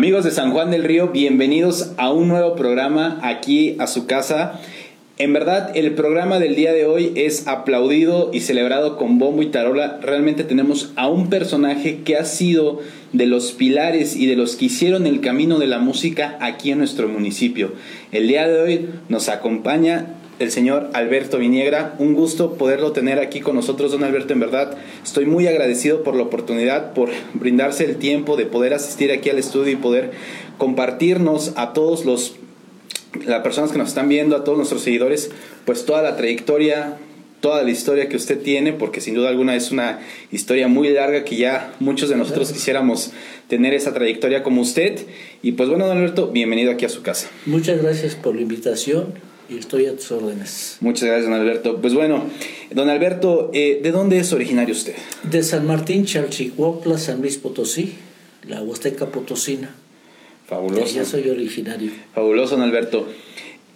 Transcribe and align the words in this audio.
Amigos 0.00 0.24
de 0.24 0.30
San 0.30 0.52
Juan 0.52 0.70
del 0.70 0.84
Río, 0.84 1.08
bienvenidos 1.08 1.92
a 1.98 2.10
un 2.10 2.28
nuevo 2.28 2.56
programa 2.56 3.20
aquí 3.22 3.76
a 3.78 3.86
su 3.86 4.06
casa. 4.06 4.58
En 5.18 5.34
verdad, 5.34 5.76
el 5.76 5.92
programa 5.92 6.38
del 6.38 6.56
día 6.56 6.72
de 6.72 6.86
hoy 6.86 7.12
es 7.16 7.46
aplaudido 7.46 8.30
y 8.32 8.40
celebrado 8.40 8.96
con 8.96 9.18
bombo 9.18 9.42
y 9.42 9.48
tarola. 9.48 9.98
Realmente 10.00 10.42
tenemos 10.42 10.94
a 10.96 11.10
un 11.10 11.28
personaje 11.28 11.98
que 12.02 12.16
ha 12.16 12.24
sido 12.24 12.80
de 13.12 13.26
los 13.26 13.52
pilares 13.52 14.16
y 14.16 14.24
de 14.24 14.36
los 14.36 14.56
que 14.56 14.64
hicieron 14.64 15.06
el 15.06 15.20
camino 15.20 15.58
de 15.58 15.66
la 15.66 15.80
música 15.80 16.38
aquí 16.40 16.70
en 16.70 16.78
nuestro 16.78 17.06
municipio. 17.06 17.74
El 18.10 18.26
día 18.26 18.48
de 18.48 18.58
hoy 18.58 18.88
nos 19.10 19.28
acompaña 19.28 20.14
el 20.40 20.50
señor 20.50 20.88
Alberto 20.94 21.38
Viniegra. 21.38 21.94
Un 21.98 22.14
gusto 22.14 22.54
poderlo 22.54 22.92
tener 22.92 23.20
aquí 23.20 23.40
con 23.40 23.54
nosotros, 23.54 23.92
don 23.92 24.02
Alberto. 24.02 24.32
En 24.32 24.40
verdad, 24.40 24.76
estoy 25.04 25.26
muy 25.26 25.46
agradecido 25.46 26.02
por 26.02 26.16
la 26.16 26.22
oportunidad, 26.24 26.94
por 26.94 27.10
brindarse 27.34 27.84
el 27.84 27.96
tiempo 27.96 28.36
de 28.36 28.46
poder 28.46 28.72
asistir 28.72 29.12
aquí 29.12 29.28
al 29.28 29.38
estudio 29.38 29.72
y 29.72 29.76
poder 29.76 30.12
compartirnos 30.58 31.52
a 31.56 31.72
todos 31.72 32.04
los 32.04 32.34
las 33.26 33.42
personas 33.42 33.72
que 33.72 33.78
nos 33.78 33.88
están 33.88 34.08
viendo, 34.08 34.36
a 34.36 34.44
todos 34.44 34.56
nuestros 34.56 34.82
seguidores, 34.82 35.32
pues 35.64 35.84
toda 35.84 36.00
la 36.00 36.16
trayectoria, 36.16 36.96
toda 37.40 37.64
la 37.64 37.70
historia 37.70 38.08
que 38.08 38.14
usted 38.14 38.40
tiene, 38.40 38.72
porque 38.72 39.00
sin 39.00 39.14
duda 39.14 39.30
alguna 39.30 39.56
es 39.56 39.72
una 39.72 39.98
historia 40.30 40.68
muy 40.68 40.90
larga 40.90 41.24
que 41.24 41.34
ya 41.34 41.74
muchos 41.80 42.08
de 42.08 42.14
nosotros 42.14 42.52
quisiéramos 42.52 43.10
tener 43.48 43.74
esa 43.74 43.92
trayectoria 43.92 44.44
como 44.44 44.62
usted. 44.62 45.00
Y 45.42 45.52
pues 45.52 45.68
bueno, 45.68 45.88
don 45.88 45.98
Alberto, 45.98 46.28
bienvenido 46.28 46.70
aquí 46.70 46.84
a 46.84 46.88
su 46.88 47.02
casa. 47.02 47.28
Muchas 47.46 47.82
gracias 47.82 48.14
por 48.14 48.36
la 48.36 48.42
invitación 48.42 49.29
y 49.50 49.58
estoy 49.58 49.86
a 49.86 49.96
tus 49.96 50.12
órdenes. 50.12 50.76
Muchas 50.80 51.04
gracias, 51.04 51.28
don 51.28 51.38
Alberto. 51.38 51.80
Pues 51.80 51.94
bueno, 51.94 52.24
don 52.70 52.88
Alberto, 52.88 53.50
eh, 53.52 53.80
¿de 53.82 53.90
dónde 53.90 54.18
es 54.18 54.32
originario 54.32 54.72
usted? 54.72 54.94
De 55.24 55.42
San 55.42 55.66
Martín, 55.66 56.04
Chalchihuapla, 56.04 56.98
San 56.98 57.20
Luis 57.20 57.36
Potosí, 57.36 57.94
la 58.46 58.62
Huasteca 58.62 59.06
Potosina. 59.06 59.74
Fabuloso. 60.46 60.94
Ya 60.94 61.04
soy 61.04 61.28
originario. 61.28 61.90
Fabuloso, 62.14 62.56
don 62.56 62.64
Alberto. 62.64 63.06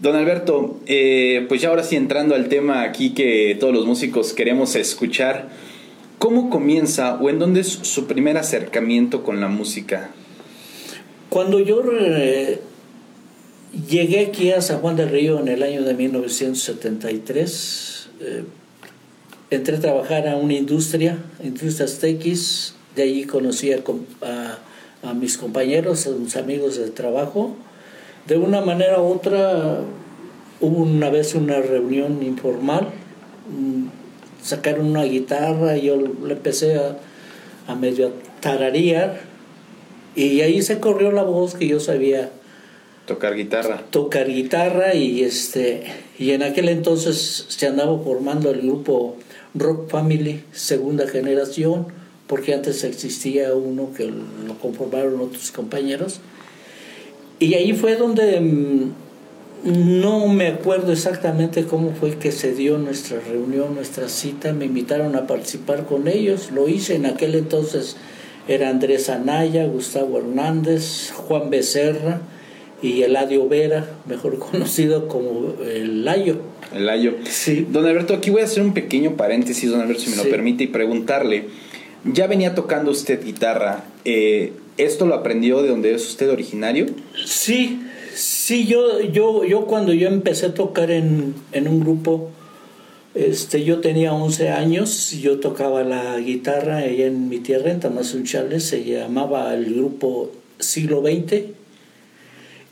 Don 0.00 0.16
Alberto, 0.16 0.80
eh, 0.86 1.44
pues 1.48 1.60
ya 1.60 1.68
ahora 1.68 1.84
sí 1.84 1.96
entrando 1.96 2.34
al 2.34 2.48
tema 2.48 2.82
aquí 2.82 3.14
que 3.14 3.56
todos 3.58 3.72
los 3.72 3.86
músicos 3.86 4.32
queremos 4.32 4.74
escuchar, 4.74 5.50
¿cómo 6.18 6.50
comienza 6.50 7.14
o 7.14 7.30
en 7.30 7.38
dónde 7.38 7.60
es 7.60 7.68
su 7.68 8.06
primer 8.06 8.36
acercamiento 8.36 9.22
con 9.22 9.40
la 9.40 9.48
música? 9.48 10.10
Cuando 11.30 11.60
yo 11.60 11.82
eh, 11.92 12.60
llegué 13.88 14.26
aquí 14.26 14.52
a 14.52 14.60
San 14.60 14.80
Juan 14.80 14.96
del 14.96 15.10
Río 15.10 15.40
en 15.40 15.48
el 15.48 15.62
año 15.62 15.82
de 15.82 15.94
1973, 15.94 18.08
eh, 18.20 18.44
entré 19.50 19.76
a 19.76 19.80
trabajar 19.80 20.28
a 20.28 20.36
una 20.36 20.54
industria, 20.54 21.18
Industrias 21.42 21.98
TX, 21.98 22.74
de 22.96 23.02
allí 23.02 23.24
conocí 23.24 23.72
a 23.72 25.14
mis 25.14 25.36
compañeros, 25.36 26.06
a 26.06 26.10
mis 26.10 26.36
amigos 26.36 26.78
de 26.78 26.90
trabajo. 26.90 27.56
De 28.26 28.38
una 28.38 28.60
manera 28.60 29.00
u 29.00 29.12
otra, 29.12 29.80
hubo 30.60 30.82
una 30.82 31.10
vez 31.10 31.34
una 31.34 31.60
reunión 31.60 32.22
informal, 32.22 32.88
mm, 33.50 33.86
sacaron 34.42 34.86
una 34.86 35.04
guitarra 35.04 35.76
y 35.76 35.86
yo 35.86 35.96
le 35.96 36.32
empecé 36.32 36.76
a, 36.76 36.96
a 37.66 37.74
medio 37.74 38.12
tararear. 38.40 39.20
Y 40.14 40.40
ahí 40.42 40.62
se 40.62 40.78
corrió 40.78 41.10
la 41.10 41.24
voz 41.24 41.54
que 41.54 41.66
yo 41.66 41.80
sabía 41.80 42.30
tocar 43.06 43.34
guitarra. 43.34 43.82
Tocar 43.90 44.28
guitarra 44.28 44.94
y 44.94 45.22
este 45.22 45.84
y 46.18 46.30
en 46.30 46.42
aquel 46.42 46.68
entonces 46.68 47.46
se 47.48 47.66
andaba 47.66 47.98
formando 47.98 48.50
el 48.50 48.62
grupo 48.62 49.16
Rock 49.54 49.90
Family 49.90 50.44
segunda 50.52 51.06
generación 51.06 51.86
porque 52.26 52.54
antes 52.54 52.84
existía 52.84 53.54
uno 53.54 53.90
que 53.94 54.06
lo 54.06 54.58
conformaron 54.60 55.20
otros 55.20 55.50
compañeros. 55.50 56.20
Y 57.38 57.54
ahí 57.54 57.74
fue 57.74 57.96
donde 57.96 58.40
mm, 58.40 58.92
no 60.00 60.28
me 60.28 60.48
acuerdo 60.48 60.92
exactamente 60.92 61.64
cómo 61.64 61.92
fue 61.92 62.16
que 62.16 62.32
se 62.32 62.54
dio 62.54 62.78
nuestra 62.78 63.20
reunión, 63.20 63.74
nuestra 63.74 64.08
cita, 64.08 64.52
me 64.52 64.64
invitaron 64.64 65.16
a 65.16 65.26
participar 65.26 65.84
con 65.84 66.08
ellos, 66.08 66.50
lo 66.50 66.68
hice. 66.68 66.94
En 66.94 67.06
aquel 67.06 67.34
entonces 67.34 67.96
era 68.48 68.70
Andrés 68.70 69.10
Anaya, 69.10 69.66
Gustavo 69.66 70.18
Hernández, 70.18 71.12
Juan 71.12 71.50
Becerra 71.50 72.22
y 72.84 73.02
Eladio 73.02 73.48
Vera, 73.48 73.88
mejor 74.06 74.38
conocido 74.50 75.08
como 75.08 75.54
el 75.64 76.04
Layo. 76.04 76.36
El 76.74 76.86
Layo. 76.86 77.14
Sí. 77.28 77.66
Don 77.70 77.86
Alberto, 77.86 78.14
aquí 78.14 78.30
voy 78.30 78.42
a 78.42 78.44
hacer 78.44 78.62
un 78.62 78.74
pequeño 78.74 79.16
paréntesis, 79.16 79.70
don 79.70 79.80
Alberto, 79.80 80.02
si 80.02 80.10
me 80.10 80.16
Sí. 80.16 80.24
lo 80.24 80.30
permite, 80.30 80.64
y 80.64 80.66
preguntarle, 80.66 81.44
ya 82.04 82.26
venía 82.26 82.54
tocando 82.54 82.90
usted 82.90 83.24
guitarra, 83.24 83.84
eh, 84.04 84.52
¿esto 84.76 85.06
lo 85.06 85.14
aprendió 85.14 85.62
de 85.62 85.68
donde 85.70 85.94
es 85.94 86.06
usted 86.06 86.30
originario? 86.30 86.86
Sí, 87.24 87.80
sí, 88.14 88.66
yo, 88.66 89.00
yo, 89.00 89.44
yo 89.44 89.66
cuando 89.66 89.92
yo 89.92 90.08
empecé 90.08 90.46
a 90.46 90.54
tocar 90.54 90.90
en, 90.90 91.34
en 91.52 91.68
un 91.68 91.80
grupo, 91.80 92.30
este, 93.14 93.64
yo 93.64 93.80
tenía 93.80 94.12
11 94.12 94.48
años, 94.50 95.12
yo 95.12 95.38
tocaba 95.38 95.84
la 95.84 96.18
guitarra 96.18 96.78
allá 96.78 97.06
en 97.06 97.28
mi 97.28 97.38
tierra, 97.38 97.70
en 97.70 97.80
Tamazunchales, 97.80 98.64
se 98.64 98.84
llamaba 98.84 99.54
el 99.54 99.72
grupo 99.74 100.32
Siglo 100.58 101.00
XX. 101.02 101.44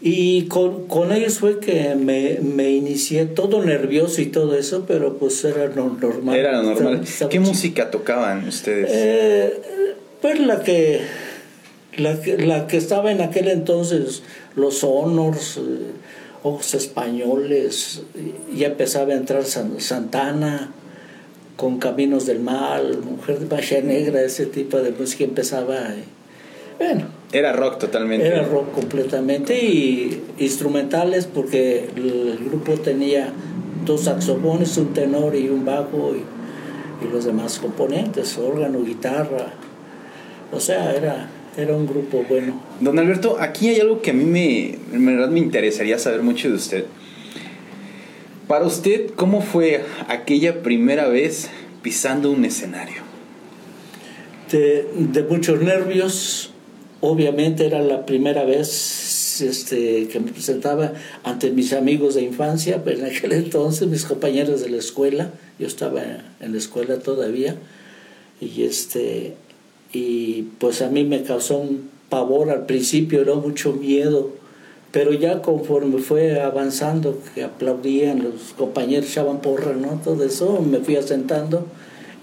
Y 0.05 0.47
con, 0.49 0.89
con 0.89 1.13
ellos 1.13 1.39
fue 1.39 1.61
que 1.61 1.95
me, 1.95 2.39
me 2.43 2.71
inicié 2.73 3.25
todo 3.27 3.65
nervioso 3.65 4.21
y 4.21 4.27
todo 4.27 4.57
eso, 4.59 4.85
pero 4.87 5.17
pues 5.19 5.45
era 5.45 5.69
no- 5.69 5.97
normal. 6.01 6.35
Era 6.37 6.53
lo 6.57 6.63
normal. 6.65 6.95
Estaba- 6.95 7.03
estaba 7.05 7.29
¿Qué 7.31 7.39
chico. 7.39 7.49
música 7.51 7.91
tocaban 7.93 8.49
ustedes? 8.49 8.91
Eh, 8.93 9.61
pues 10.21 10.41
la 10.41 10.63
que, 10.63 11.03
la 11.97 12.21
que 12.21 12.37
la 12.39 12.67
que 12.67 12.79
estaba 12.79 13.13
en 13.13 13.21
aquel 13.21 13.47
entonces, 13.47 14.25
los 14.57 14.83
honors, 14.83 15.59
eh, 15.59 15.61
ojos 16.43 16.75
españoles, 16.75 18.03
ya 18.57 18.67
empezaba 18.69 19.13
a 19.13 19.17
entrar 19.17 19.45
San- 19.45 19.81
Santana 19.81 20.73
con 21.55 21.79
Caminos 21.79 22.27
del 22.27 22.41
Mal, 22.41 22.99
Mujer 22.99 23.39
de 23.39 23.47
Baja 23.47 23.81
Negra, 23.85 24.21
ese 24.23 24.47
tipo 24.47 24.79
de 24.79 24.91
música 24.91 25.23
empezaba. 25.23 25.77
eh, 25.95 26.03
bueno, 26.81 27.05
Era 27.33 27.53
rock 27.55 27.79
totalmente. 27.79 28.27
era 28.27 28.43
rock 28.45 28.73
completamente 28.73 29.59
y 29.65 30.23
instrumentales 30.39 31.27
porque 31.27 31.89
el 31.97 32.39
grupo 32.45 32.75
tenía 32.75 33.33
dos 33.87 34.03
saxofones, 34.03 34.77
un 34.77 34.93
tenor 34.93 35.35
y 35.35 35.49
un 35.49 35.65
bajo 35.65 36.15
y, 36.15 37.05
y 37.05 37.11
los 37.11 37.25
demás 37.25 37.59
componentes, 37.59 38.37
órgano, 38.37 38.83
guitarra. 38.85 39.55
O 40.53 40.61
sea, 40.61 40.95
era, 40.95 41.31
era 41.57 41.75
un 41.75 41.87
grupo 41.87 42.25
bueno. 42.29 42.61
Don 42.81 42.99
Alberto, 42.99 43.39
aquí 43.41 43.69
hay 43.69 43.81
algo 43.81 44.03
que 44.03 44.11
a 44.11 44.15
mí 44.15 44.25
me, 44.25 44.79
en 44.95 45.07
verdad 45.07 45.31
me 45.31 45.39
interesaría 45.39 45.99
saber 45.99 46.23
mucho 46.23 46.49
de 46.49 46.55
usted. 46.55 46.85
Para 48.47 48.67
usted, 48.67 49.11
¿cómo 49.17 49.41
fue 49.41 49.83
aquella 50.09 50.63
primera 50.63 51.09
vez 51.09 51.49
pisando 51.83 52.31
un 52.31 52.45
escenario? 52.45 53.03
De, 54.51 54.87
de 54.95 55.23
muchos 55.23 55.63
nervios, 55.63 56.52
obviamente 57.03 57.67
era 57.67 57.83
la 57.83 58.07
primera 58.07 58.45
vez 58.45 59.41
este, 59.43 60.09
que 60.09 60.21
me 60.21 60.31
presentaba 60.31 60.93
ante 61.25 61.51
mis 61.51 61.73
amigos 61.73 62.15
de 62.15 62.23
infancia, 62.23 62.83
pero 62.85 63.01
en 63.01 63.07
aquel 63.07 63.33
entonces 63.33 63.89
mis 63.89 64.05
compañeros 64.05 64.63
de 64.63 64.71
la 64.71 64.79
escuela, 64.79 65.31
yo 65.59 65.67
estaba 65.67 66.01
en 66.41 66.53
la 66.53 66.59
escuela 66.59 67.01
todavía, 67.01 67.57
y 68.41 68.63
este 68.63 69.35
y 69.93 70.43
pues 70.59 70.81
a 70.81 70.89
mí 70.89 71.05
me 71.05 71.23
causó 71.23 71.59
un 71.59 71.91
pavor 72.09 72.51
al 72.51 72.67
principio, 72.67 73.21
era 73.21 73.35
mucho 73.35 73.73
miedo, 73.73 74.31
pero 74.93 75.13
ya 75.13 75.43
conforme 75.43 75.99
fue 75.99 76.41
avanzando, 76.41 77.19
que 77.35 77.43
aplaudían, 77.43 78.23
los 78.23 78.55
compañeros 78.57 79.11
echaban 79.11 79.41
porra, 79.41 79.73
¿no? 79.75 80.01
Todo 80.05 80.25
eso, 80.25 80.63
me 80.63 80.79
fui 80.79 80.97
asentando 80.97 81.67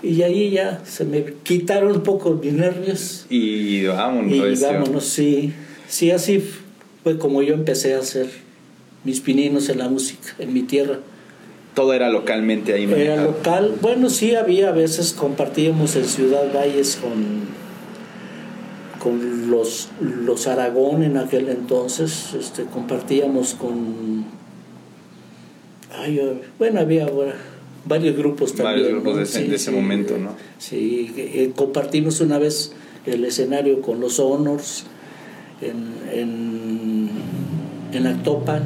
y 0.01 0.21
ahí 0.23 0.51
ya 0.51 0.81
se 0.85 1.03
me 1.05 1.25
quitaron 1.43 1.91
un 1.91 2.03
poco 2.03 2.31
mis 2.35 2.53
nervios 2.53 3.25
Y 3.29 3.85
vámonos. 3.85 4.31
y 4.31 4.63
vámonos, 4.63 5.03
sí, 5.05 5.53
sí, 5.87 6.11
así 6.11 6.43
fue 7.03 7.17
como 7.17 7.41
yo 7.41 7.53
empecé 7.53 7.95
a 7.95 7.99
hacer 7.99 8.27
mis 9.03 9.19
pininos 9.21 9.69
en 9.69 9.79
la 9.79 9.89
música, 9.89 10.35
en 10.39 10.53
mi 10.53 10.63
tierra. 10.63 10.99
Todo 11.73 11.93
era 11.93 12.09
localmente 12.09 12.73
ahí 12.73 12.83
Era 12.83 12.91
manejado. 13.15 13.23
local, 13.31 13.75
bueno, 13.81 14.09
sí, 14.09 14.35
había 14.35 14.69
a 14.69 14.71
veces 14.73 15.13
compartíamos 15.13 15.95
en 15.95 16.05
Ciudad 16.05 16.51
Valles 16.53 16.97
con, 16.97 17.47
con 18.99 19.49
los, 19.49 19.89
los 20.01 20.47
Aragón 20.47 21.03
en 21.03 21.17
aquel 21.17 21.47
entonces, 21.49 22.33
este, 22.37 22.63
compartíamos 22.65 23.53
con. 23.53 24.25
Ay, 25.97 26.19
bueno, 26.57 26.79
había 26.81 27.05
bueno, 27.07 27.33
varios 27.85 28.15
grupos 28.17 28.53
también. 28.53 28.73
Varios 28.75 28.89
grupos 28.91 29.11
¿no? 29.13 29.17
de 29.17 29.23
ese- 29.23 29.41
Sí, 29.43 29.47
de 29.47 29.55
ese 29.55 29.71
sí, 29.71 29.75
momento, 29.75 30.17
¿no? 30.17 30.31
Sí, 30.57 31.13
eh, 31.17 31.51
compartimos 31.55 32.21
una 32.21 32.37
vez 32.37 32.73
el 33.05 33.23
escenario 33.25 33.81
con 33.81 33.99
los 33.99 34.19
Honors 34.19 34.83
en, 35.61 35.93
en, 36.13 37.09
en 37.93 38.07
Actopan. 38.07 38.63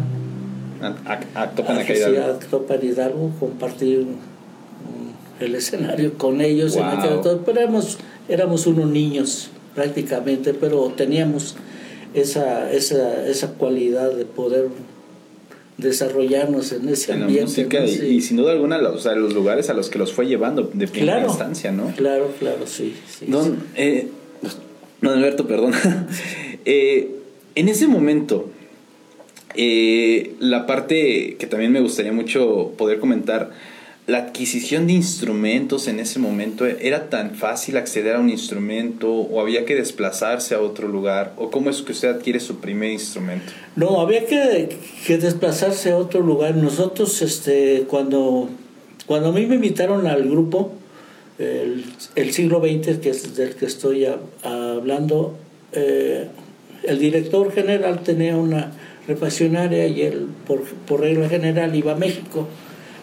A, 0.81 0.87
a- 0.87 1.43
a- 1.43 1.51
tocan 1.51 1.77
Ah. 1.77 1.81
Actopan 2.31 2.79
Hidalgo, 2.83 3.31
compartir 3.39 4.05
el 5.39 5.55
escenario 5.55 6.17
con 6.17 6.41
ellos. 6.41 6.75
en 6.75 6.83
Wow. 6.83 6.91
aquel 6.91 7.11
entonces, 7.13 7.41
pero 7.45 7.59
éramos, 7.61 7.97
éramos 8.27 8.67
unos 8.67 8.89
niños 8.89 9.49
prácticamente, 9.75 10.53
pero 10.53 10.91
teníamos 10.95 11.55
esa, 12.13 12.71
esa, 12.71 13.25
esa 13.27 13.53
cualidad 13.53 14.11
de 14.11 14.25
poder 14.25 14.67
desarrollarnos 15.77 16.71
en 16.71 16.87
ese 16.89 17.13
en 17.13 17.23
ambiente. 17.23 17.41
la 17.41 17.47
música 17.47 17.79
¿no? 17.79 17.85
y, 17.85 17.89
Sí. 17.89 18.05
y 18.05 18.21
sin 18.21 18.37
duda 18.37 18.51
alguna 18.51 18.77
o 18.89 18.97
sea, 18.99 19.15
los 19.15 19.33
lugares 19.33 19.69
a 19.69 19.73
los 19.73 19.89
que 19.89 19.97
los 19.99 20.13
fue 20.13 20.27
llevando 20.27 20.69
de 20.73 20.87
primera 20.87 21.13
Claro. 21.17 21.29
instancia, 21.29 21.71
¿no? 21.71 21.91
Claro, 21.95 22.31
claro, 22.39 22.65
sí. 22.67 22.93
sí, 23.09 23.25
Don, 23.27 23.57
eh, 23.75 24.07
don 25.01 25.13
Alberto, 25.17 25.47
perdón. 25.47 25.73
Eh, 26.65 27.09
en 27.55 27.67
ese 27.67 27.87
momento, 27.87 28.49
eh, 29.55 30.33
la 30.39 30.65
parte 30.65 31.35
que 31.37 31.45
también 31.45 31.71
me 31.73 31.81
gustaría 31.81 32.13
mucho 32.13 32.71
poder 32.77 32.99
comentar, 32.99 33.51
la 34.05 34.17
adquisición 34.17 34.87
de 34.87 34.93
instrumentos 34.93 35.87
en 35.87 35.99
ese 35.99 36.19
momento, 36.19 36.65
¿era 36.65 37.09
tan 37.09 37.35
fácil 37.35 37.77
acceder 37.77 38.17
a 38.17 38.19
un 38.19 38.29
instrumento 38.29 39.09
o 39.09 39.39
había 39.39 39.63
que 39.63 39.75
desplazarse 39.75 40.55
a 40.55 40.61
otro 40.61 40.89
lugar? 40.89 41.33
¿O 41.37 41.49
cómo 41.49 41.69
es 41.69 41.81
que 41.81 41.93
usted 41.93 42.09
adquiere 42.09 42.41
su 42.41 42.57
primer 42.57 42.91
instrumento? 42.91 43.53
No, 43.77 44.01
había 44.01 44.25
que, 44.25 44.77
que 45.07 45.17
desplazarse 45.17 45.91
a 45.91 45.97
otro 45.97 46.19
lugar. 46.19 46.55
Nosotros, 46.55 47.21
este, 47.21 47.85
cuando, 47.87 48.49
cuando 49.05 49.29
a 49.29 49.31
mí 49.31 49.45
me 49.45 49.55
invitaron 49.55 50.05
al 50.07 50.23
grupo, 50.23 50.73
el, 51.37 52.33
siglo 52.33 52.59
XX, 52.59 52.97
que 52.99 53.09
es 53.09 53.35
del 53.35 53.55
que 53.55 53.65
estoy 53.65 54.05
hablando, 54.43 55.37
eh, 55.71 56.27
el 56.83 56.99
director 56.99 57.51
general 57.53 58.03
tenía 58.03 58.35
una 58.35 58.73
refaccionaria 59.07 59.87
y 59.87 60.01
él, 60.01 60.27
por, 60.45 60.63
por 60.63 61.01
regla 61.01 61.29
general, 61.29 61.73
iba 61.73 61.93
a 61.93 61.95
México. 61.95 62.47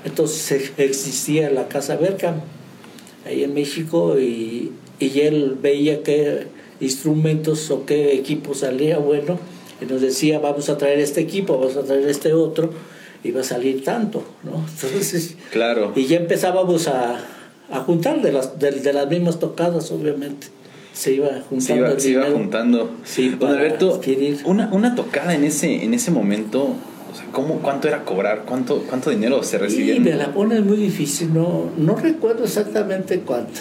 Entonces 0.05 0.73
existía 0.79 1.51
la 1.51 1.69
Casa 1.69 1.97
Berkham 1.97 2.37
ahí 3.27 3.45
en 3.45 3.53
México 3.55 4.19
y, 4.19 4.73
y 4.99 5.21
él 5.21 5.57
veía 5.61 6.03
qué 6.03 6.47
instrumentos 6.81 7.71
o 7.71 7.85
qué 7.85 8.15
equipo 8.15 8.55
salía 8.55 8.99
bueno 8.99 9.39
y 9.81 9.85
nos 9.85 10.01
decía 10.01 10.39
vamos 10.39 10.69
a 10.71 10.79
traer 10.79 10.99
este 11.01 11.21
equipo, 11.21 11.59
vamos 11.59 11.77
a 11.77 11.83
traer 11.83 12.09
este 12.09 12.33
otro 12.33 12.71
y 13.23 13.31
va 13.33 13.43
a 13.43 13.45
salir 13.45 13.85
tanto, 13.85 14.25
¿no? 14.43 14.65
Entonces, 14.83 15.37
Claro. 15.53 15.93
y 15.95 16.07
ya 16.07 16.17
empezábamos 16.17 16.89
a, 16.89 17.21
a 17.71 17.81
juntar 17.81 18.23
de 18.23 18.33
las, 18.33 18.59
de, 18.59 18.71
de 18.73 18.93
las 18.95 19.09
mismas 19.09 19.39
tocadas, 19.39 19.91
obviamente. 19.93 20.47
Se 20.95 21.13
iba 21.13 21.29
juntando 21.49 21.61
Se 21.61 21.77
iba, 21.77 22.01
se 22.01 22.11
iba 22.11 22.25
juntando. 22.31 22.91
Sí, 23.05 23.29
Don 23.29 23.39
para 23.39 23.53
Alberto, 23.53 23.95
adquirir. 23.95 24.39
una, 24.45 24.69
una 24.73 24.95
tocada 24.97 25.35
en 25.35 25.45
ese, 25.45 25.85
en 25.85 25.95
ese 25.95 26.11
momento, 26.11 26.75
o 27.11 27.15
sea, 27.15 27.27
¿cómo, 27.33 27.57
¿cuánto 27.57 27.89
era 27.89 28.05
cobrar? 28.05 28.45
¿Cuánto, 28.47 28.85
cuánto 28.89 29.11
dinero 29.11 29.43
se 29.43 29.59
recibía? 29.59 29.97
Y 29.97 30.01
me 30.01 30.15
la 30.15 30.33
pones 30.33 30.65
muy 30.65 30.77
difícil, 30.77 31.33
no, 31.35 31.71
no 31.77 31.97
recuerdo 31.97 32.45
exactamente 32.45 33.21
cuánto. 33.21 33.61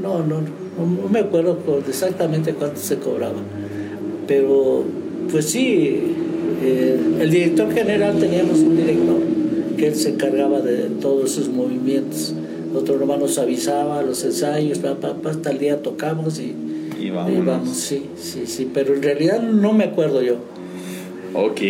No, 0.00 0.18
no, 0.18 0.42
no, 0.42 1.02
no 1.02 1.08
me 1.08 1.20
acuerdo 1.20 1.58
exactamente 1.88 2.52
cuánto 2.54 2.78
se 2.78 2.98
cobraba. 2.98 3.38
Pero, 4.26 4.84
pues 5.30 5.46
sí, 5.46 6.14
eh, 6.62 6.98
el 7.20 7.30
director 7.30 7.72
general 7.72 8.18
teníamos 8.18 8.58
un 8.58 8.76
director 8.76 9.16
que 9.76 9.88
él 9.88 9.94
se 9.94 10.10
encargaba 10.10 10.60
de 10.60 10.88
todos 11.00 11.32
esos 11.32 11.48
movimientos. 11.48 12.34
Otro 12.74 12.98
nomás 12.98 13.18
nos 13.18 13.38
avisaba 13.38 14.02
los 14.02 14.22
ensayos, 14.24 14.80
hasta 15.24 15.50
el 15.50 15.58
día 15.58 15.82
tocamos 15.82 16.38
y, 16.38 16.54
Y 17.00 17.06
y 17.06 17.10
vamos, 17.10 17.68
sí, 17.70 18.06
sí, 18.18 18.46
sí. 18.46 18.70
Pero 18.72 18.94
en 18.94 19.02
realidad 19.02 19.40
no 19.40 19.72
me 19.72 19.84
acuerdo 19.84 20.22
yo. 20.22 20.36
Ok, 21.38 21.60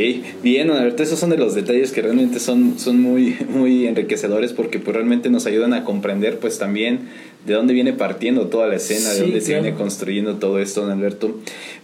bien, 0.45 0.71
Alberto, 0.71 1.03
esos 1.03 1.19
son 1.19 1.31
de 1.31 1.37
los 1.37 1.57
detalles 1.57 1.91
que 1.91 2.01
realmente 2.01 2.39
son, 2.39 2.79
son 2.79 3.01
muy, 3.01 3.37
muy 3.49 3.87
enriquecedores 3.87 4.53
porque 4.53 4.79
pues, 4.79 4.95
realmente 4.95 5.29
nos 5.29 5.47
ayudan 5.47 5.75
a 5.75 5.83
comprender 5.83 6.39
pues 6.39 6.59
también 6.59 7.09
de 7.45 7.55
dónde 7.55 7.75
viene 7.75 7.93
partiendo 7.93 8.47
toda 8.47 8.69
la 8.69 8.77
escena, 8.77 9.11
Sí, 9.11 9.17
de 9.17 9.23
dónde 9.23 9.41
se 9.41 9.53
viene 9.55 9.75
construyendo 9.75 10.37
todo 10.37 10.61
esto, 10.61 10.83
don 10.83 10.93
Alberto. 10.93 11.35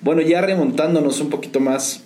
Bueno, 0.00 0.22
ya 0.22 0.40
remontándonos 0.40 1.20
un 1.20 1.30
poquito 1.30 1.58
más 1.58 2.02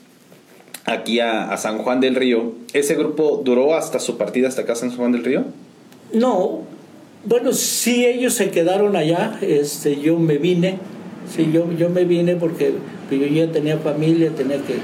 aquí 0.87 1.21
a, 1.21 1.53
a 1.53 1.57
San 1.59 1.79
Juan 1.79 2.01
del 2.01 2.15
Río, 2.15 2.53
¿ese 2.73 2.95
grupo 2.95 3.43
duró 3.45 3.75
hasta 3.75 3.99
su 3.99 4.17
partida 4.17 4.49
hasta 4.49 4.63
acá 4.63 4.75
San 4.77 4.97
Juan 4.97 5.13
del 5.13 5.25
Río? 5.25 5.45
No, 6.15 6.63
bueno, 7.27 7.53
sí 7.53 8.07
ellos 8.07 8.35
se 8.35 8.51
quedaron 8.51 8.95
allá, 8.97 9.39
este, 9.43 10.01
yo 10.01 10.19
me 10.19 10.39
vine, 10.39 10.79
sí, 11.35 11.51
yo, 11.53 11.71
yo 11.73 11.91
me 11.91 12.05
vine 12.05 12.37
porque 12.37 12.73
pues, 13.09 13.21
yo 13.21 13.27
ya 13.27 13.51
tenía 13.51 13.79
familia, 13.79 14.31
tenía 14.31 14.59
que, 14.59 14.75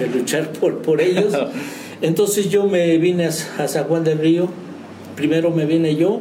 que 0.00 0.18
luchar 0.18 0.52
por, 0.52 0.82
por 0.82 1.00
ellos. 1.00 1.34
Entonces 2.02 2.48
yo 2.50 2.66
me 2.66 2.96
vine 2.98 3.26
a, 3.26 3.28
a 3.28 3.68
San 3.68 3.84
Juan 3.84 4.04
del 4.04 4.18
Río, 4.18 4.48
primero 5.16 5.50
me 5.50 5.66
vine 5.66 5.96
yo, 5.96 6.20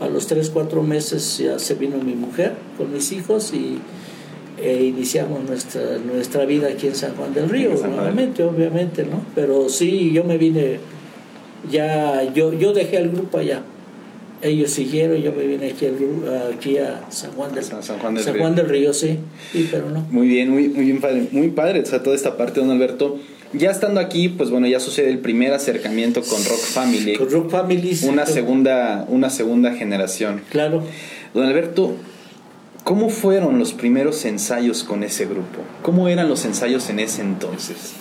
a 0.00 0.08
los 0.08 0.26
tres, 0.26 0.50
cuatro 0.50 0.82
meses 0.82 1.38
ya 1.38 1.58
se 1.58 1.74
vino 1.74 1.96
mi 1.98 2.14
mujer 2.14 2.52
con 2.76 2.92
mis 2.92 3.12
hijos 3.12 3.52
y 3.54 3.78
e 4.62 4.84
iniciamos 4.84 5.44
nuestra, 5.44 5.98
nuestra 5.98 6.46
vida 6.46 6.68
aquí 6.68 6.86
en 6.86 6.94
San 6.94 7.14
Juan 7.14 7.34
del 7.34 7.48
Río, 7.48 7.74
nuevamente, 7.74 8.42
obviamente, 8.42 9.04
¿no? 9.04 9.22
Pero 9.34 9.68
sí, 9.68 10.12
yo 10.12 10.24
me 10.24 10.38
vine, 10.38 10.78
ya, 11.70 12.22
yo, 12.32 12.52
yo 12.52 12.72
dejé 12.72 12.96
el 12.98 13.10
grupo 13.10 13.38
allá. 13.38 13.62
Ellos 14.42 14.70
siguieron, 14.70 15.16
yo 15.16 15.32
me 15.32 15.46
vine 15.46 15.70
aquí, 15.70 15.86
al 15.86 16.52
aquí 16.54 16.76
a 16.78 17.04
San 17.10 17.32
Juan 17.32 17.54
del, 17.54 17.64
San- 17.64 17.82
San 17.82 17.98
Juan 17.98 18.14
del 18.14 18.22
San 18.24 18.34
Río. 18.34 18.42
Juan 18.42 18.54
del 18.54 18.68
Río, 18.68 18.92
sí, 18.92 19.18
sí, 19.52 19.68
pero 19.70 19.88
no. 19.90 20.00
Muy 20.10 20.28
bien, 20.28 20.50
muy, 20.50 20.68
muy 20.68 20.84
bien 20.84 21.00
padre, 21.00 21.26
muy 21.32 21.48
padre, 21.48 21.80
o 21.80 21.86
sea, 21.86 22.02
toda 22.02 22.14
esta 22.14 22.36
parte, 22.36 22.60
don 22.60 22.70
Alberto. 22.70 23.18
Ya 23.52 23.70
estando 23.70 24.00
aquí, 24.00 24.28
pues 24.28 24.50
bueno, 24.50 24.66
ya 24.66 24.78
sucede 24.80 25.08
el 25.08 25.20
primer 25.20 25.54
acercamiento 25.54 26.20
con 26.22 26.44
Rock 26.44 26.58
Family, 26.58 27.14
Con 27.16 27.30
Rock 27.30 27.50
Family. 27.50 27.94
sí, 27.94 28.06
una 28.08 28.26
segunda, 28.26 29.06
una 29.08 29.30
segunda 29.30 29.72
generación. 29.72 30.42
Claro. 30.50 30.82
Don 31.32 31.44
Alberto, 31.46 31.94
¿cómo 32.84 33.08
fueron 33.08 33.58
los 33.58 33.72
primeros 33.72 34.22
ensayos 34.26 34.84
con 34.84 35.02
ese 35.02 35.24
grupo? 35.24 35.60
¿Cómo 35.82 36.08
eran 36.08 36.28
los 36.28 36.44
ensayos 36.44 36.90
en 36.90 36.98
ese 37.00 37.22
entonces? 37.22 37.92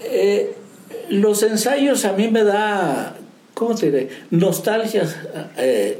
Eh, 0.00 0.54
los 1.08 1.42
ensayos 1.42 2.04
a 2.04 2.12
mí 2.12 2.28
me 2.28 2.44
da, 2.44 3.16
¿cómo 3.58 3.74
te 3.74 3.86
diré? 3.86 4.08
Nostalgia, 4.30 5.02
eh, 5.58 5.98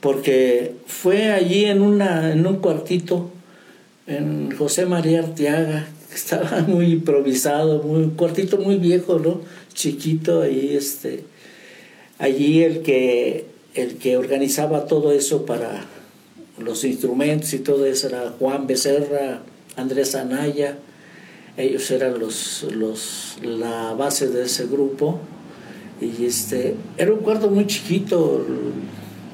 porque 0.00 0.74
fue 0.86 1.32
allí 1.32 1.64
en, 1.64 1.80
una, 1.80 2.32
en 2.32 2.46
un 2.46 2.56
cuartito, 2.56 3.30
en 4.06 4.54
José 4.54 4.84
María 4.84 5.20
Arteaga, 5.20 5.88
que 6.10 6.14
estaba 6.14 6.60
muy 6.68 6.92
improvisado, 6.92 7.82
muy, 7.82 8.02
un 8.02 8.10
cuartito 8.10 8.58
muy 8.58 8.76
viejo, 8.76 9.18
¿no? 9.18 9.40
Chiquito, 9.72 10.42
ahí 10.42 10.76
este, 10.76 11.24
allí 12.18 12.62
el 12.62 12.82
que, 12.82 13.46
el 13.74 13.96
que 13.96 14.18
organizaba 14.18 14.84
todo 14.84 15.12
eso 15.12 15.46
para 15.46 15.86
los 16.58 16.84
instrumentos 16.84 17.54
y 17.54 17.60
todo 17.60 17.86
eso 17.86 18.08
era 18.08 18.34
Juan 18.38 18.66
Becerra, 18.66 19.40
Andrés 19.76 20.14
Anaya, 20.14 20.76
ellos 21.56 21.90
eran 21.90 22.18
los, 22.18 22.66
los, 22.70 23.38
la 23.42 23.94
base 23.94 24.28
de 24.28 24.42
ese 24.42 24.66
grupo. 24.66 25.20
Y 26.00 26.26
este, 26.26 26.74
era 26.96 27.12
un 27.12 27.20
cuarto 27.20 27.48
muy 27.48 27.66
chiquito, 27.66 28.44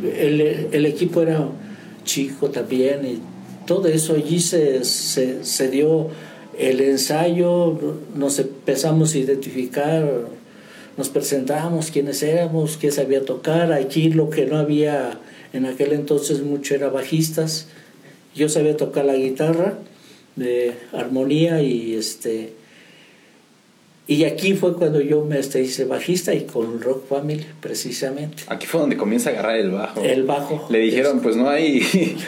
el, 0.02 0.68
el 0.72 0.86
equipo 0.86 1.22
era 1.22 1.48
chico 2.04 2.50
también, 2.50 3.04
y 3.04 3.18
todo 3.66 3.88
eso 3.88 4.14
allí 4.14 4.40
se, 4.40 4.84
se, 4.84 5.44
se 5.44 5.70
dio 5.70 6.08
el 6.58 6.80
ensayo, 6.80 7.78
nos 8.14 8.38
empezamos 8.38 9.14
a 9.14 9.18
identificar, 9.18 10.08
nos 10.96 11.08
presentamos 11.08 11.90
quiénes 11.90 12.22
éramos, 12.22 12.76
qué 12.76 12.90
sabía 12.90 13.24
tocar. 13.24 13.72
Aquí 13.72 14.10
lo 14.10 14.30
que 14.30 14.46
no 14.46 14.58
había 14.58 15.18
en 15.52 15.66
aquel 15.66 15.92
entonces 15.92 16.42
mucho 16.42 16.74
era 16.74 16.88
bajistas. 16.88 17.68
Yo 18.34 18.48
sabía 18.48 18.76
tocar 18.76 19.04
la 19.04 19.14
guitarra 19.14 19.78
de 20.36 20.74
armonía 20.92 21.62
y 21.62 21.94
este 21.94 22.52
y 24.08 24.24
aquí 24.24 24.54
fue 24.54 24.74
cuando 24.76 25.00
yo 25.00 25.24
me 25.24 25.38
este, 25.38 25.62
hice 25.62 25.84
bajista 25.84 26.34
y 26.34 26.42
con 26.44 26.80
Rock 26.80 27.06
Family 27.08 27.46
precisamente 27.60 28.42
Aquí 28.48 28.66
fue 28.66 28.80
donde 28.80 28.96
comienza 28.96 29.30
a 29.30 29.32
agarrar 29.34 29.56
el 29.56 29.70
bajo. 29.70 30.00
el 30.02 30.24
bajo 30.24 30.66
Le 30.70 30.80
dijeron, 30.80 31.20
pues 31.20 31.36
no 31.36 31.48
hay, 31.48 31.82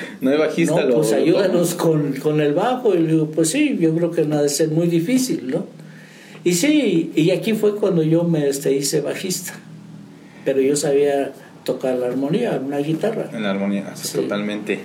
no 0.20 0.30
hay 0.30 0.38
bajista. 0.38 0.76
no, 0.80 0.86
lo- 0.86 0.94
pues 0.96 1.10
lo- 1.10 1.16
ayúdanos 1.16 1.74
con, 1.74 2.12
con 2.14 2.40
el 2.40 2.54
bajo 2.54 2.94
y 2.94 2.98
le 3.00 3.12
digo 3.12 3.26
pues 3.26 3.50
sí 3.50 3.76
yo 3.80 3.94
creo 3.94 4.10
que 4.12 4.24
no 4.24 4.36
ha 4.36 4.42
de 4.42 4.48
ser 4.48 4.68
muy 4.68 4.86
difícil 4.86 5.50
no 5.50 5.66
y 6.44 6.52
sí 6.54 7.10
y 7.16 7.30
aquí 7.32 7.54
fue 7.54 7.74
cuando 7.74 8.02
yo 8.02 8.22
me 8.24 8.48
este, 8.48 8.72
hice 8.72 9.00
bajista 9.00 9.54
pero 10.44 10.60
yo 10.60 10.76
sabía 10.76 11.32
tocar 11.64 11.96
la 11.98 12.06
armonía 12.06 12.60
una 12.64 12.78
guitarra 12.78 13.30
En 13.32 13.42
la 13.42 13.50
armonía, 13.50 13.96
Sí. 13.96 14.18
totalmente. 14.18 14.78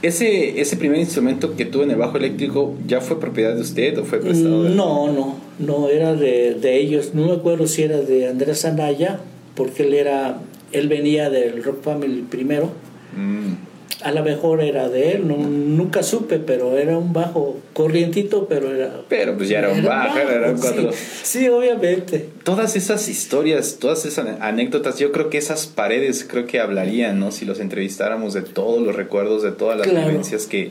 Ese, 0.00 0.60
ese 0.60 0.76
primer 0.76 1.00
instrumento 1.00 1.56
que 1.56 1.64
tuvo 1.64 1.82
en 1.82 1.90
el 1.90 1.96
bajo 1.96 2.16
eléctrico, 2.18 2.74
¿ya 2.86 3.00
fue 3.00 3.18
propiedad 3.18 3.54
de 3.54 3.62
usted 3.62 3.98
o 3.98 4.04
fue 4.04 4.20
prestado? 4.20 4.62
de- 4.64 4.70
No, 4.70 5.10
no, 5.12 5.36
no 5.58 5.88
era 5.88 6.14
de, 6.14 6.54
de 6.54 6.78
ellos. 6.80 7.14
No 7.14 7.26
me 7.26 7.32
acuerdo 7.32 7.66
si 7.66 7.82
era 7.82 7.98
de 8.00 8.28
Andrés 8.28 8.64
Anaya, 8.64 9.18
porque 9.56 9.82
él 9.82 9.94
era, 9.94 10.38
él 10.72 10.86
venía 10.88 11.30
del 11.30 11.64
Rock 11.64 11.82
Family 11.82 12.22
primero. 12.30 12.70
Mm, 13.16 13.54
A 14.02 14.12
lo 14.12 14.22
mejor 14.22 14.60
era 14.62 14.88
de 14.88 15.12
él, 15.12 15.26
no, 15.26 15.36
nunca 15.36 16.04
supe, 16.04 16.38
pero 16.38 16.78
era 16.78 16.96
un 16.96 17.12
bajo 17.12 17.58
corrientito, 17.72 18.46
pero 18.48 18.72
era. 18.72 19.00
Pero 19.08 19.36
pues 19.36 19.48
ya 19.48 19.58
era 19.58 19.70
un 19.70 19.82
bajo, 19.84 20.18
era 20.18 20.52
un 20.52 20.56
sí. 20.58 20.62
cuatro. 20.62 20.90
Sí, 21.24 21.48
obviamente. 21.48 22.28
Todas 22.44 22.76
esas 22.76 23.08
historias, 23.08 23.78
todas 23.80 24.04
esas 24.06 24.26
anécdotas, 24.40 24.98
yo 25.00 25.10
creo 25.10 25.30
que 25.30 25.38
esas 25.38 25.66
paredes 25.66 26.24
creo 26.28 26.46
que 26.46 26.60
hablarían, 26.60 27.18
¿no? 27.18 27.32
Si 27.32 27.44
los 27.44 27.58
entrevistáramos 27.58 28.34
de 28.34 28.42
todos 28.42 28.80
los 28.80 28.94
recuerdos, 28.94 29.42
de 29.42 29.50
todas 29.50 29.76
las 29.76 29.88
Claro. 29.88 30.06
vivencias 30.08 30.46
que, 30.46 30.70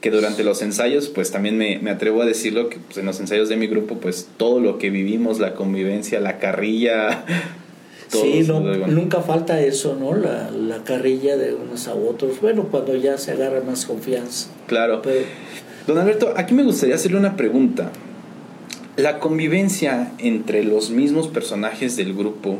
que 0.00 0.10
durante 0.10 0.42
los 0.42 0.60
ensayos, 0.60 1.08
pues 1.10 1.30
también 1.30 1.56
me, 1.56 1.78
me 1.78 1.90
atrevo 1.92 2.22
a 2.22 2.26
decirlo, 2.26 2.68
que 2.70 2.78
pues, 2.78 2.98
en 2.98 3.06
los 3.06 3.20
ensayos 3.20 3.48
de 3.48 3.56
mi 3.56 3.68
grupo, 3.68 3.98
pues 3.98 4.26
todo 4.36 4.58
lo 4.58 4.78
que 4.78 4.90
vivimos, 4.90 5.38
la 5.38 5.54
convivencia, 5.54 6.18
la 6.18 6.38
carrilla, 6.40 7.24
sí, 8.20 8.44
no, 8.46 8.60
nunca 8.60 9.20
falta 9.20 9.60
eso, 9.60 9.96
¿no? 9.98 10.14
La, 10.14 10.50
la, 10.50 10.84
carrilla 10.84 11.36
de 11.36 11.54
unos 11.54 11.88
a 11.88 11.94
otros. 11.94 12.40
Bueno, 12.40 12.68
cuando 12.70 12.94
ya 12.96 13.18
se 13.18 13.32
agarra 13.32 13.60
más 13.60 13.86
confianza. 13.86 14.48
Claro. 14.66 15.02
Don 15.86 15.98
Alberto, 15.98 16.32
aquí 16.36 16.54
me 16.54 16.62
gustaría 16.62 16.94
hacerle 16.94 17.18
una 17.18 17.36
pregunta. 17.36 17.90
La 18.96 19.18
convivencia 19.18 20.12
entre 20.18 20.64
los 20.64 20.90
mismos 20.90 21.28
personajes 21.28 21.96
del 21.96 22.14
grupo, 22.14 22.58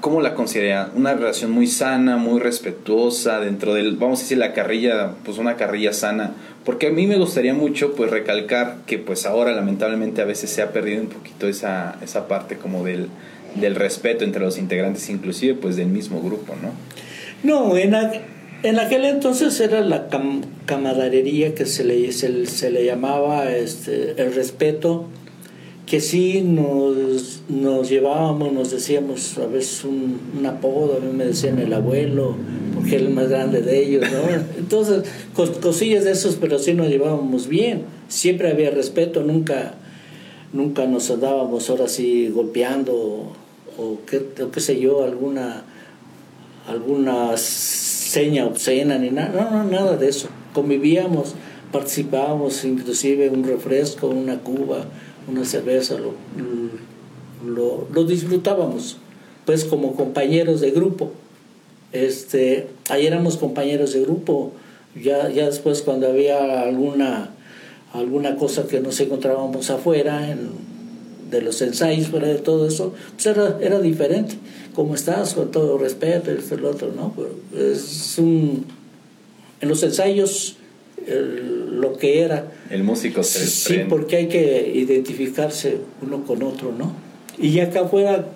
¿cómo 0.00 0.20
la 0.20 0.34
considera? 0.34 0.90
Una 0.94 1.14
relación 1.14 1.50
muy 1.50 1.66
sana, 1.66 2.16
muy 2.16 2.40
respetuosa, 2.40 3.40
dentro 3.40 3.74
del, 3.74 3.96
vamos 3.96 4.20
a 4.20 4.22
decir, 4.22 4.38
la 4.38 4.52
carrilla, 4.52 5.16
pues 5.24 5.38
una 5.38 5.56
carrilla 5.56 5.92
sana. 5.92 6.34
Porque 6.64 6.86
a 6.86 6.90
mí 6.90 7.06
me 7.06 7.18
gustaría 7.18 7.52
mucho, 7.52 7.94
pues, 7.94 8.10
recalcar 8.10 8.78
que, 8.86 8.98
pues, 8.98 9.26
ahora 9.26 9.52
lamentablemente 9.52 10.22
a 10.22 10.24
veces 10.24 10.50
se 10.50 10.62
ha 10.62 10.72
perdido 10.72 11.02
un 11.02 11.08
poquito 11.08 11.48
esa, 11.48 11.96
esa 12.00 12.28
parte 12.28 12.56
como 12.56 12.84
del, 12.84 13.08
del 13.54 13.74
respeto 13.74 14.24
entre 14.24 14.42
los 14.42 14.58
integrantes, 14.58 15.08
inclusive 15.10 15.54
pues 15.54 15.76
del 15.76 15.88
mismo 15.88 16.20
grupo, 16.20 16.54
¿no? 16.60 16.72
No, 17.44 17.76
en, 17.76 17.94
en 18.62 18.78
aquel 18.78 19.04
entonces 19.04 19.60
era 19.60 19.82
la 19.82 20.08
camaradería 20.64 21.54
que 21.54 21.66
se 21.66 21.84
le, 21.84 22.10
se, 22.12 22.70
le 22.70 22.84
llamaba 22.84 23.54
este, 23.54 24.12
el 24.16 24.34
respeto, 24.34 25.04
que 25.84 26.00
sí 26.00 26.40
nos, 26.40 27.42
nos 27.50 27.90
llevábamos, 27.90 28.54
nos 28.54 28.70
decíamos 28.70 29.36
a 29.36 29.46
veces 29.46 29.84
un, 29.84 30.18
un, 30.38 30.46
apodo, 30.46 30.96
a 30.96 31.00
mí 31.00 31.12
me 31.14 31.26
decían 31.26 31.58
el 31.58 31.74
abuelo, 31.74 32.36
porque 32.74 32.96
era 32.96 33.04
el 33.04 33.10
más 33.10 33.28
grande 33.28 33.60
de 33.60 33.84
ellos, 33.84 34.04
¿no? 34.10 34.34
Entonces, 34.58 35.04
cosillas 35.60 36.04
de 36.04 36.12
esos, 36.12 36.36
pero 36.36 36.58
sí 36.58 36.72
nos 36.72 36.88
llevábamos 36.88 37.48
bien, 37.48 37.82
siempre 38.08 38.50
había 38.50 38.70
respeto, 38.70 39.22
nunca, 39.22 39.74
nunca 40.54 40.86
nos 40.86 41.10
andábamos 41.10 41.68
ahora 41.68 41.88
sí 41.88 42.30
golpeando 42.34 43.32
o 43.78 43.98
qué, 44.06 44.22
qué 44.52 44.60
sé 44.60 44.80
yo, 44.80 45.04
alguna, 45.04 45.64
alguna 46.66 47.36
seña 47.36 48.46
obscena, 48.46 48.98
ni 48.98 49.10
nada, 49.10 49.50
no, 49.50 49.64
no, 49.64 49.70
nada 49.70 49.96
de 49.96 50.08
eso. 50.08 50.28
Convivíamos, 50.52 51.34
participábamos, 51.72 52.64
inclusive 52.64 53.28
un 53.30 53.44
refresco, 53.44 54.08
una 54.08 54.38
cuba, 54.38 54.84
una 55.28 55.44
cerveza, 55.44 55.96
lo, 55.98 56.12
lo, 57.46 57.88
lo 57.92 58.04
disfrutábamos, 58.04 58.98
pues 59.44 59.64
como 59.64 59.94
compañeros 59.96 60.60
de 60.60 60.70
grupo. 60.70 61.12
Este, 61.92 62.68
ahí 62.88 63.06
éramos 63.06 63.36
compañeros 63.36 63.92
de 63.92 64.00
grupo, 64.00 64.52
ya, 65.00 65.28
ya 65.30 65.46
después 65.46 65.82
cuando 65.82 66.08
había 66.08 66.62
alguna, 66.62 67.30
alguna 67.92 68.36
cosa 68.36 68.66
que 68.66 68.80
nos 68.80 68.98
encontrábamos 69.00 69.70
afuera, 69.70 70.36
de 71.30 71.42
los 71.42 71.60
ensayos, 71.62 72.08
fuera 72.08 72.28
de 72.28 72.36
todo 72.36 72.66
eso, 72.66 72.94
pues 73.14 73.26
era, 73.26 73.58
era 73.60 73.80
diferente. 73.80 74.36
¿Cómo 74.74 74.94
estás? 74.94 75.34
Con 75.34 75.50
todo 75.50 75.78
respeto, 75.78 76.30
esto, 76.30 76.54
el 76.54 76.64
otro, 76.64 76.92
¿no? 76.94 77.14
Pero 77.16 77.72
es 77.72 78.16
un... 78.18 78.64
En 79.60 79.68
los 79.68 79.82
ensayos, 79.82 80.56
lo 81.06 81.96
que 81.96 82.20
era... 82.20 82.52
El 82.70 82.82
músico 82.82 83.22
se 83.22 83.46
Sí, 83.46 83.80
porque 83.88 84.16
hay 84.16 84.28
que 84.28 84.72
identificarse 84.74 85.78
uno 86.02 86.24
con 86.24 86.42
otro, 86.42 86.72
¿no? 86.76 86.92
Y 87.38 87.52
ya 87.52 87.64
acá 87.64 87.80
afuera 87.80 88.26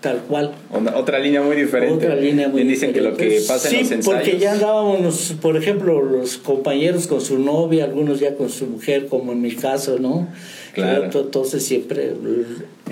tal 0.00 0.22
cual. 0.22 0.52
Otra 0.94 1.18
línea 1.18 1.42
muy 1.42 1.56
diferente. 1.56 2.06
Otra 2.06 2.16
línea 2.16 2.48
muy 2.48 2.64
dicen 2.64 2.92
que 2.92 3.00
lo 3.00 3.16
que 3.16 3.42
pasa 3.46 3.68
en 3.68 3.80
los 3.80 3.90
ensayos. 3.90 4.06
porque 4.06 4.38
ya 4.38 4.52
andábamos, 4.52 5.34
por 5.40 5.56
ejemplo, 5.56 6.02
los 6.02 6.38
compañeros 6.38 7.06
con 7.06 7.20
su 7.20 7.38
novia, 7.38 7.84
algunos 7.84 8.20
ya 8.20 8.34
con 8.34 8.48
su 8.48 8.66
mujer, 8.66 9.08
como 9.08 9.32
en 9.32 9.42
mi 9.42 9.54
caso, 9.54 9.98
¿no? 9.98 10.28
Claro. 10.74 11.04
Entonces 11.04 11.64
siempre, 11.64 12.14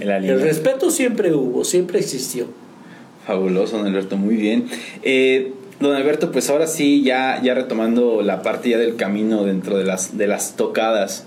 el, 0.01 0.41
respeto 0.41 0.91
siempre 0.91 1.33
hubo, 1.33 1.65
siempre 1.65 2.01
existió. 2.01 2.47
Fabuloso, 3.27 3.79
don 3.79 3.87
Alberto, 3.87 4.17
muy 4.17 4.37
bien. 4.37 4.67
Eh, 5.03 5.53
don 5.81 5.95
Alberto, 5.95 6.33
pues 6.33 6.51
ahora 6.51 6.67
sí, 6.67 7.03
ya, 7.03 7.41
ya 7.43 7.55
retomando 7.55 8.23
la 8.23 8.43
parte 8.43 8.71
ya 8.71 8.79
del 8.79 8.97
camino 8.97 9.45
dentro 9.45 9.77
de 9.77 9.85
las, 9.85 10.17
de 10.17 10.27
las 10.27 10.57
tocadas, 10.57 11.27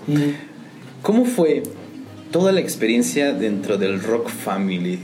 ¿cómo 1.02 1.24
fue 1.24 1.62
toda 2.30 2.52
la 2.52 2.60
experiencia 2.60 3.32
dentro 3.32 3.78
del 3.78 4.02
Rock 4.02 4.28
Family? 4.28 4.98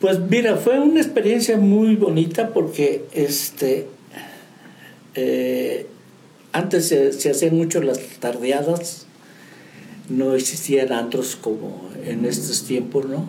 Pues 0.00 0.20
mira, 0.20 0.56
fue 0.56 0.78
una 0.78 1.00
experiencia 1.00 1.56
muy 1.56 1.96
bonita 1.96 2.50
porque 2.50 3.04
este 3.12 3.88
eh, 5.14 5.86
antes 6.52 6.86
se, 6.86 7.12
se 7.12 7.30
hacían 7.30 7.56
mucho 7.56 7.82
las 7.82 7.98
tardeadas 8.20 9.07
no 10.08 10.34
existían 10.34 10.92
antros 10.92 11.36
como 11.36 11.88
en 12.04 12.24
estos 12.24 12.64
tiempos, 12.64 13.06
¿no? 13.06 13.28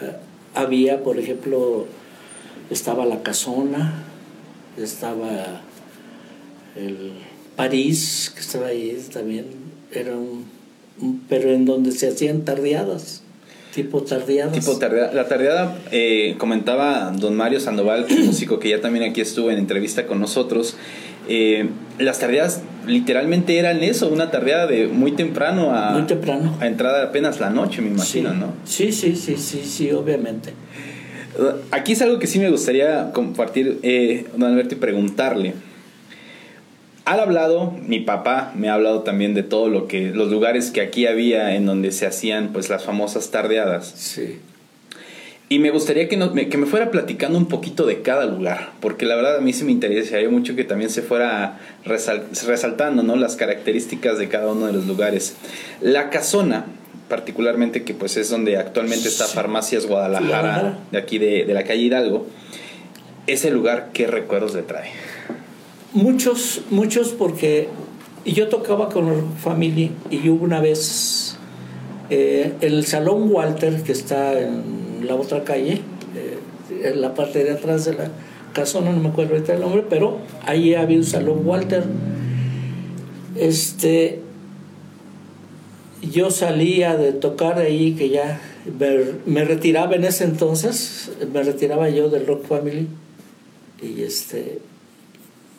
Eh, 0.00 0.12
había, 0.54 1.02
por 1.02 1.18
ejemplo, 1.18 1.86
estaba 2.70 3.06
la 3.06 3.22
Casona, 3.22 4.04
estaba 4.76 5.62
el 6.76 7.12
París, 7.56 8.32
que 8.34 8.40
estaba 8.40 8.68
ahí 8.68 8.96
también, 9.12 9.46
era 9.92 10.16
un, 10.16 10.46
pero 11.28 11.52
en 11.52 11.64
donde 11.64 11.92
se 11.92 12.08
hacían 12.08 12.44
tardeadas. 12.44 13.22
Tipo 13.74 14.02
tardeadas. 14.02 14.54
Tipo. 14.54 14.78
La 14.80 15.28
tardeada, 15.28 15.78
eh, 15.92 16.34
comentaba 16.38 17.12
don 17.12 17.36
Mario 17.36 17.60
Sandoval, 17.60 18.06
músico 18.24 18.58
que 18.58 18.70
ya 18.70 18.80
también 18.80 19.10
aquí 19.10 19.20
estuvo 19.20 19.50
en 19.50 19.58
entrevista 19.58 20.06
con 20.06 20.20
nosotros, 20.20 20.76
eh, 21.28 21.68
las 21.98 22.18
tardeadas 22.18 22.62
literalmente 22.86 23.58
eran 23.58 23.82
eso, 23.82 24.08
una 24.08 24.30
tardeada 24.30 24.66
de 24.66 24.86
muy 24.86 25.12
temprano 25.12 25.74
a, 25.74 25.90
muy 25.90 26.02
temprano. 26.06 26.56
a 26.60 26.66
entrada 26.66 27.04
apenas 27.04 27.38
la 27.40 27.50
noche, 27.50 27.82
me 27.82 27.88
imagino, 27.88 28.32
¿no? 28.34 28.54
Sí, 28.64 28.92
sí, 28.92 29.14
sí, 29.14 29.36
sí, 29.36 29.62
sí, 29.64 29.90
obviamente. 29.92 30.52
Aquí 31.70 31.92
es 31.92 32.02
algo 32.02 32.18
que 32.18 32.26
sí 32.26 32.38
me 32.38 32.50
gustaría 32.50 33.12
compartir, 33.12 33.78
eh, 33.82 34.26
don 34.32 34.50
Alberto, 34.50 34.74
y 34.74 34.78
preguntarle. 34.78 35.54
Ha 37.04 37.12
hablado, 37.14 37.72
mi 37.86 38.00
papá 38.00 38.52
me 38.54 38.68
ha 38.68 38.74
hablado 38.74 39.02
también 39.02 39.34
de 39.34 39.42
todo 39.42 39.68
lo 39.68 39.86
que, 39.86 40.10
los 40.10 40.30
lugares 40.30 40.70
que 40.70 40.80
aquí 40.80 41.06
había 41.06 41.54
en 41.54 41.64
donde 41.64 41.92
se 41.92 42.06
hacían 42.06 42.48
pues 42.52 42.68
las 42.68 42.84
famosas 42.84 43.30
tardeadas. 43.30 43.86
Sí. 43.86 44.40
Y 45.50 45.60
me 45.60 45.70
gustaría 45.70 46.08
que, 46.08 46.16
me, 46.18 46.48
que 46.48 46.58
me 46.58 46.66
fuera 46.66 46.90
platicando 46.90 47.38
un 47.38 47.46
poquito 47.46 47.86
de 47.86 48.02
cada 48.02 48.26
lugar, 48.26 48.72
porque 48.80 49.06
la 49.06 49.16
verdad 49.16 49.38
a 49.38 49.40
mí 49.40 49.54
sí 49.54 49.64
me 49.64 49.72
interesaría 49.72 50.28
mucho 50.28 50.54
que 50.54 50.64
también 50.64 50.90
se 50.90 51.00
fuera 51.00 51.58
resaltando 51.84 53.02
¿no? 53.02 53.16
las 53.16 53.36
características 53.36 54.18
de 54.18 54.28
cada 54.28 54.52
uno 54.52 54.66
de 54.66 54.74
los 54.74 54.86
lugares. 54.86 55.36
La 55.80 56.10
casona, 56.10 56.66
particularmente 57.08 57.82
que 57.82 57.94
pues 57.94 58.18
es 58.18 58.28
donde 58.28 58.58
actualmente 58.58 59.08
está 59.08 59.24
Farmacias 59.24 59.86
Guadalajara, 59.86 60.80
de 60.92 60.98
aquí 60.98 61.16
de, 61.18 61.46
de 61.46 61.54
la 61.54 61.64
calle 61.64 61.80
Hidalgo, 61.80 62.26
ese 63.26 63.50
lugar, 63.50 63.90
¿qué 63.94 64.06
recuerdos 64.06 64.54
le 64.54 64.62
trae? 64.62 64.90
Muchos, 65.94 66.60
muchos 66.68 67.10
porque 67.10 67.68
yo 68.26 68.48
tocaba 68.48 68.90
con 68.90 69.34
familia 69.36 69.90
y 70.10 70.28
hubo 70.28 70.44
una 70.44 70.60
vez 70.60 71.27
eh, 72.10 72.54
el 72.60 72.86
Salón 72.86 73.30
Walter, 73.30 73.82
que 73.82 73.92
está 73.92 74.38
en 74.40 75.06
la 75.06 75.14
otra 75.14 75.44
calle, 75.44 75.80
eh, 76.16 76.84
en 76.84 77.00
la 77.00 77.14
parte 77.14 77.44
de 77.44 77.52
atrás 77.52 77.84
de 77.84 77.94
la 77.94 78.10
casona, 78.52 78.92
no 78.92 79.00
me 79.00 79.10
acuerdo 79.10 79.34
ahorita 79.34 79.54
el 79.54 79.60
nombre, 79.60 79.84
pero 79.88 80.18
ahí 80.44 80.74
había 80.74 80.96
un 80.96 81.04
salón 81.04 81.46
Walter. 81.46 81.84
Este, 83.36 84.20
yo 86.02 86.30
salía 86.30 86.96
de 86.96 87.12
tocar 87.12 87.58
ahí, 87.58 87.92
que 87.92 88.08
ya 88.08 88.40
me, 89.26 89.44
retiraba 89.44 89.94
en 89.94 90.04
ese 90.04 90.24
entonces, 90.24 91.10
me 91.32 91.42
retiraba 91.42 91.88
yo 91.90 92.08
del 92.08 92.26
Rock 92.26 92.46
Family, 92.46 92.88
y 93.82 94.02
este, 94.02 94.60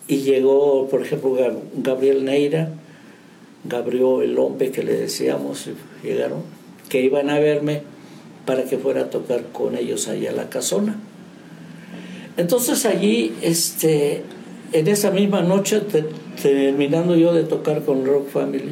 y 0.07 0.17
llegó, 0.17 0.87
por 0.89 1.01
ejemplo, 1.03 1.37
Gabriel 1.75 2.25
Neira, 2.25 2.71
Gabriel 3.63 4.21
el 4.23 4.37
hombre 4.39 4.71
que 4.71 4.83
le 4.83 4.93
decíamos, 4.93 5.69
llegaron, 6.03 6.43
que 6.89 7.01
iban 7.01 7.29
a 7.29 7.39
verme 7.39 7.83
para 8.45 8.63
que 8.63 8.77
fuera 8.77 9.01
a 9.01 9.09
tocar 9.09 9.43
con 9.51 9.77
ellos 9.77 10.07
allá 10.07 10.31
a 10.31 10.33
la 10.33 10.49
casona. 10.49 10.97
Entonces 12.37 12.85
allí, 12.85 13.33
este, 13.41 14.23
en 14.71 14.87
esa 14.87 15.11
misma 15.11 15.41
noche, 15.41 15.81
terminando 16.41 17.15
yo 17.15 17.33
de 17.33 17.43
tocar 17.43 17.83
con 17.83 18.05
Rock 18.05 18.29
Family, 18.29 18.71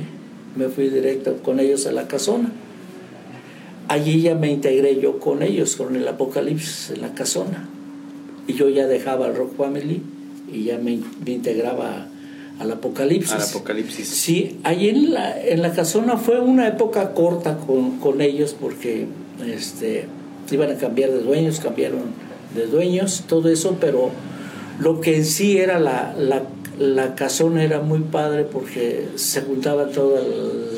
me 0.55 0.69
fui 0.69 0.89
directo 0.89 1.37
con 1.43 1.59
ellos 1.59 1.85
a 1.85 1.91
la 1.91 2.07
casona. 2.07 2.51
Allí 3.87 4.21
ya 4.21 4.35
me 4.35 4.51
integré 4.51 4.99
yo 4.99 5.19
con 5.19 5.43
ellos, 5.43 5.75
con 5.75 5.95
el 5.95 6.07
Apocalipsis 6.07 6.91
en 6.91 7.01
la 7.01 7.13
casona. 7.13 7.69
Y 8.47 8.53
yo 8.53 8.69
ya 8.69 8.87
dejaba 8.87 9.27
el 9.27 9.35
Rock 9.35 9.55
Family 9.55 10.01
y 10.51 10.63
ya 10.63 10.77
me, 10.77 10.99
integraba 11.25 12.07
al 12.59 12.71
Apocalipsis. 12.71 13.33
Al 13.33 13.41
Apocalipsis. 13.41 14.07
Sí, 14.07 14.59
allí 14.63 14.89
en 14.89 15.13
la, 15.13 15.39
en 15.41 15.61
la 15.61 15.73
casona 15.73 16.17
fue 16.17 16.39
una 16.39 16.67
época 16.67 17.13
corta 17.13 17.57
con, 17.57 17.99
con 17.99 18.21
ellos 18.21 18.55
porque 18.59 19.07
este, 19.45 20.05
iban 20.51 20.71
a 20.71 20.75
cambiar 20.75 21.11
de 21.11 21.19
dueños, 21.19 21.59
cambiaron 21.59 22.27
de 22.55 22.65
dueños, 22.67 23.23
todo 23.27 23.49
eso, 23.49 23.77
pero 23.79 24.09
lo 24.79 25.01
que 25.01 25.17
en 25.17 25.25
sí 25.25 25.57
era 25.57 25.79
la, 25.79 26.15
la 26.79 27.15
casona 27.15 27.63
era 27.63 27.81
muy 27.81 27.99
padre 27.99 28.43
porque 28.43 29.07
se 29.15 29.41
juntaba 29.41 29.87
toda 29.87 30.21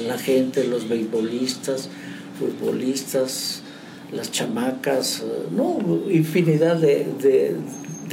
la 0.07 0.17
gente, 0.17 0.63
los 0.65 0.87
beisbolistas, 0.87 1.89
futbolistas, 2.39 3.61
las 4.13 4.31
chamacas, 4.31 5.23
no, 5.55 5.77
infinidad 6.09 6.77
de, 6.77 7.55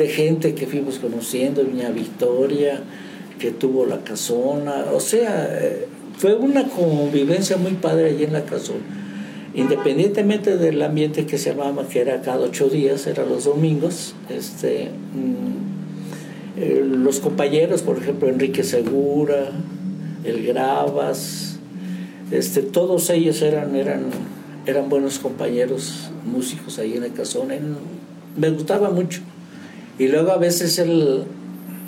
gente 0.08 0.54
que 0.54 0.66
fuimos 0.66 0.98
conociendo, 0.98 1.64
Viña 1.64 1.90
Victoria, 1.90 2.82
que 3.38 3.50
tuvo 3.50 3.86
la 3.86 4.00
casona, 4.00 4.86
o 4.92 5.00
sea, 5.00 5.48
eh, 5.60 5.86
fue 6.16 6.34
una 6.34 6.64
convivencia 6.68 7.56
muy 7.56 7.72
padre 7.72 8.10
allí 8.10 8.24
en 8.24 8.32
la 8.32 8.44
casona. 8.44 8.80
Independientemente 9.54 10.56
del 10.56 10.82
ambiente 10.82 11.24
que 11.26 11.38
se 11.38 11.50
llamaba, 11.50 11.88
que 11.88 12.00
era 12.00 12.20
cada 12.20 12.40
ocho 12.40 12.68
días, 12.68 13.06
era 13.06 13.24
los 13.24 13.44
domingos, 13.44 14.14
este, 14.28 14.90
mm, 15.14 16.60
eh, 16.60 16.84
los 16.84 17.20
compañeros, 17.20 17.82
por 17.82 17.98
ejemplo, 17.98 18.28
Enrique 18.28 18.64
Segura, 18.64 19.50
el 20.24 20.46
Gravas, 20.46 21.58
este, 22.30 22.62
todos 22.62 23.08
ellos 23.10 23.40
eran, 23.42 23.76
eran, 23.76 24.06
eran 24.66 24.88
buenos 24.88 25.18
compañeros 25.18 26.10
músicos 26.24 26.78
ahí 26.78 26.94
en 26.94 27.04
el 27.04 27.12
casón. 27.12 27.48
me 28.36 28.50
gustaba 28.50 28.90
mucho. 28.90 29.20
Y 29.98 30.08
luego 30.08 30.32
a 30.32 30.38
veces 30.38 30.78
el, 30.78 31.24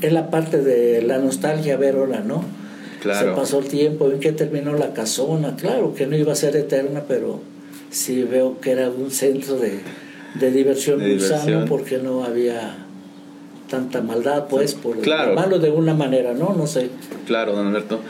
es 0.01 0.13
la 0.13 0.31
parte 0.31 0.59
de 0.63 1.03
la 1.03 1.19
nostalgia 1.19 1.77
ver 1.77 1.97
ahora, 1.97 2.21
¿no? 2.21 2.45
Claro. 3.03 3.31
Se 3.31 3.41
pasó 3.41 3.59
el 3.61 3.69
tiempo, 3.69 4.11
en 4.11 4.21
que 4.21 4.33
terminó 4.33 4.73
la 4.75 4.93
casona, 4.93 5.57
claro 5.57 5.95
que 5.95 6.07
no 6.07 6.17
iba 6.17 6.33
a 6.33 6.37
ser 6.37 6.57
eterna, 6.57 7.05
pero 7.07 7.41
sí 7.91 8.23
veo 8.23 8.61
que 8.61 8.73
era 8.73 8.91
un 8.91 9.11
centro 9.11 9.57
de, 9.57 9.81
diversión 10.51 11.01
muy 11.01 11.21
sano 11.21 11.65
porque 11.67 11.99
no 11.99 12.25
había 12.25 12.77
tanta 13.69 14.01
maldad, 14.01 14.47
pues, 14.49 14.75
por 14.75 14.99
claro. 15.01 15.35
malo 15.35 15.59
de 15.59 15.71
una 15.71 15.95
manera, 15.95 16.33
¿no? 16.33 16.55
No 16.55 16.67
sé. 16.67 16.91
Claro, 17.27 17.53
don 17.53 17.67
Alberto. 17.67 18.01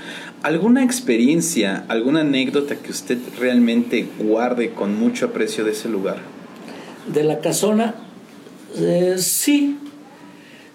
¿Alguna 0.43 0.85
experiencia, 0.85 1.85
alguna 1.89 2.21
anécdota 2.21 2.77
que 2.77 2.93
usted 2.93 3.19
realmente 3.41 4.07
guarde 4.21 4.71
con 4.71 4.97
mucho 4.97 5.27
aprecio 5.27 5.65
de 5.65 5.73
ese 5.73 5.89
lugar? 5.89 6.19
De 7.13 7.25
la 7.25 7.41
casona, 7.41 7.97
eh, 8.77 9.17
sí, 9.19 9.77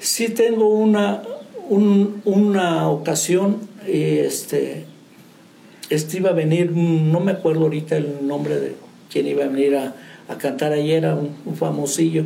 sí 0.03 0.29
tengo 0.29 0.67
una, 0.67 1.24
una 1.69 2.89
ocasión, 2.89 3.57
este, 3.88 4.86
este 5.89 6.17
iba 6.17 6.31
a 6.31 6.33
venir, 6.33 6.72
no 6.72 7.22
me 7.22 7.31
acuerdo 7.31 7.62
ahorita 7.62 7.98
el 7.98 8.27
nombre 8.27 8.60
de 8.60 8.75
quien 9.10 9.27
iba 9.27 9.45
a 9.45 9.48
venir 9.48 9.77
a, 9.77 9.95
cantar 10.38 10.74
ayer, 10.74 11.05
un, 11.05 11.29
un, 11.45 11.55
famosillo, 11.55 12.25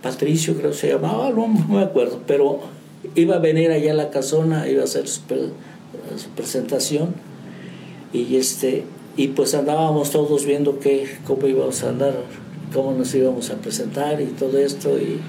Patricio 0.00 0.56
creo 0.56 0.70
que 0.70 0.76
se 0.76 0.88
llamaba, 0.88 1.30
no, 1.30 1.48
me 1.48 1.82
acuerdo, 1.82 2.20
pero 2.26 2.60
iba 3.14 3.36
a 3.36 3.38
venir 3.40 3.72
allá 3.72 3.92
a 3.92 3.94
la 3.94 4.10
casona, 4.10 4.68
iba 4.68 4.82
a 4.82 4.84
hacer 4.84 5.08
su, 5.08 5.20
presentación 6.36 7.14
y 8.12 8.36
este 8.36 8.84
y 9.16 9.28
pues 9.28 9.54
andábamos 9.54 10.10
todos 10.10 10.46
viendo 10.46 10.78
que, 10.78 11.18
cómo 11.26 11.46
íbamos 11.48 11.82
a 11.82 11.90
andar, 11.90 12.14
cómo 12.72 12.92
nos 12.92 13.12
íbamos 13.14 13.50
a 13.50 13.56
presentar 13.56 14.20
y 14.22 14.26
todo 14.26 14.56
esto 14.58 14.96
y 14.98 15.20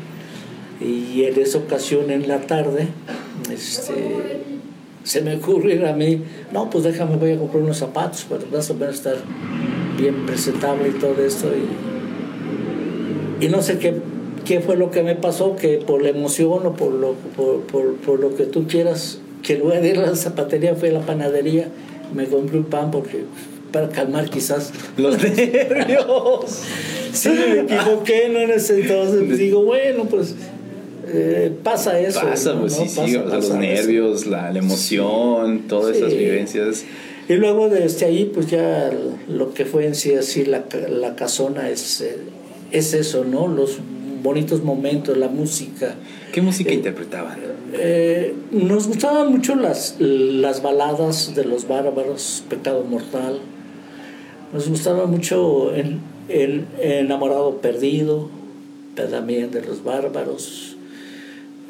y 0.81 1.23
en 1.25 1.39
esa 1.39 1.59
ocasión 1.59 2.09
en 2.09 2.27
la 2.27 2.41
tarde, 2.41 2.87
este, 3.51 3.93
se 5.03 5.21
me 5.21 5.35
ocurrió 5.35 5.87
a 5.87 5.93
mí, 5.93 6.23
no, 6.51 6.69
pues 6.69 6.83
déjame, 6.83 7.17
voy 7.17 7.31
a 7.31 7.37
comprar 7.37 7.63
unos 7.63 7.77
zapatos 7.77 8.23
para 8.23 8.43
más 8.51 8.69
o 8.69 8.75
menos 8.75 8.95
estar 8.95 9.15
bien 9.97 10.25
presentable 10.25 10.89
y 10.89 10.99
todo 10.99 11.23
esto. 11.23 11.47
Y, 13.41 13.45
y 13.45 13.49
no 13.49 13.61
sé 13.61 13.77
qué, 13.77 13.95
qué 14.45 14.59
fue 14.59 14.75
lo 14.75 14.91
que 14.91 15.03
me 15.03 15.15
pasó, 15.15 15.55
que 15.55 15.77
por 15.77 16.01
la 16.01 16.09
emoción 16.09 16.65
o 16.65 16.73
por 16.73 16.91
lo, 16.93 17.13
por, 17.35 17.61
por, 17.61 17.95
por 17.97 18.19
lo 18.19 18.35
que 18.35 18.45
tú 18.45 18.67
quieras, 18.67 19.19
que 19.43 19.57
luego 19.57 19.79
de 19.81 19.89
ir 19.89 19.99
a 19.99 20.07
la 20.07 20.15
zapatería 20.15 20.75
fue 20.75 20.89
a 20.89 20.93
la 20.93 21.01
panadería, 21.01 21.67
me 22.13 22.25
compré 22.25 22.57
un 22.57 22.65
pan 22.65 22.91
porque 22.91 23.25
para 23.71 23.89
calmar 23.89 24.29
quizás 24.29 24.71
los 24.97 25.21
nervios. 25.23 26.45
sí, 27.13 27.29
me 27.29 27.61
equivoqué, 27.61 28.29
¿no? 28.29 28.39
En 28.39 28.51
ese 28.51 28.81
entonces 28.81 29.37
digo, 29.37 29.63
bueno, 29.63 30.05
pues 30.05 30.35
eh, 31.13 31.51
pasa 31.63 31.99
eso. 31.99 32.21
Pasa, 32.21 32.59
pues 32.59 32.73
sí, 32.73 32.87
sí, 32.87 33.13
los 33.13 33.49
nervios, 33.51 34.25
la, 34.25 34.51
emoción, 34.51 35.67
todas 35.67 35.95
esas 35.95 36.13
vivencias. 36.13 36.83
Y 37.29 37.33
luego 37.35 37.69
desde 37.69 38.05
ahí, 38.05 38.29
pues 38.33 38.47
ya 38.47 38.91
lo 39.27 39.53
que 39.53 39.65
fue 39.65 39.85
en 39.85 39.95
sí 39.95 40.13
así 40.13 40.45
la, 40.45 40.65
la 40.89 41.15
casona 41.15 41.69
es, 41.69 42.01
eh, 42.01 42.17
es 42.71 42.93
eso, 42.93 43.23
¿no? 43.23 43.47
Los 43.47 43.79
bonitos 44.21 44.63
momentos, 44.63 45.17
la 45.17 45.27
música. 45.27 45.95
¿Qué 46.33 46.41
música 46.41 46.71
eh, 46.71 46.75
interpretaban? 46.75 47.51
nos 48.51 48.87
gustaban 48.87 49.31
mucho 49.31 49.55
las, 49.55 49.95
las 49.99 50.61
baladas 50.61 51.35
de 51.35 51.45
los 51.45 51.67
bárbaros, 51.67 52.43
Pecado 52.49 52.83
Mortal. 52.83 53.39
Nos 54.51 54.67
gustaba 54.67 55.05
mucho 55.05 55.73
el, 55.73 55.99
el 56.27 56.65
Enamorado 56.81 57.61
Perdido, 57.61 58.29
también 59.09 59.51
de 59.51 59.61
los 59.63 59.83
bárbaros 59.83 60.70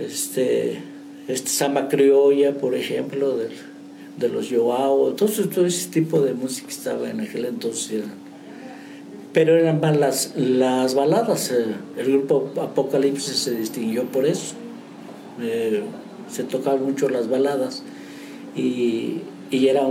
este, 0.05 0.79
este 1.27 1.49
Samba 1.49 1.87
Criolla, 1.87 2.53
por 2.53 2.75
ejemplo, 2.75 3.37
de, 3.37 3.49
de 4.17 4.29
los 4.29 4.49
Joao, 4.49 5.09
entonces 5.09 5.49
todo 5.49 5.65
ese 5.65 5.89
tipo 5.89 6.21
de 6.21 6.33
música 6.33 6.69
estaba 6.69 7.09
en 7.09 7.21
aquel 7.21 7.45
entonces. 7.45 8.03
Pero 9.33 9.55
eran 9.55 9.79
más 9.79 9.97
las, 9.97 10.33
las 10.35 10.93
baladas, 10.93 11.51
eh, 11.51 11.73
el 11.97 12.11
grupo 12.11 12.51
Apocalipsis 12.61 13.35
se 13.35 13.51
distinguió 13.51 14.03
por 14.05 14.25
eso. 14.25 14.55
Eh, 15.41 15.83
se 16.29 16.43
tocaban 16.43 16.83
mucho 16.83 17.09
las 17.09 17.29
baladas 17.29 17.83
y, 18.55 19.21
y 19.49 19.67
era 19.67 19.87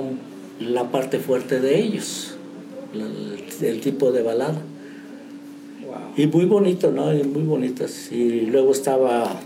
la 0.60 0.90
parte 0.90 1.18
fuerte 1.18 1.60
de 1.60 1.78
ellos, 1.78 2.34
el, 3.62 3.80
tipo 3.80 4.12
de 4.12 4.22
balada. 4.22 4.60
Y 6.16 6.26
muy 6.26 6.44
bonito, 6.44 6.90
¿no? 6.90 7.06
muy 7.06 7.42
bonitas. 7.42 8.12
Y 8.12 8.42
luego 8.42 8.72
estaba 8.72 9.40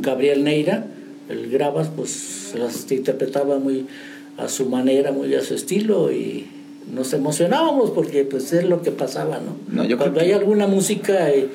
Gabriel 0.00 0.44
Neira, 0.44 0.86
el 1.28 1.50
Gravas, 1.50 1.88
pues 1.94 2.54
las 2.56 2.90
interpretaba 2.90 3.58
muy 3.58 3.86
a 4.36 4.48
su 4.48 4.66
manera, 4.66 5.12
muy 5.12 5.34
a 5.34 5.42
su 5.42 5.54
estilo 5.54 6.12
y 6.12 6.46
nos 6.92 7.12
emocionábamos 7.12 7.90
porque 7.90 8.24
pues 8.24 8.52
es 8.52 8.64
lo 8.64 8.82
que 8.82 8.90
pasaba, 8.90 9.40
¿no? 9.40 9.96
Cuando 9.96 10.20
hay 10.20 10.32
alguna 10.32 10.66
música 10.66 11.30
eh, 11.30 11.48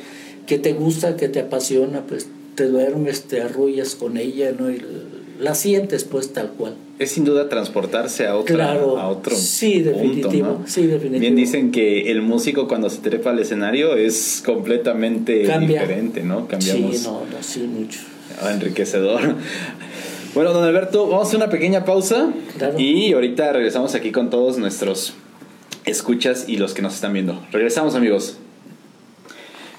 que 0.47 0.57
te 0.57 0.73
gusta, 0.73 1.15
que 1.15 1.29
te 1.29 1.39
apasiona, 1.39 2.01
pues 2.01 2.27
te 2.55 2.67
duermes, 2.67 3.23
te 3.23 3.41
arrullas 3.41 3.95
con 3.95 4.17
ella, 4.17 4.51
¿no? 4.57 4.69
Y 4.71 4.81
la 5.39 5.55
sientes 5.55 6.03
pues 6.03 6.33
tal 6.33 6.51
cual. 6.51 6.75
Es 6.99 7.11
sin 7.11 7.23
duda 7.23 7.47
transportarse 7.47 8.27
a, 8.27 8.35
otra, 8.35 8.73
a 8.73 9.07
otro 9.07 9.35
sí, 9.35 9.81
definitivo, 9.81 10.61
sí, 10.65 10.85
definitivo. 10.85 11.21
Bien 11.21 11.35
dicen 11.35 11.71
que 11.71 12.11
el 12.11 12.21
músico 12.21 12.67
cuando 12.67 12.89
se 12.89 12.99
trepa 12.99 13.29
al 13.29 13.39
escenario 13.39 13.95
es 13.95 14.43
completamente 14.45 15.47
diferente, 15.59 16.23
¿no? 16.23 16.47
Cambiamos. 16.47 16.97
Sí, 16.97 17.07
no, 17.07 17.21
no, 17.21 17.41
sí, 17.41 17.61
mucho. 17.61 17.99
Enriquecedor. 18.47 19.21
Bueno, 20.35 20.53
don 20.53 20.63
Alberto, 20.63 21.07
vamos 21.07 21.25
a 21.25 21.27
hacer 21.27 21.37
una 21.37 21.49
pequeña 21.49 21.85
pausa 21.85 22.31
y 22.77 23.13
ahorita 23.13 23.51
regresamos 23.51 23.95
aquí 23.95 24.11
con 24.11 24.29
todos 24.29 24.59
nuestros 24.59 25.15
escuchas 25.85 26.47
y 26.47 26.57
los 26.57 26.75
que 26.75 26.83
nos 26.83 26.93
están 26.93 27.13
viendo. 27.13 27.43
Regresamos 27.51 27.95
amigos. 27.95 28.37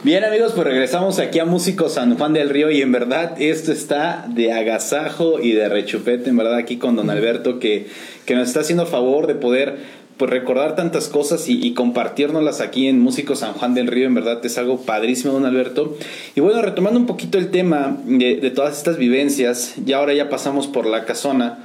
Bien 0.03 0.25
amigos, 0.25 0.53
pues 0.55 0.67
regresamos 0.67 1.19
aquí 1.19 1.41
a 1.41 1.45
Músico 1.45 1.91
San 1.91 2.17
Juan 2.17 2.33
del 2.33 2.49
Río 2.49 2.71
y 2.71 2.81
en 2.81 2.91
verdad 2.91 3.35
esto 3.39 3.71
está 3.71 4.25
de 4.31 4.51
agasajo 4.51 5.41
y 5.41 5.53
de 5.53 5.69
rechupete, 5.69 6.31
en 6.31 6.39
verdad 6.39 6.55
aquí 6.55 6.79
con 6.79 6.97
don 6.97 7.11
Alberto 7.11 7.59
que, 7.59 7.87
que 8.25 8.35
nos 8.35 8.49
está 8.49 8.61
haciendo 8.61 8.87
favor 8.87 9.27
de 9.27 9.35
poder 9.35 9.77
pues 10.17 10.31
recordar 10.31 10.75
tantas 10.75 11.09
cosas 11.09 11.51
y, 11.51 11.63
y 11.63 11.75
compartirnoslas 11.75 12.63
aquí 12.63 12.89
en 12.89 12.99
Músico 12.99 13.37
San 13.37 13.53
Juan 13.53 13.75
del 13.75 13.89
Río, 13.89 14.07
en 14.07 14.15
verdad 14.15 14.41
es 14.43 14.57
algo 14.57 14.81
padrísimo, 14.81 15.35
don 15.35 15.45
Alberto. 15.45 15.99
Y 16.35 16.41
bueno, 16.41 16.63
retomando 16.63 16.99
un 16.99 17.07
poquito 17.07 17.37
el 17.37 17.51
tema 17.51 17.99
de, 18.07 18.37
de 18.37 18.51
todas 18.51 18.79
estas 18.79 18.97
vivencias, 18.97 19.75
ya 19.85 19.99
ahora 19.99 20.15
ya 20.15 20.31
pasamos 20.31 20.67
por 20.67 20.87
la 20.87 21.05
casona, 21.05 21.59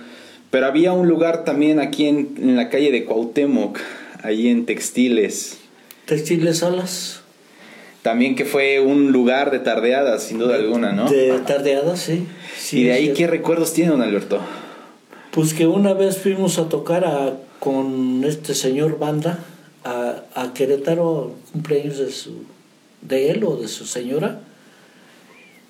pero 0.52 0.66
había 0.66 0.92
un 0.92 1.08
lugar 1.08 1.46
también 1.46 1.80
aquí 1.80 2.06
en, 2.06 2.36
en 2.38 2.58
la 2.58 2.68
calle 2.68 2.92
de 2.92 3.06
Cuauhtémoc, 3.06 3.80
ahí 4.24 4.50
en 4.50 4.66
Textiles. 4.66 5.58
Textiles 6.06 6.64
Alas 6.64 7.22
también 8.06 8.36
que 8.36 8.46
fue 8.46 8.80
un 8.80 9.12
lugar 9.12 9.50
de 9.50 9.58
tardeadas, 9.58 10.22
sin 10.22 10.38
duda 10.38 10.58
alguna, 10.58 10.92
¿no? 10.92 11.10
De 11.10 11.40
tardeadas, 11.40 12.02
sí. 12.02 12.28
¿Y 12.72 12.84
de 12.84 12.92
ahí 12.94 13.14
qué 13.14 13.26
recuerdos 13.26 13.74
tiene, 13.74 13.90
don 13.90 14.04
Alberto? 14.04 14.40
Pues 15.32 15.56
que 15.56 15.66
una 15.66 15.96
vez 15.96 16.20
fuimos 16.20 16.60
a 16.60 16.70
tocar 16.70 17.04
a, 17.04 17.34
con 17.60 18.24
este 18.24 18.54
señor 18.54 19.00
Banda 19.00 19.40
a, 19.84 20.22
a 20.36 20.54
Querétaro, 20.54 21.34
cumpleaños 21.52 21.98
de, 21.98 22.12
su, 22.12 22.44
de 23.02 23.32
él 23.32 23.44
o 23.44 23.56
de 23.56 23.68
su 23.68 23.88
señora, 23.88 24.40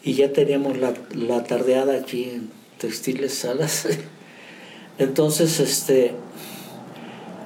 y 0.04 0.16
ya 0.16 0.34
teníamos 0.34 0.78
la, 0.78 0.94
la 1.14 1.42
tardeada 1.46 1.96
aquí 1.96 2.26
en 2.26 2.50
Textiles 2.80 3.34
Salas. 3.34 3.88
Entonces, 5.00 5.62
este, 5.62 6.12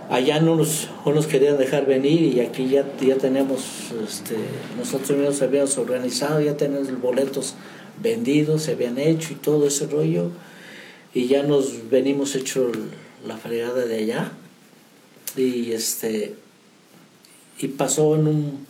allá 0.10 0.40
no 0.40 0.56
nos, 0.56 0.90
no 1.06 1.28
querían 1.28 1.58
dejar 1.58 1.86
venir 1.86 2.36
y 2.36 2.40
aquí 2.40 2.68
ya, 2.68 2.86
ya 3.00 3.16
tenemos, 3.16 3.92
este, 4.04 4.36
nosotros 4.78 5.18
mismos 5.18 5.42
habíamos 5.42 5.78
organizado, 5.78 6.42
ya 6.42 6.58
tenemos 6.58 7.00
boletos 7.00 7.54
vendidos, 8.02 8.64
se 8.64 8.72
habían 8.72 8.98
hecho 8.98 9.34
y 9.34 9.36
todo 9.36 9.68
ese 9.68 9.86
rollo 9.86 10.32
y 11.14 11.28
ya 11.28 11.44
nos 11.44 11.90
venimos 11.90 12.36
hecho 12.36 12.72
la 13.26 13.38
fregada 13.38 13.86
de 13.86 13.98
allá 13.98 14.32
y 15.36 15.72
este 15.72 16.36
y 17.60 17.68
pasó 17.68 18.16
en 18.16 18.28
un 18.28 18.68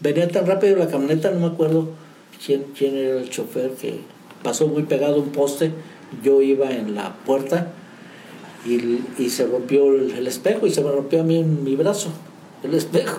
venía 0.00 0.28
tan 0.28 0.46
rápido 0.46 0.76
la 0.76 0.88
camioneta 0.88 1.30
no 1.30 1.40
me 1.40 1.46
acuerdo 1.46 1.90
quién 2.44 2.64
quién 2.76 2.96
era 2.96 3.20
el 3.20 3.30
chofer 3.30 3.70
que 3.72 4.00
pasó 4.42 4.66
muy 4.68 4.82
pegado 4.82 5.16
un 5.16 5.30
poste 5.30 5.72
yo 6.22 6.42
iba 6.42 6.70
en 6.70 6.94
la 6.94 7.14
puerta 7.24 7.72
y, 8.64 9.00
y 9.18 9.30
se 9.30 9.46
rompió 9.46 9.92
el, 9.92 10.12
el, 10.12 10.26
espejo 10.26 10.66
y 10.66 10.70
se 10.70 10.82
me 10.82 10.90
rompió 10.90 11.20
a 11.20 11.24
mí 11.24 11.38
en 11.38 11.64
mi 11.64 11.76
brazo 11.76 12.10
el 12.62 12.74
espejo. 12.74 13.18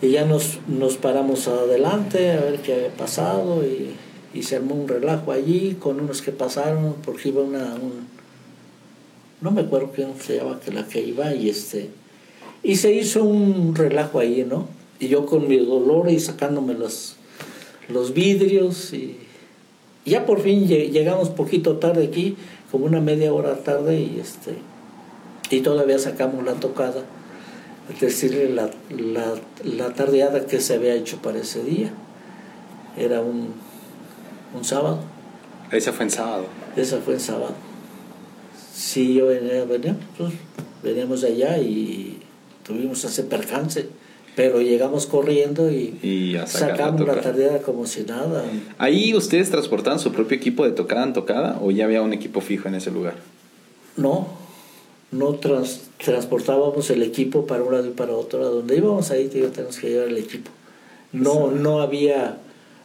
Y 0.00 0.10
ya 0.10 0.24
nos, 0.24 0.58
nos 0.68 0.96
paramos 0.96 1.48
adelante 1.48 2.30
a 2.30 2.40
ver 2.40 2.60
qué 2.60 2.74
había 2.74 2.96
pasado 2.96 3.64
y, 3.64 3.94
y 4.34 4.42
se 4.42 4.56
armó 4.56 4.74
un 4.74 4.88
relajo 4.88 5.32
allí 5.32 5.76
con 5.78 6.00
unos 6.00 6.22
que 6.22 6.32
pasaron 6.32 6.94
porque 7.04 7.30
iba 7.30 7.42
una 7.42 7.74
un, 7.74 8.06
no 9.40 9.50
me 9.50 9.62
acuerdo 9.62 9.92
quién 9.94 10.10
se 10.20 10.36
llama 10.36 10.60
que 10.64 10.72
la 10.72 10.86
que 10.86 11.00
iba 11.00 11.34
y 11.34 11.48
este 11.48 11.90
y 12.62 12.76
se 12.76 12.92
hizo 12.92 13.24
un 13.24 13.74
relajo 13.74 14.18
ahí 14.18 14.46
no 14.48 14.68
y 15.00 15.08
yo 15.08 15.26
con 15.26 15.48
mi 15.48 15.56
dolor 15.56 16.10
y 16.10 16.20
sacándome 16.20 16.74
los 16.74 17.16
los 17.88 18.12
vidrios 18.12 18.92
y 18.92 19.16
ya 20.04 20.26
por 20.26 20.40
fin 20.40 20.66
llegamos 20.66 21.30
poquito 21.30 21.76
tarde 21.76 22.04
aquí 22.04 22.36
como 22.70 22.86
una 22.86 23.00
media 23.00 23.32
hora 23.32 23.56
tarde 23.56 24.00
y 24.00 24.20
este 24.20 24.58
y 25.50 25.60
todavía 25.60 25.98
sacamos 25.98 26.44
la 26.44 26.54
tocada 26.54 27.02
es 27.92 28.00
decir 28.00 28.50
la, 28.50 28.70
la, 28.90 29.34
la 29.64 29.94
tardeada 29.94 30.44
que 30.44 30.60
se 30.60 30.74
había 30.74 30.94
hecho 30.94 31.18
para 31.18 31.38
ese 31.38 31.62
día. 31.64 31.90
Era 32.96 33.20
un, 33.20 33.54
un 34.54 34.64
sábado. 34.64 35.00
Esa 35.70 35.92
fue 35.92 36.04
en 36.04 36.10
sábado. 36.10 36.46
Esa 36.76 36.98
fue 36.98 37.14
en 37.14 37.20
sábado. 37.20 37.54
Sí 38.74 39.14
yo 39.14 39.26
venía, 39.26 39.64
venía 39.64 39.96
pues, 40.16 40.32
veníamos 40.82 41.22
de 41.22 41.28
allá 41.28 41.58
y 41.58 42.20
tuvimos 42.62 43.02
ese 43.04 43.24
percance 43.24 43.88
pero 44.38 44.60
llegamos 44.60 45.06
corriendo 45.06 45.68
y, 45.68 45.98
y 46.00 46.36
sacamos 46.46 47.04
la, 47.04 47.16
la 47.16 47.58
como 47.58 47.88
si 47.88 48.02
nada. 48.02 48.44
¿Ahí 48.78 49.12
ustedes 49.12 49.50
transportaban 49.50 49.98
su 49.98 50.12
propio 50.12 50.36
equipo 50.36 50.64
de 50.64 50.70
tocada 50.70 51.02
en 51.02 51.12
tocada 51.12 51.58
o 51.60 51.72
ya 51.72 51.86
había 51.86 52.02
un 52.02 52.12
equipo 52.12 52.40
fijo 52.40 52.68
en 52.68 52.76
ese 52.76 52.92
lugar? 52.92 53.14
No, 53.96 54.28
no 55.10 55.34
trans, 55.34 55.88
transportábamos 56.04 56.88
el 56.90 57.02
equipo 57.02 57.48
para 57.48 57.64
un 57.64 57.72
lado 57.72 57.88
y 57.88 57.90
para 57.90 58.12
otro. 58.12 58.46
A 58.46 58.48
donde 58.48 58.76
íbamos 58.76 59.10
ahí 59.10 59.26
teníamos 59.26 59.76
que 59.76 59.90
llevar 59.90 60.06
el 60.06 60.18
equipo. 60.18 60.52
No, 61.10 61.50
sí. 61.50 61.58
no 61.58 61.80
había 61.80 62.38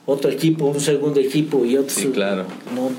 otro 0.07 0.31
equipo, 0.31 0.65
un 0.65 0.81
segundo 0.81 1.19
equipo 1.19 1.65
y 1.65 1.77
otro. 1.77 1.95
Sí, 1.95 2.07
claro. 2.07 2.45
No, 2.73 2.89
no. 2.89 2.97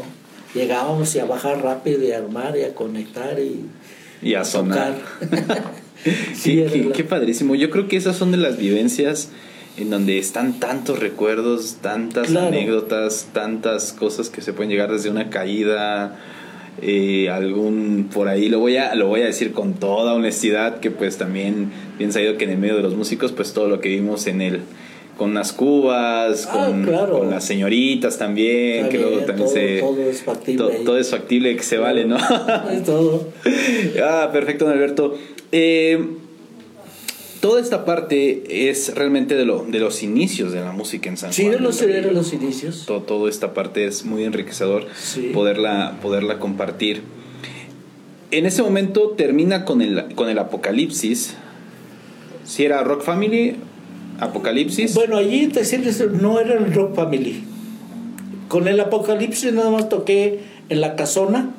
Llegábamos 0.54 1.12
y 1.16 1.18
a 1.18 1.24
bajar 1.24 1.60
rápido 1.60 2.04
y 2.04 2.12
a 2.12 2.18
armar 2.18 2.56
y 2.56 2.62
a 2.62 2.72
conectar 2.72 3.36
y, 3.40 3.64
y 4.22 4.34
a 4.34 4.44
sonar. 4.44 4.94
sí, 6.34 6.64
qué, 6.72 6.90
qué, 6.94 7.04
padrísimo. 7.04 7.54
Yo 7.54 7.70
creo 7.70 7.88
que 7.88 7.96
esas 7.96 8.16
son 8.16 8.30
de 8.30 8.36
las 8.36 8.58
vivencias 8.58 9.30
en 9.76 9.90
donde 9.90 10.18
están 10.18 10.60
tantos 10.60 11.00
recuerdos, 11.00 11.78
tantas 11.80 12.28
claro. 12.28 12.48
anécdotas, 12.48 13.28
tantas 13.32 13.92
cosas 13.92 14.30
que 14.30 14.40
se 14.40 14.52
pueden 14.52 14.70
llegar 14.70 14.92
desde 14.92 15.10
una 15.10 15.30
caída, 15.30 16.16
eh, 16.80 17.28
algún 17.30 18.10
por 18.12 18.28
ahí 18.28 18.48
lo 18.48 18.58
voy 18.58 18.76
a 18.76 18.94
lo 18.94 19.06
voy 19.06 19.22
a 19.22 19.26
decir 19.26 19.52
con 19.52 19.74
toda 19.74 20.12
honestidad 20.12 20.80
que 20.80 20.90
pues 20.90 21.16
también 21.16 21.70
bien 21.98 22.12
sabido 22.12 22.36
que 22.36 22.44
en 22.44 22.50
el 22.50 22.58
medio 22.58 22.76
de 22.76 22.82
los 22.82 22.96
músicos 22.96 23.30
pues 23.30 23.52
todo 23.52 23.68
lo 23.68 23.80
que 23.80 23.90
vimos 23.90 24.26
en 24.26 24.40
el 24.40 24.60
con 25.16 25.32
las 25.32 25.52
cubas, 25.52 26.48
ah, 26.50 26.66
con, 26.66 26.84
claro. 26.84 27.20
con, 27.20 27.30
las 27.30 27.44
señoritas 27.44 28.18
también, 28.18 28.88
que 28.88 28.98
luego 28.98 29.18
también 29.18 29.46
todo, 29.46 29.54
se 29.54 29.78
todo 29.78 30.02
es 30.02 30.22
factible. 30.22 30.58
to- 30.58 30.84
todo 30.84 30.98
es 30.98 31.10
factible 31.10 31.54
que 31.56 31.62
se 31.62 31.78
vale, 31.78 32.04
¿no? 32.04 32.16
Es 32.16 32.82
todo. 32.84 33.28
ah, 34.04 34.30
perfecto, 34.32 34.68
Alberto. 34.68 35.16
Eh, 35.52 36.06
toda 37.40 37.60
esta 37.60 37.84
parte 37.84 38.68
es 38.70 38.94
realmente 38.94 39.34
de, 39.36 39.44
lo, 39.44 39.64
de 39.64 39.78
los 39.78 40.02
inicios 40.02 40.52
de 40.52 40.60
la 40.60 40.72
música 40.72 41.08
en 41.08 41.16
San 41.16 41.32
Sí, 41.32 41.42
Juan. 41.42 41.54
de 41.56 41.60
los, 41.60 41.78
de 41.80 42.12
los 42.12 42.32
inicios. 42.32 42.84
todo, 42.86 43.02
toda 43.02 43.28
esta 43.30 43.54
parte 43.54 43.84
es 43.86 44.04
muy 44.04 44.24
enriquecedor 44.24 44.86
Sí. 44.96 45.30
poderla, 45.34 45.98
poderla 46.02 46.38
compartir. 46.38 47.02
En 48.30 48.46
ese 48.46 48.62
momento 48.62 49.10
termina 49.10 49.64
con 49.64 49.80
el, 49.82 50.14
con 50.14 50.28
el 50.28 50.38
apocalipsis. 50.38 51.34
Si 52.44 52.64
era 52.64 52.82
Rock 52.82 53.02
Family, 53.02 53.56
Apocalipsis. 54.20 54.94
Bueno, 54.94 55.16
allí 55.16 55.46
decirles, 55.46 56.04
no 56.12 56.40
era 56.40 56.54
el 56.54 56.72
Rock 56.74 56.94
Family. 56.94 57.44
Con 58.48 58.68
el 58.68 58.78
Apocalipsis 58.80 59.52
nada 59.52 59.70
más 59.70 59.88
toqué 59.88 60.40
en 60.68 60.80
la 60.80 60.96
casona 60.96 61.50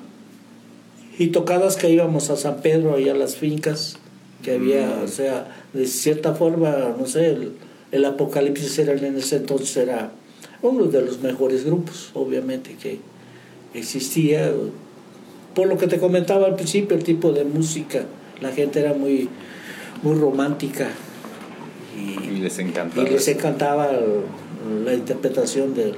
y 1.18 1.28
tocadas 1.28 1.76
que 1.76 1.90
íbamos 1.90 2.30
a 2.30 2.36
San 2.38 2.62
Pedro, 2.62 2.96
allá 2.96 3.14
a 3.14 3.16
las 3.16 3.36
fincas 3.36 3.98
que 4.44 4.54
había, 4.56 4.88
Mm. 4.88 5.04
o 5.06 5.08
sea, 5.08 5.48
de 5.74 5.88
cierta 5.88 6.34
forma, 6.36 6.96
no 7.00 7.06
sé, 7.08 7.32
el, 7.32 7.54
el 7.92 8.06
Apocalipsis 8.06 8.78
era 8.80 8.94
en 8.94 9.18
ese 9.18 9.38
entonces 9.38 9.76
era 9.78 10.12
uno 10.62 10.86
de 10.86 11.02
los 11.02 11.22
mejores 11.22 11.66
grupos, 11.66 12.12
obviamente, 12.14 12.76
que 12.82 13.00
existía. 13.74 14.52
Por 15.54 15.68
lo 15.68 15.78
que 15.78 15.88
te 15.88 16.00
comentaba 16.00 16.48
al 16.48 16.56
principio, 16.56 16.98
el 16.98 17.04
tipo 17.04 17.32
de 17.32 17.46
música, 17.46 18.04
la 18.42 18.52
gente 18.52 18.80
era 18.82 18.94
muy, 18.94 19.30
muy 20.04 20.16
romántica. 20.20 20.90
Y, 21.98 22.30
y 22.30 22.38
les 22.40 22.58
y 22.60 22.64
encantaba. 22.64 23.10
les 23.10 23.28
encantaba 23.30 23.90
la 24.84 24.94
interpretación 24.94 25.74
del, 25.74 25.94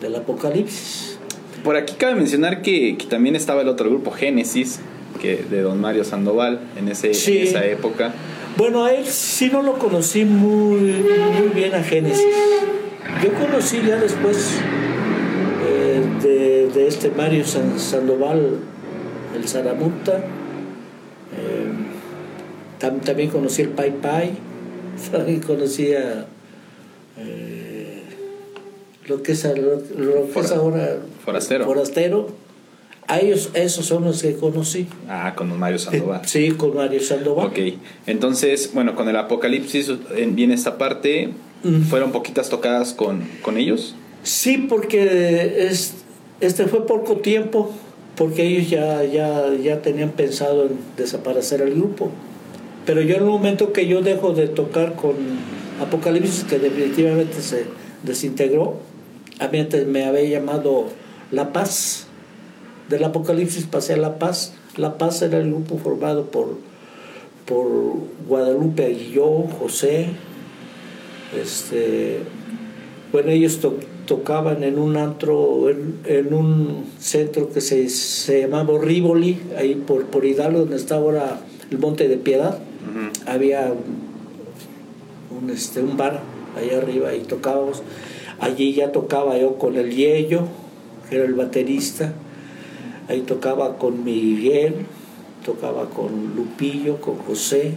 del 0.00 0.16
Apocalipsis. 0.16 1.18
Por 1.64 1.76
aquí 1.76 1.94
cabe 1.98 2.14
mencionar 2.14 2.62
que, 2.62 2.96
que 2.96 3.06
también 3.06 3.36
estaba 3.36 3.62
el 3.62 3.68
otro 3.68 3.88
grupo, 3.90 4.10
Génesis, 4.10 4.80
que 5.20 5.36
de 5.50 5.60
Don 5.62 5.80
Mario 5.80 6.04
Sandoval, 6.04 6.60
en, 6.78 6.88
ese, 6.88 7.12
Sí. 7.14 7.38
en 7.38 7.46
esa 7.48 7.64
época. 7.66 8.12
Bueno, 8.56 8.84
a 8.84 8.92
él 8.94 9.06
sí 9.06 9.48
no 9.52 9.62
lo 9.62 9.78
conocí 9.78 10.24
muy, 10.24 10.80
muy 10.80 11.48
bien 11.54 11.74
a 11.74 11.82
Génesis. 11.82 12.24
Yo 13.22 13.32
conocí 13.34 13.80
ya 13.86 13.96
después 13.96 14.56
eh, 15.68 16.02
de, 16.22 16.68
de 16.68 16.86
este 16.86 17.10
Mario 17.10 17.44
San- 17.44 17.78
Sandoval, 17.78 18.58
el 19.36 19.48
Zaramuta. 19.48 20.18
Eh, 21.36 21.70
tam- 22.80 23.00
también 23.00 23.30
conocí 23.30 23.62
el 23.62 23.68
Pai 23.70 23.92
Pai. 24.00 24.30
También 25.12 25.40
conocí 25.40 25.94
a 25.94 26.26
eh, 27.18 27.69
lo 29.10 29.22
que 29.22 29.32
es, 29.32 29.44
lo, 29.44 30.30
que 30.32 30.40
es 30.40 30.52
ahora 30.52 30.98
Forastero. 31.24 31.64
Forastero. 31.66 32.28
A 33.08 33.18
ellos, 33.18 33.50
esos 33.54 33.86
son 33.86 34.04
los 34.04 34.22
que 34.22 34.36
conocí. 34.36 34.86
Ah, 35.08 35.34
con 35.34 35.58
Mario 35.58 35.80
Sandoval. 35.80 36.20
Sí, 36.26 36.52
con 36.52 36.76
Mario 36.76 37.00
Sandoval. 37.00 37.48
Ok, 37.48 37.58
entonces, 38.06 38.70
bueno, 38.72 38.94
con 38.94 39.08
el 39.08 39.16
Apocalipsis 39.16 39.90
eh, 40.16 40.28
viene 40.30 40.54
esta 40.54 40.78
parte. 40.78 41.30
Mm. 41.64 41.82
¿Fueron 41.82 42.12
poquitas 42.12 42.48
tocadas 42.48 42.92
con, 42.92 43.24
con 43.42 43.58
ellos? 43.58 43.96
Sí, 44.22 44.66
porque 44.68 45.66
es, 45.68 45.94
este 46.40 46.66
fue 46.66 46.86
poco 46.86 47.16
tiempo, 47.16 47.72
porque 48.14 48.46
ellos 48.46 48.70
ya, 48.70 49.02
ya, 49.02 49.52
ya 49.60 49.82
tenían 49.82 50.10
pensado 50.10 50.66
en 50.66 50.78
desaparecer 50.96 51.62
el 51.62 51.74
grupo. 51.74 52.12
Pero 52.86 53.02
yo 53.02 53.16
en 53.16 53.22
el 53.22 53.28
momento 53.28 53.72
que 53.72 53.88
yo 53.88 54.02
dejo 54.02 54.34
de 54.34 54.46
tocar 54.46 54.94
con 54.94 55.16
Apocalipsis, 55.80 56.44
que 56.44 56.60
definitivamente 56.60 57.42
se 57.42 57.64
desintegró, 58.04 58.76
a 59.40 59.48
mí 59.48 59.58
antes 59.58 59.86
me 59.86 60.04
había 60.04 60.24
llamado 60.24 60.86
La 61.32 61.52
Paz. 61.52 62.06
Del 62.88 63.04
Apocalipsis 63.04 63.66
pasé 63.66 63.94
a 63.94 63.96
La 63.96 64.18
Paz. 64.18 64.54
La 64.76 64.98
Paz 64.98 65.22
era 65.22 65.38
el 65.38 65.50
grupo 65.50 65.78
formado 65.78 66.26
por, 66.26 66.58
por 67.46 67.66
Guadalupe 68.28 68.84
Aguilló, 68.86 69.26
José, 69.58 70.08
este, 71.40 72.18
bueno, 73.12 73.30
ellos 73.30 73.60
to- 73.60 73.78
tocaban 74.06 74.62
en 74.64 74.78
un 74.78 74.96
antro, 74.96 75.68
en, 75.70 75.98
en 76.04 76.34
un 76.34 76.84
centro 76.98 77.50
que 77.50 77.60
se, 77.60 77.88
se 77.88 78.42
llamaba 78.42 78.78
Rivoli, 78.80 79.38
ahí 79.56 79.74
por, 79.74 80.06
por 80.06 80.24
Hidalgo, 80.24 80.60
donde 80.60 80.76
está 80.76 80.96
ahora 80.96 81.40
el 81.70 81.78
Monte 81.78 82.08
de 82.08 82.16
Piedad. 82.16 82.58
Había 83.26 83.72
un, 83.72 85.38
un, 85.44 85.50
este, 85.50 85.80
un 85.80 85.96
bar 85.96 86.20
allá 86.56 86.78
arriba 86.78 87.14
y 87.14 87.20
tocábamos. 87.20 87.82
Allí 88.40 88.72
ya 88.72 88.90
tocaba 88.92 89.36
yo 89.38 89.56
con 89.56 89.76
el 89.76 89.94
Yello, 89.94 90.42
que 91.08 91.16
era 91.16 91.24
el 91.24 91.34
baterista. 91.34 92.12
Ahí 93.08 93.20
tocaba 93.22 93.76
con 93.76 94.04
Miguel, 94.04 94.74
tocaba 95.44 95.90
con 95.90 96.34
Lupillo, 96.36 97.00
con 97.00 97.16
José 97.18 97.72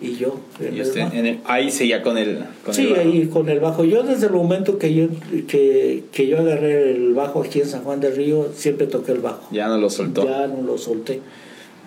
y 0.00 0.16
yo. 0.16 0.38
Y 0.60 0.80
usted 0.80 1.12
en 1.14 1.26
el- 1.26 1.38
ahí 1.44 1.70
seguía 1.70 2.02
con 2.02 2.18
el. 2.18 2.44
Con 2.64 2.74
sí, 2.74 2.82
el 2.82 2.90
bajo. 2.90 3.00
ahí 3.02 3.26
con 3.26 3.48
el 3.48 3.60
bajo. 3.60 3.84
Yo 3.84 4.02
desde 4.02 4.26
el 4.26 4.32
momento 4.32 4.78
que 4.78 4.94
yo, 4.94 5.08
que, 5.48 6.04
que 6.12 6.26
yo 6.26 6.38
agarré 6.38 6.90
el 6.92 7.14
bajo 7.14 7.42
aquí 7.42 7.60
en 7.60 7.66
San 7.66 7.82
Juan 7.82 8.00
del 8.00 8.14
Río, 8.14 8.48
siempre 8.54 8.86
toqué 8.86 9.12
el 9.12 9.20
bajo. 9.20 9.48
Ya 9.50 9.68
no 9.68 9.78
lo 9.78 9.88
soltó. 9.90 10.24
Ya 10.24 10.46
no 10.46 10.62
lo 10.62 10.76
solté. 10.78 11.20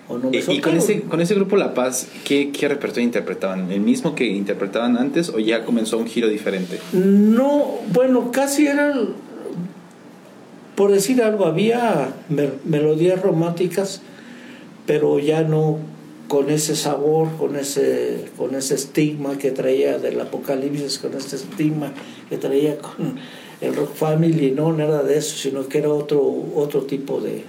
O 0.09 0.17
no 0.17 0.29
me 0.29 0.37
Y, 0.37 0.39
y 0.39 0.43
soltaron. 0.43 0.61
con 0.61 0.77
ese, 0.77 1.01
con 1.03 1.21
ese 1.21 1.35
grupo 1.35 1.55
La 1.55 1.73
Paz, 1.73 2.07
¿qué, 2.25 2.51
¿qué 2.51 2.67
repertorio 2.67 3.05
interpretaban? 3.05 3.71
¿El 3.71 3.79
mismo 3.81 4.15
que 4.15 4.25
interpretaban 4.25 4.97
antes 4.97 5.29
o 5.29 5.39
ya 5.39 5.63
comenzó 5.63 5.97
un 5.97 6.07
giro 6.07 6.27
diferente? 6.27 6.79
No, 6.93 7.75
bueno, 7.93 8.31
casi 8.31 8.67
era, 8.67 8.93
por 10.75 10.91
decir 10.91 11.21
algo, 11.21 11.45
había 11.45 12.13
me- 12.29 12.49
melodías 12.65 13.21
románticas, 13.21 14.01
pero 14.85 15.19
ya 15.19 15.43
no 15.43 15.77
con 16.27 16.49
ese 16.51 16.75
sabor, 16.75 17.29
con 17.37 17.55
ese, 17.55 18.25
con 18.37 18.53
ese 18.55 18.75
estigma 18.75 19.37
que 19.37 19.51
traía 19.51 19.97
del 19.97 20.19
apocalipsis, 20.21 20.99
con 20.99 21.13
ese 21.15 21.35
estigma 21.35 21.91
que 22.29 22.37
traía 22.37 22.77
con 22.77 23.15
el 23.61 23.75
rock 23.75 23.93
family, 23.95 24.51
no 24.51 24.71
nada 24.71 25.03
de 25.03 25.17
eso, 25.17 25.35
sino 25.35 25.67
que 25.67 25.79
era 25.79 25.89
otro, 25.89 26.21
otro 26.55 26.83
tipo 26.83 27.19
de, 27.19 27.43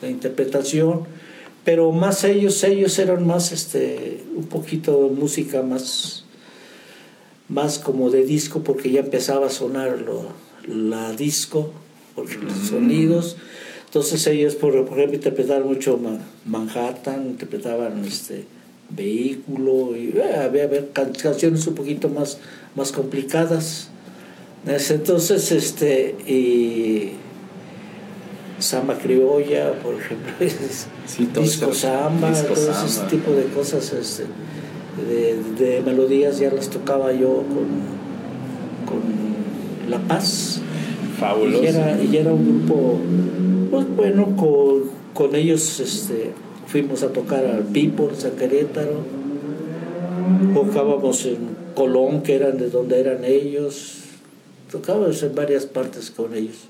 de 0.00 0.10
interpretación. 0.10 1.00
Pero 1.64 1.92
más 1.92 2.24
ellos, 2.24 2.62
ellos 2.64 2.98
eran 2.98 3.26
más 3.26 3.52
este, 3.52 4.22
un 4.36 4.44
poquito 4.46 5.10
música 5.16 5.62
más 5.62 6.24
más 7.48 7.78
como 7.78 8.10
de 8.10 8.24
disco 8.24 8.62
porque 8.62 8.90
ya 8.90 9.00
empezaba 9.00 9.46
a 9.46 9.50
sonar 9.50 9.98
lo- 10.00 10.28
la 10.66 11.12
disco, 11.12 11.70
porque 12.14 12.36
los 12.38 12.52
sonidos. 12.68 13.36
Entonces 13.86 14.26
ellos, 14.26 14.54
por, 14.54 14.72
por 14.86 14.96
ejemplo, 14.96 15.16
interpretaban 15.16 15.66
mucho 15.66 15.98
Ma- 15.98 16.18
Manhattan, 16.46 17.26
interpretaban 17.26 18.04
este 18.06 18.44
vehículo, 18.88 19.94
y 19.96 20.14
eh, 20.16 20.34
había, 20.36 20.64
había 20.64 20.92
can- 20.92 21.12
canciones 21.12 21.66
un 21.66 21.74
poquito 21.74 22.08
más, 22.08 22.38
más 22.74 22.90
complicadas. 22.92 23.88
Es- 24.66 24.90
Entonces, 24.90 25.52
este, 25.52 26.14
y 26.26 27.12
samba 28.62 28.96
criolla, 28.96 29.72
por 29.82 29.94
ejemplo, 29.94 30.32
Sí, 31.06 31.26
todo 31.26 31.44
disco 31.44 31.74
samba, 31.74 32.30
disco 32.30 32.54
todo 32.54 32.72
samba. 32.72 32.86
ese 32.86 33.02
tipo 33.10 33.32
de 33.32 33.44
cosas, 33.46 33.92
este, 33.92 34.24
de, 35.08 35.42
de 35.58 35.82
melodías 35.82 36.38
ya 36.38 36.50
las 36.50 36.68
tocaba 36.70 37.12
yo 37.12 37.42
con, 37.48 37.66
con 38.86 39.90
La 39.90 39.98
Paz. 39.98 40.60
Fabuloso. 41.18 41.62
Y 41.62 41.66
era, 41.66 42.02
y 42.02 42.16
era 42.16 42.32
un 42.32 42.66
grupo, 42.66 42.98
pues 43.70 43.86
bueno, 43.96 44.36
con, 44.36 44.90
con 45.14 45.34
ellos 45.34 45.80
este, 45.80 46.32
fuimos 46.66 47.02
a 47.02 47.08
tocar 47.12 47.44
al 47.44 47.64
Peoples, 47.64 48.24
a 48.24 48.30
Querétaro, 48.30 49.00
tocábamos 50.54 51.26
en 51.26 51.36
Colón, 51.74 52.22
que 52.22 52.34
eran 52.34 52.58
de 52.58 52.70
donde 52.70 53.00
eran 53.00 53.24
ellos, 53.24 53.94
tocábamos 54.70 55.22
en 55.22 55.34
varias 55.34 55.66
partes 55.66 56.10
con 56.10 56.34
ellos. 56.34 56.68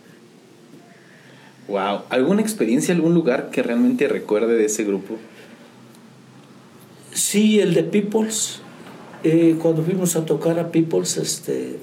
Wow. 1.73 2.03
¿Alguna 2.11 2.43
experiencia, 2.43 2.95
algún 2.95 3.15
lugar 3.15 3.49
que 3.51 3.63
realmente 3.63 4.07
recuerde 4.07 4.57
de 4.59 4.67
ese 4.67 4.85
grupo? 4.85 5.17
Sí, 7.15 7.61
el 7.61 7.73
de 7.73 7.83
Peoples. 7.83 8.61
eh, 9.25 9.57
cuando 9.63 9.83
fuimos 9.83 10.15
a 10.17 10.27
tocar 10.27 10.59
a 10.59 10.71
Peoples, 10.71 11.17
este, 11.17 11.77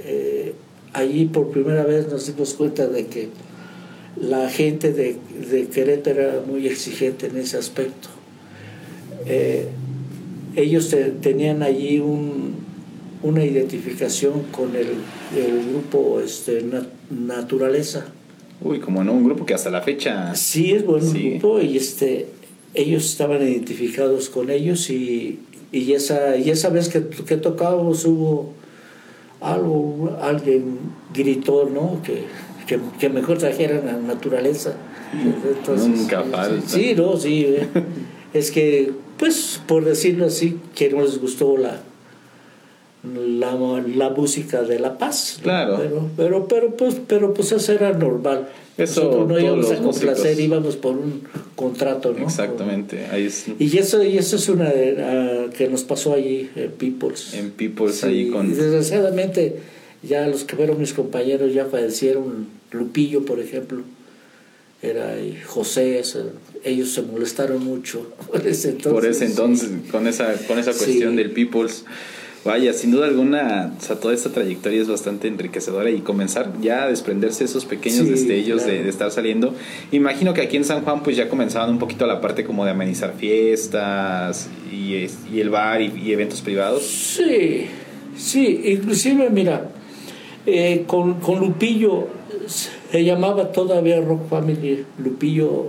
eh, 0.00 0.54
allí 0.92 1.26
por 1.26 1.50
primera 1.52 1.84
vez 1.84 2.08
nos 2.08 2.26
dimos 2.26 2.54
cuenta 2.54 2.88
de 2.88 3.06
que 3.06 3.28
la 4.20 4.48
gente 4.50 4.92
de, 4.92 5.18
de 5.50 5.68
Querétaro 5.68 6.20
era 6.20 6.40
muy 6.44 6.66
exigente 6.66 7.26
en 7.28 7.36
ese 7.36 7.58
aspecto. 7.58 8.08
Eh, 9.26 9.68
ellos 10.56 10.88
te- 10.90 11.10
tenían 11.12 11.62
allí 11.62 12.00
un- 12.00 12.54
una 13.22 13.44
identificación 13.44 14.42
con 14.50 14.74
el, 14.74 14.88
grupo 15.70 16.20
este, 16.24 16.62
Na- 16.62 16.88
Naturaleza. 17.10 18.06
Uy, 18.64 18.80
como 18.80 19.02
no, 19.04 19.12
un 19.12 19.24
grupo 19.24 19.44
que 19.46 19.54
hasta 19.54 19.70
la 19.70 19.82
fecha... 19.82 20.34
Sí, 20.34 20.72
es 20.72 20.84
buen 20.86 21.02
Sí. 21.02 21.30
grupo 21.32 21.60
y 21.60 21.76
este, 21.76 22.26
ellos 22.74 23.04
estaban 23.04 23.42
identificados 23.42 24.28
con 24.28 24.50
ellos 24.50 24.88
y, 24.90 25.40
y, 25.72 25.92
esa, 25.92 26.36
y 26.36 26.50
esa 26.50 26.68
vez 26.70 26.88
que, 26.88 27.02
que 27.08 27.36
tocábamos 27.36 28.04
hubo 28.04 28.52
algo, 29.40 30.16
alguien 30.22 30.78
gritó, 31.12 31.68
¿no? 31.72 32.00
Que, 32.02 32.24
que, 32.66 32.78
que 32.98 33.08
mejor 33.08 33.38
trajeran 33.38 33.88
a 33.88 33.92
naturaleza. 33.98 34.76
Nunca 35.76 36.22
falta. 36.22 36.68
Sí, 36.68 36.94
no, 36.96 37.16
sí. 37.16 37.44
eh. 37.48 37.66
es 38.32 38.50
que, 38.50 38.92
pues, 39.18 39.60
por 39.66 39.84
decirlo 39.84 40.26
así, 40.26 40.58
que 40.74 40.90
no 40.90 41.02
les 41.02 41.20
gustó 41.20 41.56
la, 41.56 41.82
la, 43.04 43.54
la 43.96 44.10
música 44.10 44.62
de 44.62 44.78
La 44.78 44.96
Paz. 44.98 45.38
Claro. 45.42 45.76
Pero, 45.78 46.10
pero, 46.16 46.48
pero, 46.48 46.76
pues, 46.76 46.96
pero 47.06 47.34
pues 47.34 47.50
eso 47.52 47.72
era 47.72 47.92
normal. 47.92 48.48
Eso, 48.78 49.04
Nosotros 49.04 49.28
no 49.28 49.38
íbamos 49.40 49.70
a 49.70 49.76
complacer, 49.76 50.32
músicos. 50.32 50.38
íbamos 50.40 50.76
por 50.76 50.96
un 50.96 51.22
contrato, 51.56 52.14
¿no? 52.16 52.24
Exactamente. 52.24 53.06
Ahí 53.10 53.26
es 53.26 53.46
Y 53.58 53.76
eso, 53.76 54.02
y 54.02 54.16
eso 54.18 54.36
es 54.36 54.48
una 54.48 54.70
de, 54.70 54.96
ah, 55.02 55.50
que 55.56 55.68
nos 55.68 55.82
pasó 55.84 56.14
allí 56.14 56.48
en 56.56 56.70
Peoples. 56.72 57.34
en 57.34 57.50
Peoples, 57.50 57.96
Sí, 57.96 58.06
ahí 58.06 58.30
con... 58.30 58.46
y 58.46 58.54
desgraciadamente, 58.54 59.56
ya 60.02 60.26
los 60.26 60.44
que 60.44 60.56
fueron 60.56 60.78
mis 60.78 60.92
compañeros 60.94 61.52
ya 61.52 61.66
fallecieron. 61.66 62.46
Lupillo, 62.70 63.26
por 63.26 63.38
ejemplo, 63.38 63.82
era 64.80 65.20
y 65.20 65.38
José, 65.44 66.00
ellos 66.64 66.90
se 66.90 67.02
molestaron 67.02 67.62
mucho 67.62 68.06
por 68.32 68.46
ese 68.46 68.70
entonces. 68.70 68.92
por 68.92 69.04
ese 69.06 69.18
sí. 69.26 69.32
entonces, 69.32 69.70
con 69.90 70.06
esa, 70.06 70.32
con 70.48 70.58
esa 70.58 70.72
Sí. 70.72 70.84
cuestión 70.84 71.16
del 71.16 71.32
Peoples. 71.32 71.84
Vaya, 72.44 72.72
sin 72.72 72.90
duda 72.90 73.06
alguna, 73.06 73.72
o 73.78 73.82
sea, 73.82 74.00
toda 74.00 74.14
esta 74.14 74.30
trayectoria 74.30 74.82
es 74.82 74.88
bastante 74.88 75.28
enriquecedora 75.28 75.90
y 75.90 76.00
comenzar 76.00 76.52
ya 76.60 76.84
a 76.84 76.88
desprenderse 76.88 77.44
esos 77.44 77.64
pequeños 77.64 78.00
Sí, 78.06 78.10
destellos 78.10 78.62
claro. 78.62 78.78
de, 78.78 78.82
de 78.84 78.90
estar 78.90 79.10
saliendo. 79.12 79.54
Imagino 79.92 80.34
que 80.34 80.42
aquí 80.42 80.56
en 80.56 80.64
San 80.64 80.82
Juan 80.82 81.04
pues 81.04 81.16
ya 81.16 81.28
comenzaban 81.28 81.70
un 81.70 81.78
poquito 81.78 82.04
la 82.06 82.20
parte 82.20 82.44
como 82.44 82.64
de 82.64 82.72
amenizar 82.72 83.14
fiestas 83.16 84.48
y, 84.72 85.08
el 85.38 85.50
bar 85.50 85.80
y, 85.82 85.92
y 86.04 86.12
eventos 86.12 86.40
privados. 86.40 86.82
Sí, 86.82 87.66
sí, 88.16 88.60
inclusive 88.64 89.30
mira, 89.30 89.68
eh, 90.44 90.82
con, 90.88 91.20
con 91.20 91.38
Lupillo 91.38 92.08
se 92.46 93.04
llamaba 93.04 93.52
todavía 93.52 94.00
Rock 94.00 94.28
Family, 94.28 94.84
Lupillo, 94.98 95.68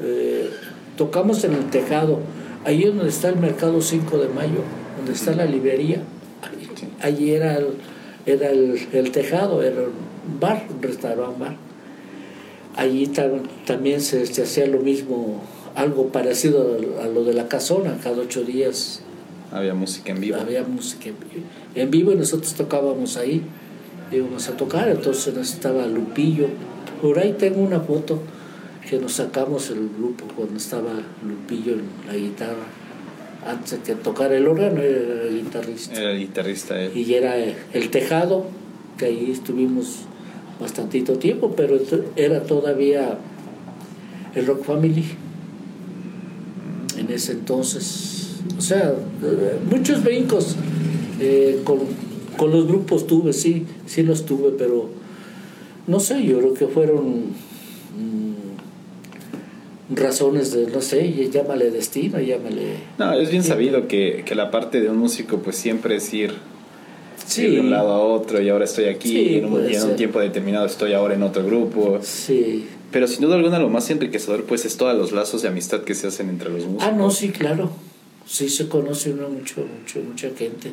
eh, 0.00 0.48
tocamos 0.96 1.42
en 1.42 1.54
el 1.54 1.70
tejado, 1.70 2.20
ahí 2.64 2.84
es 2.84 2.94
donde 2.94 3.08
está 3.08 3.28
el 3.28 3.36
mercado 3.36 3.80
5 3.80 4.18
de 4.18 4.28
mayo, 4.28 4.60
donde 4.98 5.12
está 5.12 5.34
la 5.34 5.44
librería. 5.46 6.02
Allí 7.00 7.30
era 7.32 7.56
el, 7.56 7.66
era 8.26 8.50
el, 8.50 8.78
el 8.92 9.10
tejado, 9.12 9.62
era 9.62 9.80
un 9.82 10.40
bar, 10.40 10.66
un 10.74 10.82
restaurante 10.82 11.38
bar. 11.40 11.56
Allí 12.76 13.06
tam- 13.08 13.42
también 13.66 14.00
se, 14.00 14.24
se 14.26 14.42
hacía 14.42 14.66
lo 14.66 14.78
mismo, 14.80 15.42
algo 15.74 16.08
parecido 16.08 16.78
a 17.02 17.06
lo 17.06 17.24
de 17.24 17.34
la 17.34 17.48
casona, 17.48 17.98
cada 18.02 18.18
ocho 18.22 18.44
días 18.44 19.02
Había 19.50 19.74
música 19.74 20.12
en 20.12 20.20
vivo. 20.20 20.36
había 20.40 20.62
música 20.62 21.08
en 21.10 21.16
vivo. 21.18 21.46
En 21.74 21.90
vivo 21.90 22.12
y 22.12 22.16
nosotros 22.16 22.54
tocábamos 22.54 23.16
ahí, 23.18 23.42
íbamos 24.10 24.48
a 24.48 24.56
tocar, 24.56 24.88
entonces 24.88 25.36
estaba 25.36 25.86
Lupillo. 25.86 26.46
Por 27.02 27.18
ahí 27.18 27.34
tengo 27.38 27.60
una 27.60 27.80
foto 27.80 28.20
que 28.88 28.98
nos 28.98 29.12
sacamos 29.14 29.70
el 29.70 29.90
grupo 29.98 30.24
cuando 30.34 30.56
estaba 30.56 30.92
Lupillo 31.26 31.74
en 31.74 31.82
la 32.06 32.14
guitarra. 32.14 32.64
Antes 33.44 33.72
de 33.72 33.78
que 33.78 33.94
tocara 33.94 34.36
el 34.36 34.46
órgano 34.46 34.80
era 34.80 35.22
el 35.24 35.42
guitarrista. 35.42 36.00
Era 36.00 36.12
el 36.12 36.18
guitarrista 36.20 36.80
él. 36.80 36.96
Y 36.96 37.14
era 37.14 37.34
el 37.36 37.90
tejado, 37.90 38.46
que 38.96 39.06
ahí 39.06 39.30
estuvimos 39.30 40.04
bastantito 40.60 41.18
tiempo, 41.18 41.54
pero 41.56 41.78
era 42.16 42.42
todavía 42.44 43.18
el 44.34 44.46
Rock 44.46 44.64
Family 44.64 45.04
en 46.96 47.10
ese 47.10 47.32
entonces. 47.32 48.36
O 48.56 48.60
sea, 48.60 48.94
eh, 49.22 49.58
muchos 49.68 50.04
brincos 50.04 50.56
eh, 51.20 51.60
con, 51.64 51.78
con 52.36 52.50
los 52.52 52.66
grupos 52.66 53.06
tuve, 53.06 53.32
sí, 53.32 53.66
sí 53.86 54.02
los 54.02 54.24
tuve, 54.24 54.52
pero 54.56 54.88
no 55.86 55.98
sé, 56.00 56.22
yo 56.24 56.38
creo 56.38 56.54
que 56.54 56.66
fueron 56.68 57.06
mm, 57.06 57.22
razones 59.96 60.52
de, 60.52 60.66
no 60.68 60.80
sé, 60.80 61.12
llámale 61.30 61.70
destino, 61.70 62.18
llámale... 62.20 62.74
No, 62.98 63.12
es 63.14 63.30
bien 63.30 63.42
sabido 63.44 63.88
que, 63.88 64.22
que 64.26 64.34
la 64.34 64.50
parte 64.50 64.80
de 64.80 64.88
un 64.90 64.96
músico 64.98 65.38
pues 65.38 65.56
siempre 65.56 65.96
es 65.96 66.12
ir, 66.14 66.32
Sí, 67.26 67.46
de 67.48 67.60
un 67.60 67.70
lado 67.70 67.90
a 67.92 67.98
otro 68.00 68.42
y 68.42 68.48
ahora 68.48 68.64
estoy 68.64 68.86
aquí 68.86 69.08
Sí, 69.08 69.18
y 69.20 69.38
en 69.38 69.44
un, 69.46 69.50
puede 69.52 69.72
y 69.72 69.76
en 69.76 69.82
un 69.82 69.88
ser. 69.88 69.96
tiempo 69.96 70.18
determinado 70.20 70.66
estoy 70.66 70.92
ahora 70.92 71.14
en 71.14 71.22
otro 71.22 71.44
grupo. 71.44 71.98
sí. 72.02 72.66
Pero 72.90 73.06
sin 73.06 73.22
duda 73.22 73.36
alguna 73.36 73.58
lo 73.58 73.70
más 73.70 73.88
enriquecedor 73.88 74.44
pues 74.44 74.66
es 74.66 74.76
todos 74.76 74.94
los 74.94 75.12
lazos 75.12 75.40
de 75.40 75.48
amistad 75.48 75.80
que 75.80 75.94
se 75.94 76.08
hacen 76.08 76.28
entre 76.28 76.50
los 76.50 76.66
músicos. 76.66 76.84
Ah, 76.84 76.92
no, 76.92 77.10
sí, 77.10 77.30
claro. 77.30 77.70
Sí 78.26 78.50
se 78.50 78.68
conoce 78.68 79.12
uno 79.12 79.30
mucho, 79.30 79.64
mucho, 79.80 80.00
mucha 80.06 80.28
gente. 80.36 80.72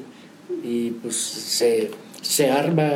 Y 0.65 0.89
pues 0.89 1.15
se, 1.15 1.91
se 2.21 2.49
arma, 2.51 2.91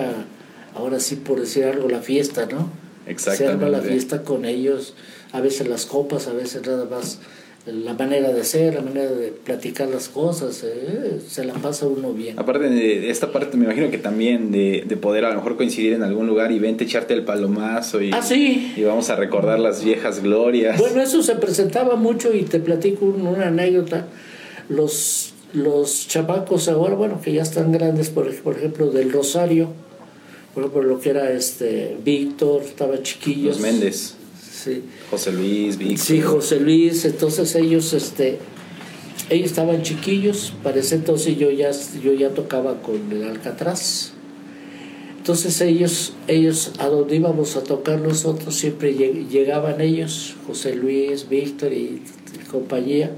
ahora 0.75 0.99
sí 0.99 1.15
por 1.15 1.39
decir 1.39 1.63
algo, 1.63 1.87
la 1.87 2.01
fiesta, 2.01 2.47
¿no? 2.47 2.69
Se 3.17 3.47
arma 3.47 3.69
la 3.69 3.77
Exactamente. 3.77 3.87
fiesta 3.87 4.23
con 4.23 4.43
ellos. 4.43 4.93
A 5.33 5.41
veces 5.41 5.67
las 5.67 5.85
copas, 5.85 6.27
a 6.27 6.33
veces 6.33 6.65
nada 6.65 6.85
más 6.85 7.19
la 7.65 7.93
manera 7.93 8.33
de 8.33 8.43
ser, 8.43 8.75
la 8.75 8.81
manera 8.81 9.09
de 9.09 9.29
platicar 9.29 9.87
las 9.87 10.09
cosas, 10.09 10.65
eh, 10.65 11.21
se 11.25 11.45
la 11.45 11.53
pasa 11.53 11.87
uno 11.87 12.11
bien. 12.11 12.37
Aparte 12.37 12.67
de 12.67 13.09
esta 13.09 13.31
parte, 13.31 13.55
me 13.55 13.63
imagino 13.63 13.89
que 13.89 13.97
también 13.97 14.51
de, 14.51 14.83
de, 14.85 14.97
poder 14.97 15.23
a 15.23 15.29
lo 15.29 15.35
mejor 15.35 15.55
coincidir 15.55 15.93
en 15.93 16.03
algún 16.03 16.27
lugar 16.27 16.51
y 16.51 16.59
vente 16.59 16.83
echarte 16.83 17.13
el 17.13 17.23
palomazo 17.23 18.01
y, 18.01 18.11
ah, 18.11 18.21
sí. 18.21 18.73
y 18.75 18.83
vamos 18.83 19.09
a 19.09 19.15
recordar 19.15 19.59
las 19.59 19.83
viejas 19.83 20.21
glorias. 20.21 20.77
Bueno, 20.77 21.01
eso 21.01 21.23
se 21.23 21.35
presentaba 21.35 21.95
mucho 21.95 22.33
y 22.33 22.43
te 22.43 22.59
platico 22.59 23.05
una 23.05 23.47
anécdota. 23.47 24.07
Los, 24.67 25.33
los 25.53 26.07
chamacos 26.09 26.67
ahora, 26.67 26.95
bueno, 26.95 27.21
que 27.21 27.31
ya 27.31 27.43
están 27.43 27.71
grandes, 27.71 28.09
por, 28.09 28.33
por 28.41 28.57
ejemplo, 28.57 28.91
del 28.91 29.09
Rosario, 29.09 29.69
por 30.53 30.63
ejemplo, 30.63 30.83
lo 30.83 30.99
que 30.99 31.11
era 31.11 31.31
este 31.31 31.95
Víctor, 32.03 32.61
estaba 32.63 33.01
chiquillo. 33.01 33.49
Los 33.49 33.61
Méndez. 33.61 34.15
Sí. 34.63 34.81
José 35.11 35.33
Luis, 35.33 35.77
Víctor. 35.77 35.97
Sí, 35.97 36.21
José 36.21 36.59
Luis, 36.59 37.03
entonces 37.03 37.53
ellos, 37.55 37.91
este, 37.93 38.39
ellos 39.29 39.49
estaban 39.49 39.81
chiquillos, 39.81 40.53
para 40.63 40.79
ese 40.79 40.95
entonces 40.95 41.37
yo 41.37 41.51
ya, 41.51 41.71
yo 42.01 42.13
ya 42.13 42.29
tocaba 42.29 42.81
con 42.81 43.11
el 43.11 43.23
Alcatraz. 43.23 44.13
Entonces 45.17 45.59
ellos, 45.61 46.13
ellos, 46.27 46.71
a 46.79 46.87
donde 46.87 47.15
íbamos 47.17 47.55
a 47.57 47.63
tocar 47.63 47.99
nosotros, 47.99 48.55
siempre 48.55 48.93
llegaban 48.93 49.81
ellos, 49.81 50.35
José 50.47 50.75
Luis, 50.75 51.27
Víctor 51.27 51.73
y, 51.73 52.01
compañía, 52.49 53.11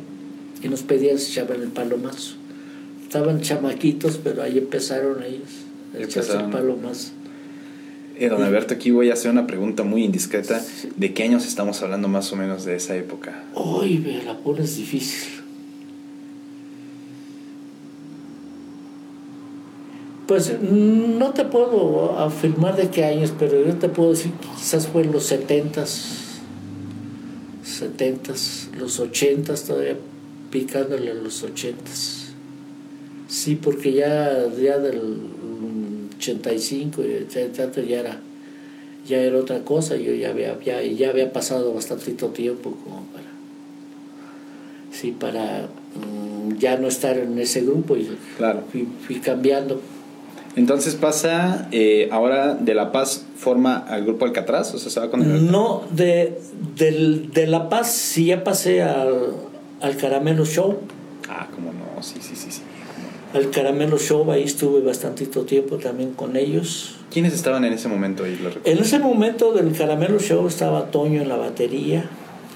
y 0.63 0.67
nos 0.67 0.81
pedían 0.81 1.19
si 1.19 1.31
echaban 1.31 1.61
el 1.61 1.69
palomazo. 1.69 2.35
Estaban 3.03 3.41
chamaquitos, 3.41 4.19
pero 4.23 4.41
ahí 4.41 4.57
empezaron 4.57 5.23
ellos 5.23 5.49
a 5.95 6.03
echarse 6.03 6.37
el 6.37 6.49
palomazo. 6.49 7.11
Eh, 8.17 8.29
don 8.29 8.41
Alberto, 8.41 8.73
aquí 8.73 8.91
voy 8.91 9.09
a 9.09 9.13
hacer 9.13 9.29
una 9.29 9.45
pregunta 9.45 9.83
muy 9.83 10.03
indiscreta. 10.05 10.63
¿De 10.95 11.13
qué 11.13 11.23
años 11.23 11.45
estamos 11.45 11.81
hablando 11.81 12.07
más 12.07 12.31
o 12.31 12.37
menos 12.37 12.63
de 12.63 12.75
esa 12.75 12.95
época? 12.95 13.43
Uy, 13.53 13.97
me 13.99 14.23
la 14.23 14.37
pones 14.37 14.77
difícil. 14.77 15.41
Pues 20.27 20.59
no 20.61 21.31
te 21.33 21.43
puedo 21.45 22.17
afirmar 22.17 22.77
de 22.77 22.89
qué 22.89 23.03
años, 23.03 23.33
pero 23.37 23.63
yo 23.63 23.75
te 23.75 23.89
puedo 23.89 24.11
decir 24.11 24.31
que 24.31 24.47
quizás 24.57 24.87
fue 24.87 25.03
en 25.03 25.11
los 25.11 25.25
setentas, 25.25 26.39
setentas, 27.63 28.69
los 28.77 28.99
ochentas, 28.99 29.65
todavía 29.65 29.97
picándole 30.49 31.11
a 31.11 31.13
los 31.13 31.43
ochentas. 31.43 32.33
Sí, 33.27 33.55
porque 33.55 33.91
ya, 33.93 34.47
ya 34.57 34.79
del 34.79 35.19
85 36.31 37.01
y 37.03 37.87
ya 37.87 37.99
era 37.99 38.19
ya 39.07 39.17
era 39.17 39.37
otra 39.37 39.59
cosa 39.59 39.95
yo 39.95 40.13
ya 40.13 40.29
había 40.29 40.59
ya, 40.63 40.81
ya 40.81 41.09
había 41.09 41.31
pasado 41.31 41.73
bastantito 41.73 42.27
tiempo 42.29 42.71
como 42.83 43.05
para 43.13 43.25
sí 44.91 45.11
para 45.11 45.67
mm, 45.95 46.57
ya 46.57 46.77
no 46.77 46.87
estar 46.87 47.17
en 47.17 47.37
ese 47.37 47.61
grupo 47.61 47.95
y 47.97 48.09
claro. 48.37 48.63
fui, 48.71 49.15
cambiando. 49.19 49.81
Entonces 50.55 50.95
pasa 50.95 51.67
eh, 51.73 52.07
ahora 52.11 52.55
de 52.55 52.73
La 52.73 52.93
Paz 52.93 53.25
forma 53.35 53.75
al 53.75 54.05
grupo 54.05 54.23
Alcatraz 54.23 54.73
o 54.73 54.79
sea 54.79 54.89
se 54.89 54.99
va 55.01 55.11
con 55.11 55.21
el 55.21 55.51
no 55.51 55.83
de, 55.91 56.39
de 56.77 57.47
La 57.47 57.67
Paz 57.67 57.91
sí 57.91 58.27
ya 58.27 58.43
pasé 58.43 58.81
al, 58.81 59.33
al 59.81 59.97
Caramelo 59.97 60.45
Show. 60.45 60.79
Ah 61.29 61.47
cómo 61.53 61.73
no 61.73 62.01
sí 62.01 62.19
sí 62.21 62.35
sí 62.35 62.49
sí 62.49 62.61
al 63.35 63.51
Caramelo 63.51 63.97
Show, 63.97 64.31
ahí 64.31 64.43
estuve 64.43 64.81
bastantito 64.81 65.43
tiempo 65.43 65.77
también 65.77 66.13
con 66.13 66.35
ellos. 66.35 66.95
¿Quiénes 67.11 67.33
estaban 67.33 67.65
en 67.65 67.73
ese 67.73 67.87
momento 67.87 68.23
ahí? 68.23 68.39
En 68.63 68.77
ese 68.79 68.99
momento 68.99 69.53
del 69.53 69.75
Caramelo 69.75 70.19
Show 70.19 70.47
estaba 70.47 70.91
Toño 70.91 71.21
en 71.21 71.29
la 71.29 71.35
batería, 71.35 72.09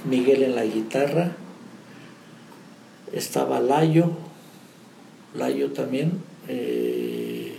Miguel 0.09 0.43
en 0.43 0.55
la 0.55 0.63
guitarra, 0.63 1.33
estaba 3.13 3.59
Layo, 3.59 4.11
Layo 5.35 5.71
también. 5.71 6.13
Eh, 6.47 7.55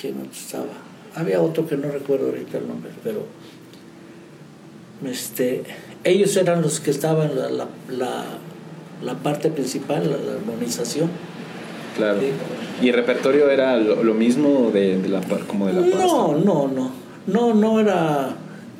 ¿Quién 0.00 0.16
estaba? 0.32 0.66
Había 1.14 1.40
otro 1.40 1.66
que 1.66 1.76
no 1.76 1.88
recuerdo 1.90 2.26
ahorita 2.26 2.58
el 2.58 2.66
nombre, 2.66 2.90
pero 3.04 3.24
este, 5.04 5.62
ellos 6.02 6.36
eran 6.36 6.60
los 6.62 6.80
que 6.80 6.90
estaban 6.90 7.36
la, 7.36 7.50
la 7.50 7.68
la 7.88 8.24
parte 9.22 9.50
principal, 9.50 10.10
la, 10.10 10.32
armonización. 10.34 11.10
Claro. 11.96 12.20
¿Y 12.80 12.88
el 12.88 12.94
repertorio 12.94 13.50
era 13.50 13.76
lo, 13.76 14.14
mismo 14.14 14.70
de, 14.72 14.98
la, 15.08 15.20
como 15.46 15.66
de 15.66 15.74
la 15.74 15.82
pasta? 15.82 15.98
No, 15.98 16.36
no, 16.36 16.68
no. 16.68 16.90
No, 17.26 17.54
no 17.54 17.80
era. 17.80 18.34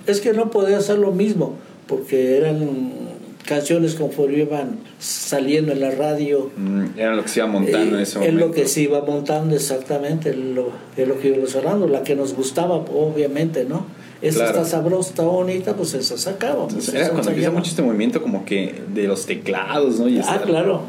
Es 0.06 0.20
que 0.20 0.32
no 0.32 0.50
podía 0.50 0.80
ser 0.80 0.98
lo 0.98 1.12
mismo, 1.12 1.54
porque 1.86 2.36
eran 2.36 3.01
canciones 3.46 3.94
conforme 3.94 4.38
iban 4.38 4.78
saliendo 4.98 5.72
en 5.72 5.80
la 5.80 5.90
radio. 5.90 6.50
Mm, 6.56 6.98
era 6.98 7.14
lo 7.14 7.22
que 7.22 7.28
se 7.28 7.40
iba 7.40 7.48
montando 7.48 7.96
en 7.96 8.02
ese 8.02 8.18
momento. 8.18 8.36
Es 8.36 8.46
lo 8.46 8.52
que 8.52 8.68
se 8.68 8.80
iba 8.82 9.00
montando 9.02 9.54
exactamente, 9.54 10.34
lo, 10.34 10.70
es 10.96 11.08
lo 11.08 11.18
que 11.18 11.28
iba 11.28 11.46
sonando, 11.46 11.86
la 11.86 12.02
que 12.02 12.14
nos 12.14 12.34
gustaba, 12.34 12.76
obviamente, 12.76 13.64
¿no? 13.64 13.86
esa 14.22 14.46
está 14.46 14.64
sabrosa, 14.64 15.10
está 15.10 15.22
bonita, 15.24 15.74
pues 15.74 15.94
esa 15.94 16.16
sacaba. 16.16 16.68
era 16.94 17.10
cuando 17.10 17.30
empieza 17.30 17.50
mucho 17.50 17.70
este 17.70 17.82
movimiento 17.82 18.22
como 18.22 18.44
que 18.44 18.82
de 18.94 19.08
los 19.08 19.26
teclados, 19.26 19.98
¿no? 19.98 20.06
ah, 20.26 20.40
claro. 20.44 20.82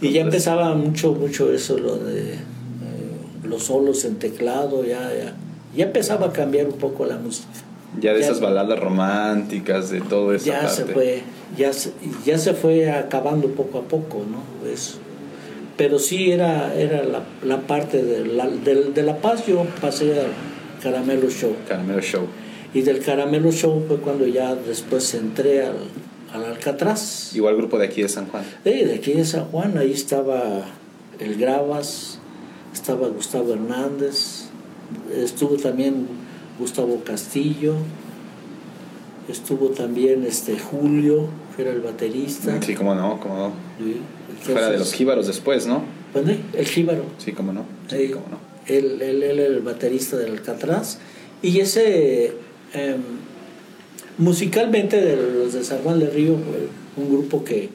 Y 0.00 0.10
ya 0.10 0.22
empezaba 0.22 0.74
mucho, 0.74 1.12
mucho 1.12 1.52
eso, 1.52 1.78
lo 1.78 1.96
de 1.96 2.32
eh, 2.32 2.38
los 3.44 3.64
solos 3.64 4.04
en 4.04 4.16
teclado, 4.16 4.84
ya, 4.84 5.12
ya, 5.14 5.36
ya 5.76 5.84
empezaba 5.84 6.26
a 6.26 6.32
cambiar 6.32 6.66
un 6.66 6.72
poco 6.72 7.06
la 7.06 7.18
música. 7.18 7.48
Ya 8.00 8.14
de 8.14 8.20
esas 8.20 8.40
baladas 8.40 8.78
románticas, 8.78 9.90
de 9.90 10.00
todo 10.00 10.32
eso. 10.34 10.46
Ya 10.46 10.68
se 10.68 10.86
fue, 10.86 11.22
ya 11.56 11.72
se, 11.72 11.92
ya 12.24 12.38
se 12.38 12.54
fue 12.54 12.90
acabando 12.90 13.48
poco 13.48 13.78
a 13.78 13.82
poco, 13.82 14.24
¿no? 14.28 14.70
Eso. 14.70 14.98
Pero 15.76 15.98
sí 15.98 16.30
era, 16.30 16.74
era 16.74 17.02
la, 17.02 17.22
la 17.44 17.60
parte 17.60 18.02
de 18.02 18.26
la, 18.26 18.48
de, 18.48 18.92
de 18.92 19.02
la 19.02 19.18
paz, 19.18 19.46
yo 19.46 19.66
pasé 19.80 20.20
al 20.20 20.28
Caramelo 20.82 21.28
Show. 21.28 21.54
Caramelo 21.68 22.00
Show. 22.00 22.26
Y 22.74 22.80
del 22.82 23.00
Caramelo 23.00 23.52
Show 23.52 23.84
fue 23.86 23.98
cuando 23.98 24.26
ya 24.26 24.54
después 24.54 25.12
entré 25.14 25.62
al, 25.66 25.76
al 26.32 26.44
Alcatraz. 26.44 27.34
Igual 27.34 27.56
grupo 27.56 27.78
de 27.78 27.86
aquí 27.86 28.02
de 28.02 28.08
San 28.08 28.26
Juan. 28.28 28.44
Sí, 28.64 28.70
de 28.70 28.94
aquí 28.94 29.12
de 29.12 29.24
San 29.24 29.44
Juan, 29.46 29.76
ahí 29.76 29.92
estaba 29.92 30.64
el 31.18 31.36
Gravas, 31.36 32.18
estaba 32.72 33.08
Gustavo 33.08 33.52
Hernández, 33.52 34.46
estuvo 35.14 35.56
también 35.56 36.06
Gustavo 36.62 37.02
Castillo, 37.04 37.74
estuvo 39.28 39.68
también 39.68 40.24
este 40.24 40.58
Julio, 40.58 41.26
que 41.54 41.62
era 41.62 41.72
el 41.72 41.80
baterista. 41.80 42.60
Sí, 42.62 42.74
cómo 42.74 42.94
no, 42.94 43.20
cómo 43.20 43.36
no. 43.36 43.52
Fuera 44.42 44.70
de 44.70 44.78
los 44.78 44.92
jíbaros 44.92 45.26
después, 45.26 45.66
¿no? 45.66 45.82
¿Dónde? 46.14 46.38
El 46.54 46.66
jíbaro. 46.66 47.04
Sí, 47.18 47.32
cómo 47.32 47.52
no. 47.52 47.64
Sí, 47.88 48.08
cómo 48.08 48.26
no. 48.30 48.38
Él, 48.66 49.00
él, 49.02 49.22
el 49.22 49.60
baterista 49.60 50.16
del 50.16 50.32
Alcatraz. 50.32 50.98
Y 51.42 51.60
ese 51.60 52.34
Em, 52.74 53.02
musicalmente 54.16 55.00
de 55.00 55.16
los 55.16 55.52
de 55.52 55.62
San 55.64 55.78
Juan 55.82 55.98
del 55.98 56.12
Río, 56.12 56.36
un 56.96 57.08
grupo 57.10 57.44
que 57.44 57.68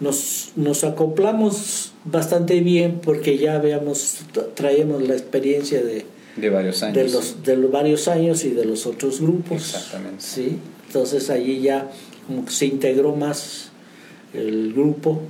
nos, 0.00 0.52
nos 0.56 0.84
acoplamos 0.84 1.92
bastante 2.04 2.60
bien 2.60 3.00
porque 3.02 3.38
ya 3.38 3.56
habíamos, 3.56 4.20
traíamos 4.54 5.06
la 5.06 5.14
experiencia 5.14 5.82
de, 5.82 6.06
de 6.36 6.50
varios 6.50 6.82
años. 6.82 6.96
De 6.96 7.08
los, 7.08 7.42
de 7.42 7.56
los 7.56 7.70
varios 7.70 8.08
años 8.08 8.44
y 8.44 8.50
de 8.50 8.64
los 8.64 8.86
otros 8.86 9.20
grupos. 9.20 9.74
Exactamente. 9.74 10.22
¿sí? 10.22 10.58
Entonces 10.86 11.30
allí 11.30 11.60
ya 11.60 11.90
se 12.48 12.66
integró 12.66 13.14
más 13.14 13.70
el 14.32 14.72
grupo, 14.72 15.20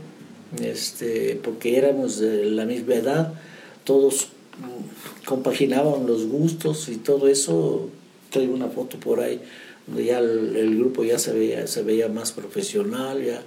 este, 0.63 1.39
porque 1.43 1.77
éramos 1.77 2.19
de 2.19 2.45
la 2.47 2.65
misma 2.65 2.95
edad, 2.95 3.35
todos 3.85 4.29
compaginaban 5.25 6.07
los 6.07 6.27
gustos 6.27 6.89
y 6.89 6.97
todo 6.97 7.29
eso 7.29 7.89
traigo 8.31 8.55
una 8.55 8.69
foto 8.69 8.99
por 8.99 9.21
ahí 9.21 9.41
donde 9.87 10.05
ya 10.05 10.19
el, 10.19 10.79
grupo 10.79 11.05
ya 11.05 11.19
se 11.19 11.33
veía, 11.33 11.67
se 11.67 11.83
veía 11.83 12.09
más 12.09 12.33
profesional, 12.33 13.23
ya, 13.23 13.43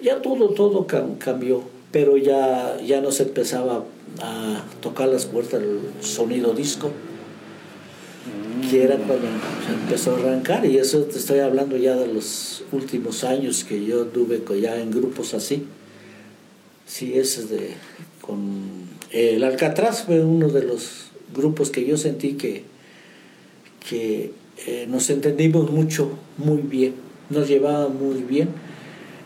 ya 0.00 0.22
todo, 0.22 0.50
todo 0.50 0.86
cambió, 1.18 1.62
pero 1.90 2.16
ya, 2.16 2.78
ya 2.84 3.00
no 3.00 3.10
se 3.10 3.24
empezaba 3.24 3.84
a 4.20 4.64
tocar 4.80 5.08
las 5.08 5.26
puertas 5.26 5.60
del 5.60 5.80
sonido 6.00 6.54
disco, 6.54 6.90
que 8.70 8.82
era 8.82 8.96
cuando 8.96 9.26
se 9.66 9.72
empezó 9.72 10.16
a 10.16 10.18
arrancar, 10.18 10.66
y 10.66 10.78
eso 10.78 11.02
te 11.04 11.18
estoy 11.18 11.40
hablando 11.40 11.76
ya 11.76 11.94
de 11.96 12.12
los 12.12 12.64
últimos 12.72 13.24
años 13.24 13.64
que 13.64 13.84
yo 13.84 14.06
tuve 14.06 14.42
ya 14.60 14.76
en 14.76 14.90
grupos 14.90 15.34
así. 15.34 15.64
Sí, 16.86 17.14
ese 17.14 17.46
de 17.46 17.74
con 18.20 18.64
el 19.10 19.42
Alcatraz 19.44 20.04
fue 20.04 20.24
uno 20.24 20.48
de 20.48 20.62
los 20.62 21.06
grupos 21.34 21.70
que 21.70 21.84
yo 21.84 21.96
sentí 21.96 22.34
que 22.34 22.64
que 23.88 24.32
eh, 24.66 24.86
nos 24.88 25.10
entendimos 25.10 25.70
mucho, 25.70 26.10
muy 26.38 26.62
bien, 26.62 26.94
nos 27.30 27.48
llevábamos 27.48 28.00
muy 28.00 28.22
bien, 28.22 28.48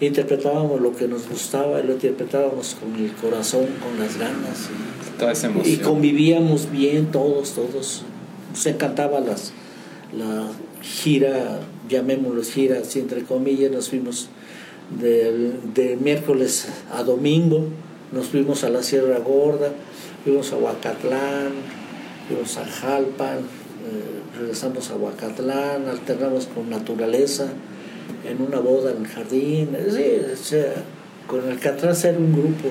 interpretábamos 0.01 0.81
lo 0.81 0.95
que 0.95 1.07
nos 1.09 1.29
gustaba, 1.29 1.81
lo 1.81 1.93
interpretábamos 1.93 2.77
con 2.81 2.95
el 2.97 3.13
corazón, 3.13 3.67
con 3.83 3.99
las 3.99 4.19
ganas. 4.19 4.69
Y, 5.65 5.71
y 5.73 5.77
convivíamos 5.77 6.71
bien 6.71 7.11
todos, 7.11 7.55
todos. 7.55 8.03
Nos 8.53 8.67
encantaba 8.67 9.21
las, 9.21 9.53
la 10.17 10.49
gira, 10.83 11.61
llamémoslo 11.89 12.43
gira, 12.43 12.79
así 12.81 13.01
entre 13.01 13.23
comillas, 13.23 13.71
nos 13.71 13.89
fuimos 13.91 14.29
de, 14.99 15.99
miércoles 16.01 16.69
a 16.93 17.03
domingo. 17.03 17.67
Nos 18.13 18.27
fuimos 18.27 18.65
a 18.65 18.71
la 18.71 18.83
Sierra 18.83 19.19
Gorda, 19.19 19.71
fuimos 20.25 20.53
a 20.53 20.57
Huacatlán, 20.57 21.53
fuimos 22.27 22.57
a 22.57 22.65
Jalpan, 22.65 23.39
eh, 23.39 24.39
regresamos 24.39 24.91
a 24.91 24.97
Huacatlán, 24.97 25.89
alternamos 25.89 26.47
con 26.47 26.69
naturaleza, 26.71 27.53
en 28.25 28.43
una 28.43 28.59
boda 28.61 28.93
en 28.93 29.05
el 29.05 29.09
jardín. 29.09 29.77
Sí, 29.89 30.57
con 31.27 31.49
el 31.49 31.59
Catrás 31.59 32.05
era 32.05 32.19
un 32.19 32.33
grupo. 32.33 32.69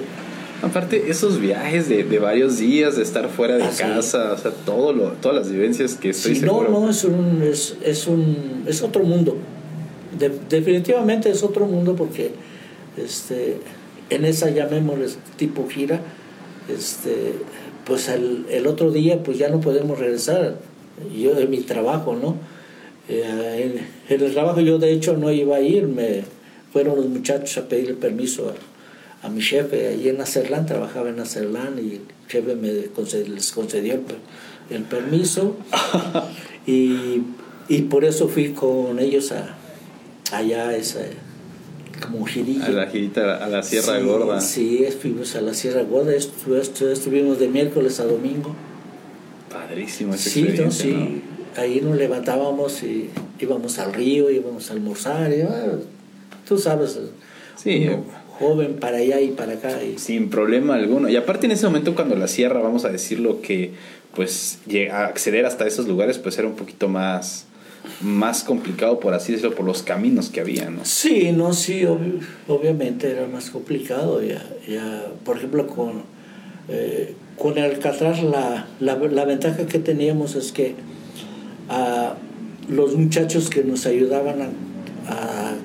Aparte, 0.61 1.09
esos 1.09 1.39
viajes 1.39 1.87
de, 1.87 2.03
varios 2.19 2.57
días, 2.57 2.97
de 2.97 3.03
estar 3.03 3.29
fuera 3.29 3.55
de 3.55 3.63
ah, 3.63 3.71
casa, 3.77 4.33
o 4.33 4.37
sea, 4.37 4.51
todo 4.51 4.91
lo, 4.91 5.11
todas 5.13 5.37
las 5.37 5.49
vivencias 5.49 5.95
que 5.95 6.09
estoy 6.09 6.35
sí, 6.35 6.45
No, 6.45 6.67
no, 6.67 6.89
es 6.89 7.05
un, 7.05 7.41
es, 7.41 7.77
es, 7.81 8.07
un, 8.07 8.65
es 8.67 8.81
otro 8.81 9.03
mundo. 9.03 9.37
definitivamente 10.49 11.29
es 11.29 11.43
otro 11.43 11.65
mundo 11.65 11.95
porque 11.95 12.31
este, 12.97 13.57
en 14.09 14.25
esa, 14.25 14.49
llamémosle 14.49 15.07
tipo 15.37 15.65
gira, 15.69 16.01
este, 16.67 17.35
pues 17.85 18.09
el, 18.09 18.45
el 18.49 18.67
otro 18.67 18.91
día 18.91 19.23
pues 19.23 19.37
ya 19.37 19.47
no 19.47 19.61
podemos 19.61 19.97
regresar. 19.97 20.57
Yo 21.17 21.39
en 21.39 21.49
mi 21.49 21.59
trabajo, 21.59 22.17
¿no? 22.21 22.35
Eh, 23.09 23.73
en, 24.07 24.21
el 24.21 24.31
trabajo 24.33 24.61
yo 24.61 24.77
de 24.77 24.91
hecho 24.91 25.17
no 25.17 25.31
iba 25.31 25.57
a 25.57 25.61
ir, 25.61 25.87
me 25.87 26.23
fueron 26.71 26.97
los 26.97 27.07
muchachos 27.07 27.57
a 27.57 27.67
pedirle 27.67 27.95
permiso 27.95 28.53
a, 29.23 29.29
mi 29.29 29.41
jefe. 29.41 29.87
Allí 29.87 30.09
en 30.09 30.21
Acerlán, 30.21 30.65
trabajaba 30.65 31.09
en 31.09 31.19
Acerlán 31.19 31.79
y 31.79 31.95
el 31.95 32.01
jefe 32.27 32.55
me 32.55 32.71
les 32.71 33.51
concedió 33.51 33.99
el, 34.69 34.83
permiso. 34.83 35.57
Y, 36.67 37.81
por 37.89 38.03
eso 38.03 38.27
fui 38.27 38.49
con 38.49 38.99
ellos 38.99 39.31
a, 39.31 39.55
allá 40.31 40.75
esa 40.75 41.01
como 41.99 42.25
girilla. 42.25 42.65
A 42.65 42.69
la 42.69 42.87
girita, 42.87 43.43
a 43.43 43.47
la 43.47 43.63
Sierra 43.63 43.99
Gorda. 43.99 44.39
Sí, 44.39 44.85
fuimos 45.01 45.35
a 45.35 45.41
la 45.41 45.53
Sierra 45.55 45.81
Gorda, 45.83 46.13
estuvimos 46.13 47.39
de 47.39 47.47
miércoles 47.47 47.99
a 47.99 48.05
domingo. 48.05 48.55
Padrísimo 49.51 50.13
ese 50.13 50.29
sí, 50.29 50.47
sí 50.69 51.21
ahí 51.59 51.81
nos 51.81 51.97
levantábamos 51.97 52.83
y 52.83 53.09
íbamos 53.39 53.79
al 53.79 53.93
río, 53.93 54.29
íbamos 54.29 54.69
a 54.69 54.73
almorzar, 54.73 55.31
y, 55.31 55.41
ah, 55.41 55.73
tú 56.47 56.57
sabes, 56.57 56.99
sí, 57.55 57.89
joven 58.39 58.75
para 58.75 58.97
allá 58.97 59.19
y 59.19 59.29
para 59.29 59.53
acá. 59.53 59.83
Y... 59.83 59.99
Sin 59.99 60.29
problema 60.29 60.75
alguno. 60.75 61.09
Y 61.09 61.15
aparte 61.15 61.45
en 61.45 61.51
ese 61.51 61.65
momento 61.65 61.95
cuando 61.95 62.15
la 62.15 62.27
sierra, 62.27 62.61
vamos 62.61 62.85
a 62.85 62.89
decirlo 62.89 63.41
que 63.41 63.73
pues 64.15 64.59
acceder 64.91 65.45
hasta 65.45 65.67
esos 65.67 65.87
lugares 65.87 66.17
pues 66.17 66.37
era 66.37 66.47
un 66.47 66.55
poquito 66.55 66.87
más 66.87 67.45
más 68.01 68.43
complicado 68.43 68.99
por 68.99 69.13
así 69.13 69.31
decirlo 69.31 69.55
por 69.55 69.65
los 69.65 69.83
caminos 69.83 70.29
que 70.29 70.41
había 70.41 70.69
no 70.69 70.83
sí 70.83 71.31
no 71.31 71.53
sí 71.53 71.85
obviamente 72.47 73.11
era 73.11 73.27
más 73.27 73.51
complicado 73.51 74.21
ya, 74.21 74.43
ya 74.67 75.05
por 75.23 75.37
ejemplo 75.37 75.67
con 75.67 76.03
eh, 76.67 77.13
con 77.37 77.57
el 77.57 77.65
Alcatraz 77.65 78.21
la, 78.21 78.67
la, 78.79 78.95
la 78.95 79.25
ventaja 79.25 79.65
que 79.65 79.79
teníamos 79.79 80.35
es 80.35 80.51
que 80.51 80.75
a 81.69 82.15
los 82.67 82.95
muchachos 82.95 83.49
que 83.49 83.63
nos 83.63 83.85
ayudaban 83.85 84.41
a, 84.41 84.49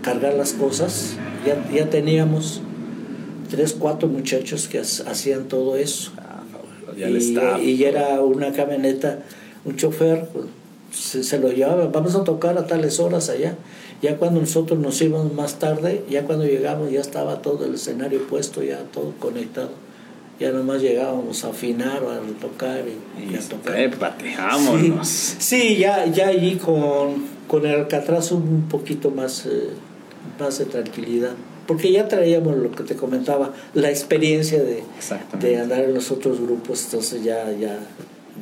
cargar 0.02 0.34
las 0.34 0.52
cosas. 0.54 1.16
Ya, 1.46 1.62
ya, 1.70 1.90
teníamos 1.90 2.62
tres, 3.50 3.74
cuatro 3.78 4.08
muchachos 4.08 4.68
que 4.68 4.78
hacían 4.78 5.48
todo 5.48 5.76
eso. 5.76 6.12
Ah, 6.18 6.42
y, 6.96 7.70
y, 7.70 7.84
era 7.84 8.22
una 8.22 8.52
camioneta, 8.52 9.20
un 9.64 9.76
chofer, 9.76 10.28
pues, 10.32 10.46
se, 10.92 11.24
se, 11.24 11.38
lo 11.38 11.50
llevaba, 11.50 11.88
vamos 11.88 12.14
a 12.14 12.24
tocar 12.24 12.56
a 12.56 12.66
tales 12.66 13.00
horas 13.00 13.28
allá. 13.28 13.56
Ya 14.00 14.16
cuando 14.16 14.40
nosotros 14.40 14.78
nos 14.78 15.00
íbamos 15.02 15.32
más 15.34 15.58
tarde, 15.58 16.04
ya 16.08 16.24
cuando 16.24 16.46
llegamos 16.46 16.90
ya 16.90 17.00
estaba 17.00 17.42
todo 17.42 17.66
el 17.66 17.74
escenario 17.74 18.26
puesto, 18.26 18.62
ya 18.62 18.78
todo 18.92 19.12
conectado 19.18 19.83
ya 20.38 20.50
nomás 20.50 20.82
llegábamos 20.82 21.44
a 21.44 21.50
afinar 21.50 22.02
o 22.02 22.10
a 22.10 22.18
tocar 22.40 22.84
y, 22.86 23.34
a 23.34 23.40
tocar. 23.40 23.74
Sí, 25.04 25.76
ya, 25.76 26.06
ya 26.06 26.28
allí 26.28 26.56
con, 26.56 27.24
con 27.46 27.64
el 27.66 27.74
Alcatraz 27.74 28.32
un 28.32 28.68
poquito 28.68 29.10
más, 29.10 29.46
eh, 29.46 29.70
más 30.38 30.58
de 30.58 30.64
tranquilidad. 30.66 31.32
Porque 31.66 31.92
ya 31.92 32.08
traíamos 32.08 32.56
lo 32.56 32.70
que 32.72 32.82
te 32.82 32.94
comentaba, 32.94 33.54
la 33.72 33.90
experiencia 33.90 34.62
de, 34.62 34.82
de 35.40 35.58
andar 35.58 35.84
en 35.84 35.94
los 35.94 36.10
otros 36.10 36.40
grupos, 36.40 36.84
entonces 36.84 37.24
ya, 37.24 37.50
ya 37.52 37.78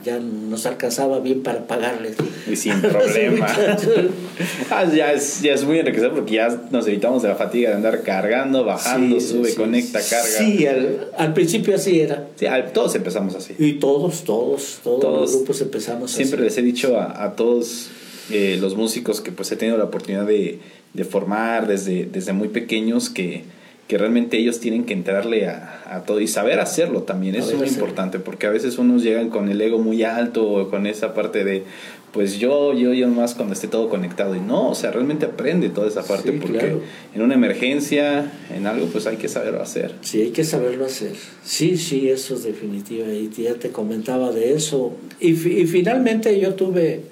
ya 0.05 0.19
nos 0.19 0.67
alcanzaba 0.67 1.21
bien 1.21 1.43
para 1.43 1.67
pagarles. 1.67 2.17
Y 2.51 2.57
sin 2.57 2.81
problema. 2.81 3.47
Ah, 4.71 4.85
ya, 4.85 5.13
es, 5.13 5.43
ya 5.43 5.53
es 5.53 5.65
muy 5.65 5.79
enriquecedor 5.79 6.15
porque 6.15 6.35
ya 6.35 6.49
nos 6.71 6.87
evitamos 6.89 7.23
de 7.23 7.29
la 7.29 7.35
fatiga 7.35 7.71
de 7.71 7.77
andar 7.77 8.03
cargando, 8.03 8.65
bajando, 8.65 9.21
sube, 9.21 9.55
conecta, 9.55 10.01
carga. 10.01 10.25
Sí, 10.25 10.67
al, 10.67 11.35
principio 11.35 11.75
así 11.75 12.01
era. 12.01 12.27
Sí, 12.37 12.47
todos 12.73 12.95
empezamos 12.95 13.35
así. 13.35 13.55
Y 13.59 13.75
todos, 13.75 14.25
todos, 14.25 14.81
todos, 14.83 15.21
los 15.21 15.37
grupos 15.37 15.61
empezamos 15.61 16.11
así. 16.11 16.25
Siempre 16.25 16.45
les 16.45 16.57
he 16.57 16.63
dicho 16.63 16.99
a, 16.99 17.23
a 17.25 17.37
todos 17.37 17.91
eh, 18.31 18.57
los 18.61 18.77
músicos 18.77 19.21
que 19.21 19.33
pues 19.33 19.53
he 19.53 19.57
tenido 19.57 19.77
la 19.77 19.85
oportunidad 19.85 20.27
de, 20.27 20.59
de 20.95 21.05
formar 21.05 21.67
desde, 21.67 22.07
desde 22.07 22.33
muy 22.33 22.49
pequeños 22.49 23.11
que 23.11 23.45
que 23.93 23.99
realmente 23.99 24.39
ellos 24.39 24.59
tienen 24.59 24.85
que 24.85 24.95
entrarle 24.95 25.47
a, 25.49 26.03
todo 26.07 26.19
y 26.19 26.27
saber 26.27 26.61
hacerlo 26.61 27.03
también, 27.03 27.35
eso 27.35 27.51
es 27.51 27.59
muy 27.59 27.69
importante, 27.69 28.19
porque 28.19 28.47
a 28.47 28.51
veces 28.51 28.79
unos 28.79 29.03
llegan 29.03 29.29
con 29.29 29.51
el 29.51 29.61
ego 29.61 29.79
muy 29.79 30.03
alto 30.03 30.51
o 30.51 30.71
con 30.71 30.87
esa 30.87 31.13
parte 31.13 31.45
de, 31.45 31.65
pues 32.11 32.39
yo, 32.39 32.73
yo, 32.73 32.95
yo 32.95 33.09
más 33.09 33.35
cuando 33.35 33.53
esté 33.53 33.69
todo 33.69 33.91
conectado, 33.91 34.35
y 34.35 34.41
no, 34.41 34.71
o 34.71 34.75
sea, 34.75 34.93
realmente 34.93 35.27
aprende 35.27 35.69
toda 35.69 35.89
esa 35.89 36.03
parte, 36.05 36.33
porque 36.33 36.79
en 37.15 37.21
una 37.21 37.35
emergencia, 37.35 38.33
en 38.57 38.67
algo, 38.67 38.87
pues 38.87 39.07
hay 39.07 39.19
que 39.19 39.29
saberlo 39.29 39.61
hacer. 39.61 39.93
Sí, 40.01 40.23
hay 40.23 40.31
que 40.31 40.45
saberlo 40.45 40.87
hacer, 40.87 41.13
sí, 41.45 41.77
sí, 41.77 42.09
eso 42.09 42.35
es 42.35 42.45
definitivo, 42.45 43.05
y 43.13 43.29
ya 43.43 43.57
te 43.57 43.69
comentaba 43.69 44.33
de 44.33 44.55
eso, 44.55 44.95
y, 45.21 45.33
y 45.33 45.67
finalmente 45.67 46.41
yo 46.41 46.55
tuve 46.55 47.03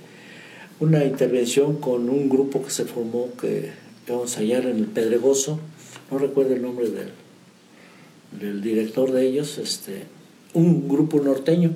una 0.79 1.05
intervención 1.05 1.77
con 1.77 2.09
un 2.09 2.31
grupo 2.31 2.63
que 2.63 2.71
se 2.71 2.87
formó, 2.87 3.29
que 3.39 3.69
vamos 4.09 4.35
a 4.39 4.41
hallar 4.41 4.65
en 4.65 4.79
el 4.79 4.87
Pedregoso, 4.87 5.61
no 6.11 6.19
recuerdo 6.19 6.55
el 6.55 6.63
nombre 6.63 6.89
del, 6.89 7.11
del 8.41 8.63
director 8.63 9.13
de 9.13 9.27
ellos, 9.27 9.59
este, 9.59 10.05
un 10.55 10.89
grupo 10.89 11.21
norteño, 11.21 11.73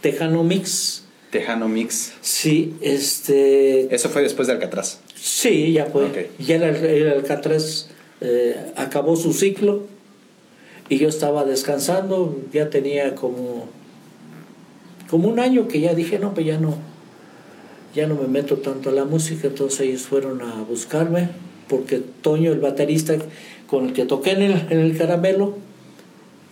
Tejano 0.00 0.42
Mix. 0.44 1.04
Tejano 1.30 1.68
Mix. 1.68 2.12
Sí, 2.20 2.74
este... 2.80 3.94
Eso 3.94 4.08
fue 4.08 4.22
después 4.22 4.48
de 4.48 4.54
Alcatraz. 4.54 5.00
Sí, 5.14 5.72
ya 5.72 5.86
fue. 5.86 6.30
Ya 6.38 6.56
el, 6.56 7.08
Alcatraz 7.08 7.88
eh, 8.20 8.72
acabó 8.76 9.16
su 9.16 9.32
ciclo 9.32 9.86
y 10.88 10.98
yo 10.98 11.08
estaba 11.08 11.44
descansando, 11.44 12.38
ya 12.52 12.70
tenía 12.70 13.14
como, 13.14 13.68
como 15.10 15.28
un 15.28 15.40
año 15.40 15.68
que 15.68 15.80
ya 15.80 15.94
dije, 15.94 16.18
no, 16.18 16.34
pues 16.34 16.46
ya 16.46 16.58
no, 16.58 16.76
ya 17.94 18.06
no 18.06 18.14
me 18.16 18.28
meto 18.28 18.58
tanto 18.58 18.90
a 18.90 18.92
la 18.92 19.04
música, 19.04 19.48
entonces 19.48 19.80
ellos 19.80 20.02
fueron 20.02 20.42
a 20.42 20.62
buscarme 20.62 21.30
porque 21.68 22.02
Toño, 22.22 22.52
el 22.52 22.60
baterista 22.60 23.16
con 23.66 23.86
el 23.86 23.92
que 23.92 24.04
toqué 24.04 24.32
en 24.32 24.42
el, 24.42 24.52
en 24.70 24.80
el 24.80 24.96
caramelo, 24.96 25.56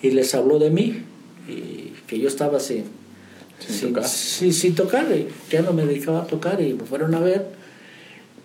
y 0.03 0.11
les 0.11 0.35
habló 0.35 0.59
de 0.59 0.71
mí, 0.71 1.03
y 1.49 1.93
que 2.07 2.19
yo 2.19 2.29
estaba 2.29 2.61
sin, 2.61 2.85
sin, 3.59 3.93
tocar. 3.93 4.09
Sin, 4.09 4.75
tocar, 4.75 5.07
y 5.15 5.29
ya 5.51 5.63
no 5.63 5.73
me 5.73 5.85
dedicaba 5.85 6.23
a 6.23 6.27
tocar, 6.27 6.61
y 6.61 6.75
me 6.75 6.85
fueron 6.85 7.15
a 7.15 7.21
ver, 7.21 7.47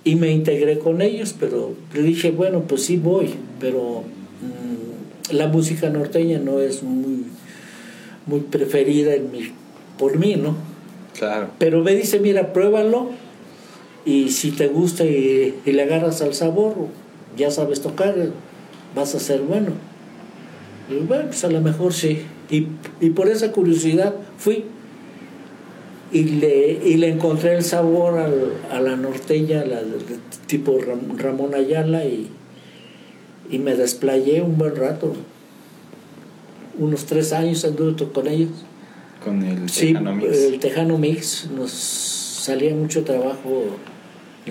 y 0.04 0.16
me 0.16 0.32
integré 0.32 0.80
con 0.80 1.02
ellos, 1.02 1.36
pero 1.40 1.74
le 1.94 2.02
dije, 2.02 2.32
bueno, 2.32 2.62
pues 2.62 2.84
sí 2.84 2.98
voy, 2.98 3.34
pero 3.60 4.04
mm, 4.42 5.36
la 5.36 5.48
música 5.48 5.90
norteña 5.90 6.40
no 6.40 6.60
es 6.60 6.84
muy, 6.84 7.26
muy 8.26 8.42
preferida 8.42 9.16
en 9.16 9.32
mi, 9.32 9.52
por 9.98 10.18
mí, 10.18 10.36
¿no? 10.36 10.56
Claro. 11.18 11.50
Pero 11.58 11.84
me 11.84 11.96
dice, 11.96 12.20
mira, 12.20 12.54
pruébalo 12.54 13.10
y 14.08 14.30
si 14.30 14.52
te 14.52 14.68
gusta 14.68 15.04
y, 15.04 15.54
le 15.66 15.84
agarras 15.84 16.22
al 16.22 16.34
sabor, 16.34 16.76
ya 17.36 17.52
sabes 17.52 17.82
tocar, 17.82 18.16
vas 18.96 19.14
a 19.14 19.20
ser 19.20 19.42
bueno. 19.42 19.72
Y 20.90 21.06
bueno, 21.06 21.26
pues 21.26 21.44
a 21.44 21.50
lo 21.50 21.60
mejor 21.60 21.94
sí. 21.94 22.22
Y, 22.50 22.62
por 23.10 23.28
esa 23.28 23.52
curiosidad 23.52 24.16
fui 24.38 24.64
y 26.14 26.24
le, 26.24 26.80
y 26.86 26.96
le 26.96 27.10
encontré 27.10 27.58
el 27.58 27.66
sabor 27.66 28.18
a 28.72 28.80
la 28.80 28.96
norteña, 28.96 29.66
la, 29.66 29.82
tipo 30.46 30.80
Ramón 31.18 31.54
Ayala, 31.54 32.06
y, 32.06 32.30
y 33.52 33.60
me 33.60 33.76
desplayé 33.76 34.42
un 34.42 34.58
buen 34.58 34.78
rato. 34.78 35.14
Unos 36.80 37.06
tres 37.08 37.34
años 37.34 37.66
anduve 37.66 38.08
con 38.14 38.28
ellos. 38.30 38.52
Con 39.22 39.44
el 39.44 39.70
Tejano 39.70 40.16
Mix. 40.16 40.38
El 40.38 40.60
Tejano 40.60 40.98
Mix. 40.98 41.50
Nos 41.54 41.72
salía 41.72 42.74
mucho 42.74 43.04
trabajo 43.04 43.66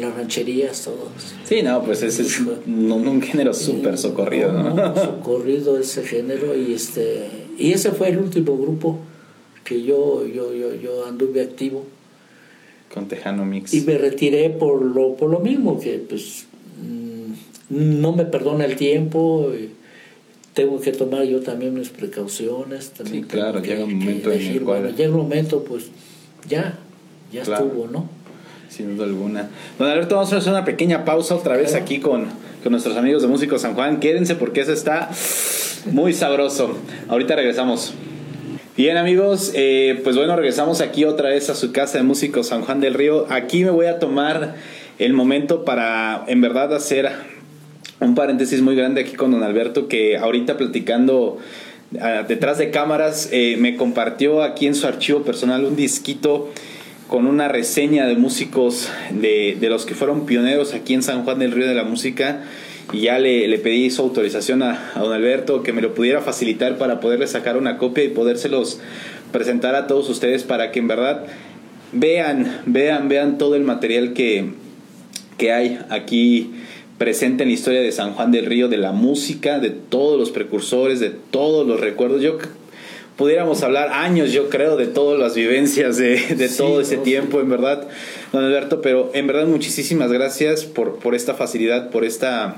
las 0.00 0.14
rancherías, 0.14 0.82
todo. 0.84 1.08
Sí, 1.44 1.62
no, 1.62 1.82
pues 1.82 2.02
ese 2.02 2.22
es 2.22 2.40
un, 2.40 3.22
género 3.22 3.54
súper 3.54 3.96
socorrido, 3.98 4.52
¿no? 4.52 4.94
socorrido 4.94 5.78
ese 5.78 6.02
género 6.02 6.56
y 6.56 6.74
este 6.74 7.28
y 7.58 7.72
ese 7.72 7.92
fue 7.92 8.08
el 8.10 8.18
último 8.18 8.56
grupo 8.58 8.98
que 9.64 9.82
yo 9.82 10.26
yo 10.26 10.52
yo 10.54 10.74
yo 10.74 11.06
anduve 11.06 11.42
activo 11.42 11.84
con 12.92 13.08
Tejano 13.08 13.44
Mix. 13.44 13.74
Y 13.74 13.82
me 13.82 13.98
retiré 13.98 14.50
por 14.50 14.82
lo 14.82 15.16
por 15.16 15.30
lo 15.30 15.40
mismo 15.40 15.80
que 15.80 15.98
pues 15.98 16.46
mm, 16.80 18.00
no 18.00 18.12
me 18.12 18.24
perdona 18.24 18.64
el 18.64 18.76
tiempo. 18.76 19.52
tengo 20.54 20.80
que 20.80 20.92
tomar 20.92 21.24
yo 21.24 21.40
también 21.40 21.74
mis 21.74 21.90
precauciones. 21.90 22.90
También 22.90 23.24
sí, 23.24 23.28
claro, 23.28 23.60
llega 23.60 23.84
un 23.84 23.98
momento 23.98 24.32
en 24.32 24.40
el 24.40 24.62
cual... 24.62 24.94
llega 24.96 25.10
un 25.10 25.18
momento, 25.18 25.62
pues 25.64 25.86
ya, 26.48 26.78
ya 27.30 27.42
estuvo, 27.42 27.88
¿no? 27.88 28.15
Sin 28.68 28.96
duda 28.96 29.06
alguna. 29.06 29.48
Don 29.78 29.88
Alberto, 29.88 30.16
vamos 30.16 30.32
a 30.32 30.36
hacer 30.36 30.52
una 30.52 30.64
pequeña 30.64 31.04
pausa 31.04 31.34
otra 31.34 31.56
vez 31.56 31.74
aquí 31.74 32.00
con, 32.00 32.26
con 32.62 32.72
nuestros 32.72 32.96
amigos 32.96 33.22
de 33.22 33.28
Músicos 33.28 33.62
San 33.62 33.74
Juan. 33.74 34.00
Quédense 34.00 34.34
porque 34.34 34.60
eso 34.60 34.72
está 34.72 35.10
muy 35.86 36.12
sabroso. 36.12 36.76
Ahorita 37.08 37.36
regresamos. 37.36 37.94
Bien 38.76 38.98
amigos, 38.98 39.52
eh, 39.54 40.00
pues 40.04 40.16
bueno, 40.16 40.36
regresamos 40.36 40.82
aquí 40.82 41.04
otra 41.04 41.30
vez 41.30 41.48
a 41.48 41.54
su 41.54 41.72
casa 41.72 41.96
de 41.96 42.04
Músicos 42.04 42.48
San 42.48 42.62
Juan 42.62 42.80
del 42.80 42.92
Río. 42.92 43.26
Aquí 43.30 43.64
me 43.64 43.70
voy 43.70 43.86
a 43.86 43.98
tomar 43.98 44.54
el 44.98 45.12
momento 45.12 45.64
para 45.64 46.24
en 46.26 46.40
verdad 46.40 46.74
hacer 46.74 47.10
un 48.00 48.14
paréntesis 48.14 48.60
muy 48.60 48.76
grande 48.76 49.00
aquí 49.00 49.14
con 49.14 49.30
don 49.30 49.42
Alberto 49.42 49.88
que 49.88 50.16
ahorita 50.16 50.56
platicando 50.56 51.38
ah, 52.00 52.24
detrás 52.26 52.58
de 52.58 52.70
cámaras 52.70 53.30
eh, 53.32 53.56
me 53.58 53.76
compartió 53.76 54.42
aquí 54.42 54.66
en 54.66 54.74
su 54.74 54.86
archivo 54.86 55.22
personal 55.22 55.64
un 55.64 55.76
disquito 55.76 56.50
con 57.08 57.26
una 57.26 57.48
reseña 57.48 58.06
de 58.06 58.16
músicos 58.16 58.88
de, 59.10 59.56
de, 59.60 59.68
los 59.68 59.86
que 59.86 59.94
fueron 59.94 60.26
pioneros 60.26 60.74
aquí 60.74 60.94
en 60.94 61.02
San 61.02 61.24
Juan 61.24 61.38
del 61.38 61.52
Río 61.52 61.66
de 61.66 61.74
la 61.74 61.84
Música 61.84 62.42
y 62.92 63.02
ya 63.02 63.18
le, 63.18 63.46
le 63.48 63.58
pedí 63.58 63.90
su 63.90 64.02
autorización 64.02 64.62
a, 64.62 64.92
a, 64.94 65.00
don 65.00 65.12
Alberto 65.12 65.62
que 65.62 65.72
me 65.72 65.82
lo 65.82 65.94
pudiera 65.94 66.20
facilitar 66.20 66.78
para 66.78 67.00
poderle 67.00 67.26
sacar 67.26 67.56
una 67.56 67.78
copia 67.78 68.04
y 68.04 68.08
podérselos 68.08 68.80
presentar 69.32 69.74
a 69.74 69.86
todos 69.86 70.08
ustedes 70.08 70.42
para 70.42 70.72
que 70.72 70.80
en 70.80 70.88
verdad 70.88 71.26
vean, 71.92 72.60
vean, 72.66 73.08
vean 73.08 73.38
todo 73.38 73.54
el 73.54 73.62
material 73.62 74.12
que, 74.12 74.50
que 75.38 75.52
hay 75.52 75.78
aquí 75.90 76.52
presente 76.98 77.42
en 77.42 77.50
la 77.50 77.54
historia 77.54 77.80
de 77.82 77.92
San 77.92 78.14
Juan 78.14 78.32
del 78.32 78.46
Río, 78.46 78.68
de 78.68 78.78
la 78.78 78.92
música, 78.92 79.58
de 79.58 79.70
todos 79.70 80.18
los 80.18 80.30
precursores, 80.30 81.00
de 81.00 81.10
todos 81.10 81.66
los 81.66 81.80
recuerdos. 81.80 82.22
Yo 82.22 82.38
pudiéramos 83.16 83.62
hablar 83.62 83.92
años, 83.92 84.32
yo 84.32 84.48
creo, 84.50 84.76
de 84.76 84.86
todas 84.86 85.18
las 85.18 85.34
vivencias 85.34 85.96
de, 85.96 86.18
de 86.36 86.48
todo 86.48 86.80
ese 86.80 86.98
tiempo, 86.98 87.40
en 87.40 87.48
verdad, 87.48 87.88
don 88.32 88.44
Alberto, 88.44 88.80
pero 88.82 89.10
en 89.14 89.26
verdad 89.26 89.46
muchísimas 89.46 90.12
gracias 90.12 90.64
por, 90.64 90.98
por 90.98 91.14
esta 91.14 91.34
facilidad, 91.34 91.90
por 91.90 92.04
esta, 92.04 92.56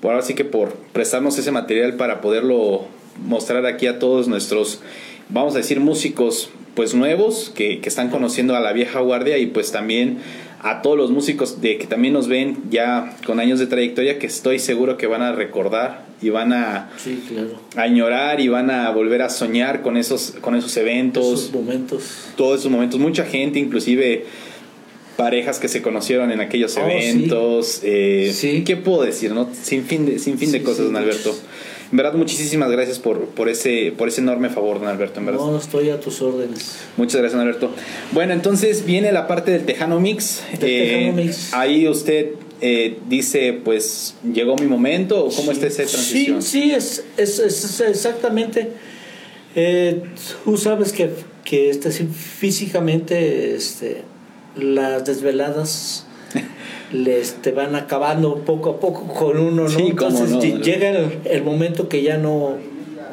por 0.00 0.12
ahora 0.12 0.22
sí 0.22 0.34
que 0.34 0.44
por 0.44 0.74
prestarnos 0.92 1.38
ese 1.38 1.50
material 1.50 1.94
para 1.94 2.20
poderlo 2.20 2.86
mostrar 3.24 3.66
aquí 3.66 3.86
a 3.86 3.98
todos 3.98 4.28
nuestros, 4.28 4.80
vamos 5.28 5.54
a 5.54 5.58
decir, 5.58 5.80
músicos 5.80 6.50
pues 6.74 6.94
nuevos 6.94 7.50
que, 7.54 7.80
que 7.80 7.88
están 7.88 8.10
conociendo 8.10 8.54
a 8.54 8.60
la 8.60 8.72
vieja 8.72 9.00
guardia 9.00 9.38
y 9.38 9.46
pues 9.46 9.72
también 9.72 10.18
a 10.62 10.82
todos 10.82 10.96
los 10.96 11.10
músicos 11.10 11.60
de 11.60 11.78
que 11.78 11.86
también 11.86 12.14
nos 12.14 12.28
ven 12.28 12.58
ya 12.70 13.16
con 13.26 13.40
años 13.40 13.58
de 13.58 13.66
trayectoria 13.66 14.18
que 14.18 14.26
estoy 14.26 14.58
seguro 14.58 14.96
que 14.96 15.06
van 15.06 15.22
a 15.22 15.32
recordar 15.32 16.09
y 16.22 16.28
van 16.28 16.52
a, 16.52 16.90
añorar 17.76 18.40
y 18.40 18.48
van 18.48 18.70
a 18.70 18.90
volver 18.90 19.22
a 19.22 19.30
soñar 19.30 19.82
con 19.82 19.96
esos 19.96 20.34
con 20.40 20.54
esos 20.54 20.76
eventos 20.76 21.40
esos 21.40 21.52
momentos 21.52 22.02
todos 22.36 22.60
esos 22.60 22.70
momentos 22.70 23.00
mucha 23.00 23.24
gente 23.24 23.58
inclusive 23.58 24.26
parejas 25.16 25.58
que 25.58 25.68
se 25.68 25.82
conocieron 25.82 26.30
en 26.30 26.40
aquellos 26.40 26.76
oh, 26.76 26.86
eventos 26.86 27.80
eh, 27.82 28.62
qué 28.66 28.76
puedo 28.76 29.02
decir 29.02 29.32
no 29.32 29.48
sin 29.60 29.84
fin 29.84 30.06
de 30.06 30.18
sin 30.18 30.38
fin 30.38 30.52
de 30.52 30.62
cosas 30.62 30.86
don 30.86 30.96
Alberto 30.96 31.34
en 31.90 31.96
verdad, 31.96 32.14
muchísimas 32.14 32.70
gracias 32.70 33.00
por, 33.00 33.24
por, 33.26 33.48
ese, 33.48 33.92
por 33.96 34.06
ese 34.06 34.20
enorme 34.20 34.48
favor, 34.48 34.78
don 34.78 34.88
Alberto. 34.88 35.18
En 35.18 35.26
verdad. 35.26 35.40
No, 35.40 35.58
estoy 35.58 35.90
a 35.90 35.98
tus 35.98 36.22
órdenes. 36.22 36.78
Muchas 36.96 37.20
gracias, 37.20 37.32
don 37.32 37.40
Alberto. 37.40 37.72
Bueno, 38.12 38.32
entonces 38.32 38.86
viene 38.86 39.10
la 39.10 39.26
parte 39.26 39.50
del 39.50 39.64
Tejano 39.64 39.98
Mix. 39.98 40.40
Eh, 40.60 41.32
ahí 41.50 41.88
usted 41.88 42.34
eh, 42.60 42.98
dice, 43.08 43.58
pues, 43.64 44.16
¿llegó 44.32 44.56
mi 44.56 44.66
momento 44.66 45.24
o 45.24 45.30
cómo 45.30 45.52
está 45.52 45.66
esa 45.66 45.84
transición? 45.84 46.42
Sí, 46.42 46.62
sí, 46.62 46.72
es, 46.72 47.04
es, 47.16 47.38
es 47.38 47.80
exactamente. 47.80 48.68
Eh, 49.56 50.02
tú 50.44 50.56
sabes 50.56 50.92
que, 50.92 51.10
que 51.44 51.70
este, 51.70 51.90
físicamente 51.90 53.54
este, 53.54 54.02
las 54.56 55.04
desveladas 55.04 56.06
les 56.92 57.34
te 57.42 57.52
van 57.52 57.74
acabando 57.74 58.44
poco 58.44 58.70
a 58.70 58.80
poco 58.80 59.12
con 59.12 59.38
uno, 59.38 59.68
¿no? 59.68 59.78
Entonces 59.78 60.62
llega 60.62 61.10
el, 61.24 61.42
momento 61.42 61.88
que 61.88 62.02
ya 62.02 62.16
no, 62.16 62.56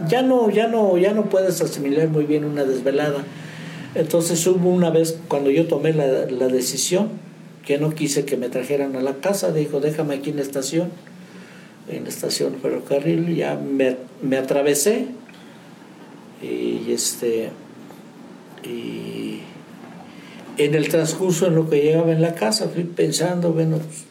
ya 0.08 0.22
no, 0.22 0.50
ya 0.50 0.68
no, 0.68 0.98
ya 0.98 1.14
no 1.14 1.30
puedes 1.30 1.62
asimilar 1.62 2.10
muy 2.10 2.26
bien 2.26 2.46
una 2.46 2.64
desvelada. 2.64 3.24
Entonces 3.96 4.46
hubo 4.46 4.70
una 4.70 4.90
vez 4.90 5.18
cuando 5.28 5.50
yo 5.50 5.68
tomé 5.68 5.94
la, 5.94 6.48
decisión 6.48 7.10
que 7.68 7.78
no 7.78 7.94
quise 7.94 8.24
que 8.24 8.38
me 8.38 8.48
trajeran 8.48 8.96
a 8.96 9.02
la 9.02 9.16
casa, 9.16 9.52
dijo 9.52 9.82
déjame 9.82 10.16
aquí 10.16 10.30
en 10.30 10.38
la 10.38 10.42
estación, 10.42 10.90
en 11.90 12.04
la 12.04 12.10
estación 12.10 12.56
ferrocarril, 12.62 13.36
ya 13.36 13.56
me, 13.56 13.98
me 14.22 14.38
atravesé 14.38 15.08
y 16.42 16.90
este 16.94 17.50
y 18.64 19.42
en 20.58 20.76
el 20.76 20.88
transcurso 20.88 21.48
en 21.48 21.56
lo 21.56 21.70
que 21.70 21.82
llegaba 21.82 22.14
en 22.14 22.22
la 22.22 22.36
casa 22.36 22.70
fui 22.70 22.86
pensando, 22.86 23.52
bueno, 23.52 23.80
pues, 23.80 24.06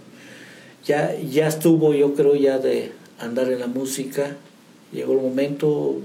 ya, 0.84 1.18
ya 1.18 1.48
estuvo 1.48 1.94
yo 1.94 2.14
creo 2.14 2.34
ya 2.36 2.58
de 2.58 2.92
andar 3.18 3.50
en 3.50 3.60
la 3.60 3.68
música, 3.68 4.36
llegó 4.92 5.14
el 5.14 5.22
momento, 5.22 5.96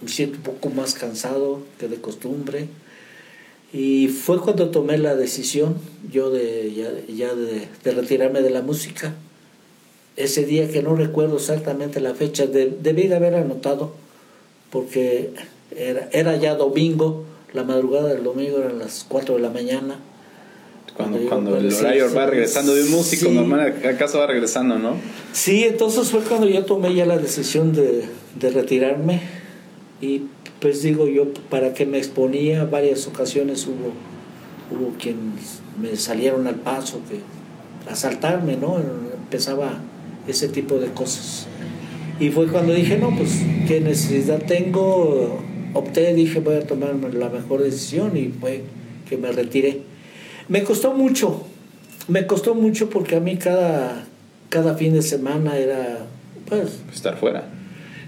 me 0.00 0.08
siento 0.08 0.38
un 0.38 0.42
poco 0.42 0.70
más 0.70 0.94
cansado 0.94 1.60
que 1.78 1.86
de 1.86 1.96
costumbre 1.96 2.68
y 3.72 4.08
fue 4.08 4.40
cuando 4.40 4.70
tomé 4.70 4.98
la 4.98 5.14
decisión 5.14 5.76
yo 6.10 6.30
de 6.30 6.72
ya, 7.08 7.34
de, 7.34 7.68
retirarme 7.92 8.42
de 8.42 8.50
la 8.50 8.62
música. 8.62 9.14
Ese 10.16 10.44
día 10.44 10.68
que 10.68 10.82
no 10.82 10.96
recuerdo 10.96 11.36
exactamente 11.36 12.00
la 12.00 12.14
fecha, 12.14 12.46
debí 12.46 13.06
de 13.06 13.14
haber 13.14 13.34
anotado 13.34 13.92
porque 14.70 15.30
era, 15.76 16.08
era 16.12 16.36
ya 16.36 16.54
domingo 16.54 17.24
la 17.52 17.64
madrugada 17.64 18.08
del 18.08 18.24
domingo 18.24 18.58
eran 18.58 18.78
las 18.78 19.06
4 19.08 19.36
de 19.36 19.40
la 19.40 19.50
mañana. 19.50 19.98
Cuando, 20.96 21.18
cuando, 21.28 21.56
el 21.56 21.72
horario 21.72 22.12
va 22.12 22.26
regresando 22.26 22.74
de 22.74 22.82
un 22.82 22.90
músico 22.90 23.30
normal, 23.30 23.80
acaso 23.88 24.18
va 24.18 24.26
regresando, 24.26 24.78
¿no? 24.78 24.96
Sí, 25.32 25.64
entonces 25.64 26.08
fue 26.08 26.20
cuando 26.20 26.48
yo 26.48 26.64
tomé 26.64 26.92
ya 26.92 27.06
la 27.06 27.18
decisión 27.18 27.72
de, 27.72 28.04
de 28.38 28.50
retirarme 28.50 29.20
y 30.00 30.22
pues 30.60 30.82
digo 30.82 31.06
yo, 31.06 31.32
para 31.50 31.74
que 31.74 31.86
me 31.86 31.98
exponía, 31.98 32.64
varias 32.64 33.06
ocasiones 33.06 33.66
hubo, 33.66 33.92
hubo 34.76 34.94
quienes 34.98 35.60
me 35.80 35.96
salieron 35.96 36.46
al 36.46 36.56
paso, 36.56 37.00
que 37.08 37.20
asaltarme, 37.90 38.56
¿no? 38.56 38.78
Empezaba 38.78 39.80
ese 40.26 40.48
tipo 40.48 40.78
de 40.78 40.88
cosas. 40.88 41.46
Y 42.20 42.30
fue 42.30 42.48
cuando 42.48 42.72
dije, 42.72 42.98
no, 42.98 43.14
pues, 43.16 43.42
¿qué 43.66 43.80
necesidad 43.80 44.42
tengo? 44.46 45.40
opté, 45.74 46.14
dije 46.14 46.40
voy 46.40 46.56
a 46.56 46.66
tomar 46.66 46.94
la 47.14 47.28
mejor 47.28 47.62
decisión 47.62 48.16
y 48.16 48.28
fue 48.28 48.62
que 49.08 49.16
me 49.16 49.32
retiré. 49.32 49.82
Me 50.48 50.64
costó 50.64 50.94
mucho, 50.94 51.44
me 52.08 52.26
costó 52.26 52.54
mucho 52.54 52.90
porque 52.90 53.16
a 53.16 53.20
mí 53.20 53.36
cada, 53.36 54.04
cada 54.48 54.74
fin 54.74 54.94
de 54.94 55.02
semana 55.02 55.58
era, 55.58 56.06
pues... 56.48 56.80
Estar 56.92 57.16
fuera. 57.16 57.48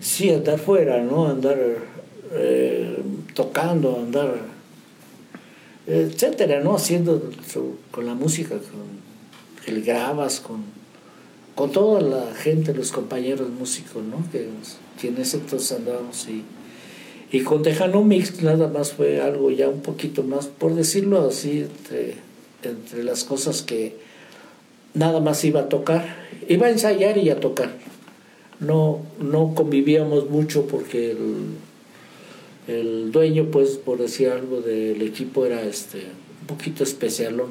Sí, 0.00 0.30
andar 0.30 0.58
fuera, 0.58 1.02
¿no? 1.02 1.28
Andar 1.28 1.58
eh, 2.32 2.98
tocando, 3.34 3.98
andar, 3.98 4.34
etcétera, 5.86 6.60
¿no? 6.60 6.74
Haciendo 6.74 7.30
con 7.90 8.06
la 8.06 8.14
música, 8.14 8.56
con 8.56 9.74
el 9.74 9.82
grabas, 9.82 10.40
con, 10.40 10.64
con 11.54 11.70
toda 11.70 12.00
la 12.00 12.34
gente, 12.34 12.74
los 12.74 12.92
compañeros 12.92 13.50
músicos, 13.50 14.02
¿no? 14.02 14.24
Que, 14.32 14.48
entonces 15.02 15.72
andábamos 15.72 16.28
y 16.28 16.44
y 17.32 17.40
con 17.42 17.62
Tejano 17.62 18.02
Mix 18.02 18.42
nada 18.42 18.66
más 18.66 18.92
fue 18.92 19.20
algo 19.20 19.50
ya 19.50 19.68
un 19.68 19.82
poquito 19.82 20.24
más, 20.24 20.46
por 20.48 20.74
decirlo 20.74 21.28
así, 21.28 21.60
entre, 21.60 22.16
entre 22.64 23.04
las 23.04 23.22
cosas 23.22 23.62
que 23.62 23.96
nada 24.94 25.20
más 25.20 25.44
iba 25.44 25.60
a 25.60 25.68
tocar. 25.68 26.16
Iba 26.48 26.66
a 26.66 26.70
ensayar 26.70 27.18
y 27.18 27.30
a 27.30 27.38
tocar. 27.38 27.70
No, 28.60 29.00
no 29.18 29.54
convivíamos 29.54 30.28
mucho 30.28 30.66
porque 30.66 31.12
el, 31.12 31.56
el 32.68 33.12
dueño, 33.12 33.46
pues, 33.50 33.70
por 33.78 33.98
decir 33.98 34.28
algo 34.28 34.60
del 34.60 35.00
equipo, 35.02 35.46
era 35.46 35.62
este 35.62 35.98
un 36.42 36.46
poquito 36.46 36.84
especialón. 36.84 37.50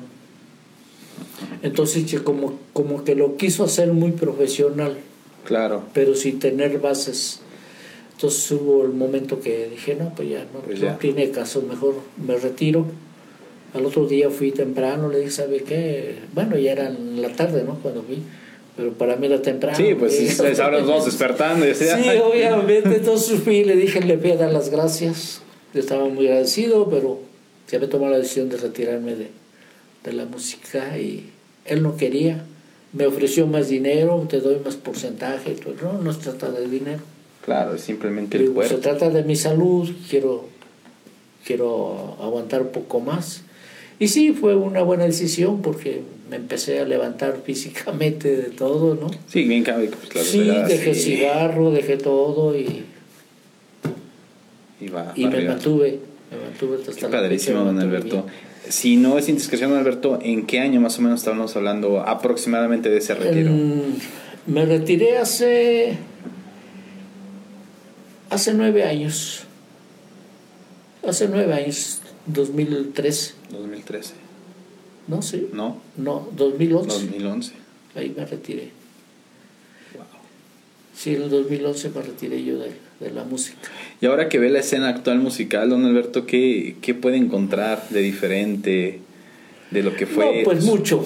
Entonces, 1.63 2.21
como, 2.21 2.59
como 2.73 3.03
que 3.03 3.15
lo 3.15 3.37
quiso 3.37 3.63
hacer 3.63 3.91
muy 3.91 4.11
profesional. 4.11 4.97
Claro. 5.45 5.83
Pero 5.93 6.15
sin 6.15 6.39
tener 6.39 6.79
bases 6.79 7.41
entonces 8.19 8.51
hubo 8.51 8.83
el 8.83 8.91
momento 8.91 9.39
que 9.39 9.69
dije, 9.69 9.95
no, 9.95 10.13
pues 10.13 10.27
ya 10.27 10.45
no, 10.53 10.59
pues 10.59 10.81
tiene 10.99 11.31
caso, 11.31 11.61
mejor 11.61 11.95
me 12.17 12.35
retiro. 12.35 12.85
Al 13.73 13.85
otro 13.85 14.07
día 14.07 14.29
fui 14.29 14.51
temprano, 14.51 15.07
le 15.07 15.19
dije, 15.19 15.31
¿sabe 15.31 15.63
qué? 15.63 16.15
Bueno, 16.33 16.57
ya 16.57 16.73
era 16.73 16.89
en 16.89 17.21
la 17.21 17.29
tarde, 17.29 17.63
¿no? 17.63 17.75
Cuando 17.75 18.03
fui. 18.03 18.17
Pero 18.79 18.93
para 18.93 19.17
mí 19.17 19.27
era 19.27 19.41
temprano. 19.41 19.75
Sí, 19.75 19.93
pues 19.93 20.39
ahora 20.61 20.79
nos 20.79 21.03
despertando. 21.03 21.67
Y 21.67 21.75
sí, 21.75 21.85
obviamente. 22.23 22.87
Entonces 22.95 23.41
fui 23.41 23.57
y 23.57 23.63
le 23.65 23.75
dije, 23.75 23.99
le 23.99 24.15
voy 24.15 24.31
a 24.31 24.37
dar 24.37 24.53
las 24.53 24.69
gracias. 24.69 25.41
Yo 25.73 25.81
estaba 25.81 26.07
muy 26.07 26.27
agradecido, 26.27 26.89
pero 26.89 27.19
ya 27.69 27.77
me 27.77 27.87
tomó 27.87 28.07
la 28.07 28.17
decisión 28.17 28.47
de 28.47 28.55
retirarme 28.55 29.15
de, 29.15 29.27
de 30.05 30.13
la 30.13 30.23
música 30.23 30.97
y 30.97 31.29
él 31.65 31.83
no 31.83 31.97
quería. 31.97 32.45
me 32.93 33.05
ofreció 33.05 33.47
más 33.47 33.67
dinero, 33.67 34.25
te 34.29 34.39
doy 34.39 34.61
más 34.63 34.77
porcentaje. 34.77 35.57
No, 35.83 36.01
no 36.01 36.13
se 36.13 36.31
trata 36.31 36.49
de 36.49 36.69
dinero. 36.69 37.01
Claro, 37.43 37.75
es 37.75 37.81
simplemente 37.81 38.37
el 38.37 38.51
cuerpo. 38.51 38.75
se 38.75 38.81
trata 38.81 39.09
de 39.09 39.23
mi 39.23 39.35
salud, 39.35 39.89
quiero, 40.09 40.45
quiero 41.43 42.15
aguantar 42.21 42.61
un 42.61 42.69
poco 42.69 43.01
más. 43.01 43.41
Y 43.99 44.07
sí, 44.07 44.31
fue 44.31 44.55
una 44.55 44.83
buena 44.83 45.03
decisión 45.03 45.61
porque 45.61 46.01
me 46.29 46.35
empecé 46.35 46.79
a 46.79 46.85
levantar 46.85 47.41
físicamente 47.45 48.35
de 48.35 48.49
todo, 48.49 48.95
¿no? 48.95 49.09
Sí, 49.27 49.43
bien 49.43 49.63
cabe 49.63 49.89
que 49.89 49.95
pues, 50.11 50.27
Sí, 50.27 50.39
verdad, 50.39 50.67
dejé 50.67 50.93
sí, 50.95 51.15
cigarro, 51.17 51.71
dejé 51.71 51.97
todo 51.97 52.57
y, 52.57 52.83
y 54.81 54.87
va 54.89 55.11
y 55.15 55.23
para 55.23 55.31
me 55.31 55.37
arriba. 55.37 55.53
mantuve. 55.53 55.99
Me 56.31 56.37
mantuve 56.49 56.77
hasta 56.87 56.91
Qué 57.07 57.07
padrísimo, 57.11 57.63
don 57.63 57.79
Alberto. 57.79 58.25
Si 58.67 58.97
no 58.97 59.17
es 59.17 59.27
indiscreción, 59.29 59.71
don 59.71 59.79
Alberto, 59.79 60.19
¿en 60.21 60.45
qué 60.45 60.59
año 60.59 60.79
más 60.79 60.99
o 60.99 61.01
menos 61.01 61.21
estábamos 61.21 61.55
hablando 61.55 62.01
aproximadamente 62.01 62.89
de 62.89 62.97
ese 62.97 63.15
retiro? 63.15 63.49
En- 63.49 63.95
me 64.45 64.65
retiré 64.65 65.17
hace 65.17 65.97
hace 68.29 68.53
nueve 68.53 68.83
años. 68.83 69.43
Hace 71.07 71.27
nueve 71.29 71.51
años, 71.53 72.01
2013. 72.27 73.33
2013. 73.51 74.13
No, 75.09 75.21
sí. 75.21 75.47
¿No? 75.51 75.81
No, 75.97 76.27
2011. 76.37 76.87
2011. 76.89 77.51
Ahí 77.95 78.13
me 78.15 78.25
retiré. 78.25 78.69
Wow. 79.95 80.03
Sí, 80.95 81.15
en 81.15 81.23
el 81.23 81.29
2011 81.29 81.89
me 81.89 82.01
retiré 82.01 82.43
yo 82.43 82.59
de, 82.59 82.71
de 82.99 83.11
la 83.11 83.23
música. 83.23 83.69
Y 83.99 84.05
ahora 84.05 84.29
que 84.29 84.39
ve 84.39 84.49
la 84.49 84.59
escena 84.59 84.87
actual 84.89 85.19
musical, 85.19 85.69
don 85.69 85.83
Alberto, 85.85 86.25
¿qué, 86.25 86.77
qué 86.81 86.93
puede 86.93 87.17
encontrar 87.17 87.89
de 87.89 88.01
diferente 88.01 88.99
de 89.71 89.83
lo 89.83 89.95
que 89.95 90.05
fue? 90.05 90.25
No, 90.37 90.43
pues 90.43 90.63
mucho. 90.63 91.03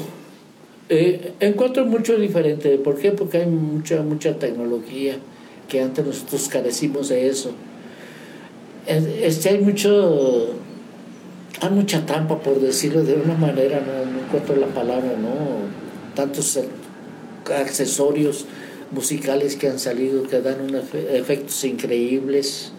Eh, 0.89 1.31
encuentro 1.39 1.85
mucho 1.85 2.17
diferente. 2.17 2.77
¿Por 2.77 2.97
qué? 2.99 3.11
Porque 3.11 3.37
hay 3.37 3.45
mucha, 3.47 4.01
mucha 4.03 4.37
tecnología 4.37 5.15
que 5.69 5.81
antes 5.81 6.05
nosotros 6.05 6.49
carecimos 6.49 7.07
de 7.09 7.27
eso. 7.29 7.53
Es- 8.85 9.05
Este, 9.21 9.49
hay 9.49 9.59
mucho, 9.59 10.53
hay 11.63 11.69
mucha 11.71 12.05
trampa, 12.05 12.39
por 12.39 12.59
decirlo 12.59 13.03
de 13.03 13.13
una 13.13 13.35
manera, 13.35 13.81
no, 13.81 14.19
encuentro 14.25 14.55
la 14.55 14.67
palabra, 14.67 15.15
¿no? 15.17 15.63
Tantos 16.15 16.59
accesorios 17.59 18.45
musicales 18.91 19.55
que 19.55 19.67
han 19.69 19.79
salido 19.79 20.23
que 20.23 20.41
dan 20.41 20.61
unos 20.61 20.83
efe- 20.85 21.09
efectos 21.13 21.63
increíbles. 21.63 22.71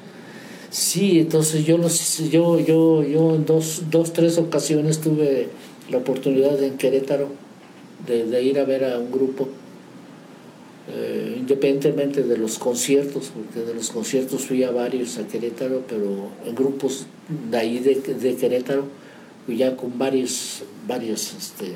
Sí, 0.70 1.20
entonces 1.20 1.64
yo 1.64 1.78
los, 1.78 2.18
yo, 2.30 2.58
yo, 2.60 3.02
yo 3.02 3.34
en 3.34 3.44
dos, 3.46 3.84
dos, 3.90 4.12
tres 4.12 4.38
ocasiones 4.38 5.00
tuve 5.00 5.48
la 5.90 5.98
oportunidad 5.98 6.62
en 6.62 6.76
Querétaro 6.76 7.28
de 8.06 8.42
ir 8.42 8.58
a 8.58 8.64
ver 8.64 8.84
a 8.84 8.98
un 8.98 9.10
grupo, 9.10 9.48
eh, 10.86 11.36
independientemente 11.38 12.22
de 12.22 12.36
los 12.36 12.58
conciertos, 12.58 13.32
porque 13.34 13.66
de 13.66 13.74
los 13.74 13.88
conciertos 13.90 14.44
fui 14.44 14.64
a 14.64 14.70
varios 14.70 15.16
a 15.16 15.26
Querétaro, 15.26 15.82
pero 15.88 16.28
en 16.44 16.54
grupos 16.54 17.06
de 17.50 17.56
ahí 17.56 17.78
de, 17.78 17.94
de 17.94 18.36
Querétaro, 18.36 18.84
y 19.48 19.56
ya 19.56 19.76
con 19.76 19.98
varios, 19.98 20.62
varios, 20.86 21.34
este, 21.34 21.72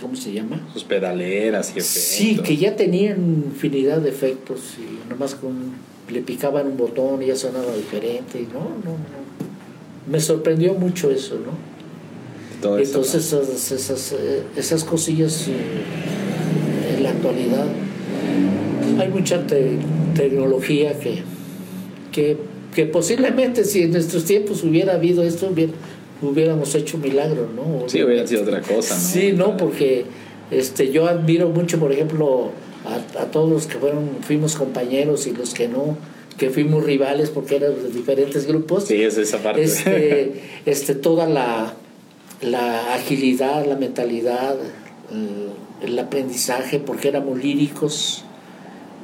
¿cómo 0.00 0.16
se 0.16 0.32
llama? 0.32 0.66
Sus 0.72 0.84
pedaleras 0.84 1.68
y 1.68 1.80
efectos. 1.80 1.86
Sí, 1.86 2.38
que 2.42 2.56
ya 2.56 2.76
tenían 2.76 3.44
infinidad 3.50 3.98
de 3.98 4.08
efectos 4.08 4.76
y 4.78 5.08
nomás 5.10 5.34
con, 5.34 5.74
le 6.10 6.22
picaban 6.22 6.66
un 6.66 6.78
botón 6.78 7.22
y 7.22 7.26
ya 7.26 7.36
sonaba 7.36 7.74
diferente. 7.76 8.40
y 8.40 8.44
No, 8.44 8.60
no, 8.60 8.92
no. 8.92 9.28
Me 10.10 10.18
sorprendió 10.20 10.72
mucho 10.72 11.10
eso, 11.10 11.34
¿no? 11.34 11.52
Todo 12.62 12.78
eso, 12.78 12.88
Entonces 12.88 13.26
esas, 13.26 13.70
esas, 13.70 14.12
eh, 14.12 14.42
esas 14.56 14.82
cosillas 14.84 15.46
eh, 15.48 16.94
en 16.96 17.02
la 17.02 17.10
actualidad 17.10 17.66
hay 18.98 19.08
mucha 19.08 19.46
te- 19.46 19.78
tecnología 20.14 20.98
que, 20.98 21.22
que, 22.12 22.36
que 22.74 22.86
posiblemente 22.86 23.64
si 23.64 23.82
en 23.82 23.92
nuestros 23.92 24.24
tiempos 24.24 24.62
hubiera 24.64 24.94
habido 24.94 25.22
esto 25.22 25.48
hubiera- 25.52 25.72
hubiéramos 26.22 26.74
hecho 26.74 26.96
un 26.96 27.02
milagro, 27.04 27.48
¿no? 27.54 27.88
Sí, 27.88 28.02
hubiera 28.02 28.26
sido 28.26 28.42
otra 28.42 28.60
cosa, 28.60 28.94
¿no? 28.94 29.00
Sí, 29.00 29.32
no, 29.32 29.56
porque 29.56 30.04
este, 30.50 30.90
yo 30.90 31.06
admiro 31.06 31.48
mucho, 31.50 31.78
por 31.78 31.92
ejemplo, 31.92 32.50
a, 32.84 33.22
a 33.22 33.26
todos 33.26 33.48
los 33.50 33.66
que 33.66 33.78
fueron, 33.78 34.10
fuimos 34.22 34.56
compañeros 34.56 35.26
y 35.26 35.32
los 35.32 35.54
que 35.54 35.68
no, 35.68 35.96
que 36.36 36.50
fuimos 36.50 36.84
rivales 36.84 37.30
porque 37.30 37.56
eran 37.56 37.74
de 37.82 37.90
diferentes 37.90 38.46
grupos. 38.46 38.84
Sí, 38.86 39.00
es 39.02 39.16
esa 39.18 39.38
parte. 39.38 39.62
Este, 39.62 40.40
este, 40.66 40.94
toda 40.94 41.26
la, 41.28 41.74
la 42.42 42.94
agilidad, 42.94 43.66
la 43.66 43.76
mentalidad, 43.76 44.56
eh, 45.12 45.86
el 45.86 45.98
aprendizaje, 45.98 46.80
porque 46.80 47.08
éramos 47.08 47.38
líricos, 47.42 48.24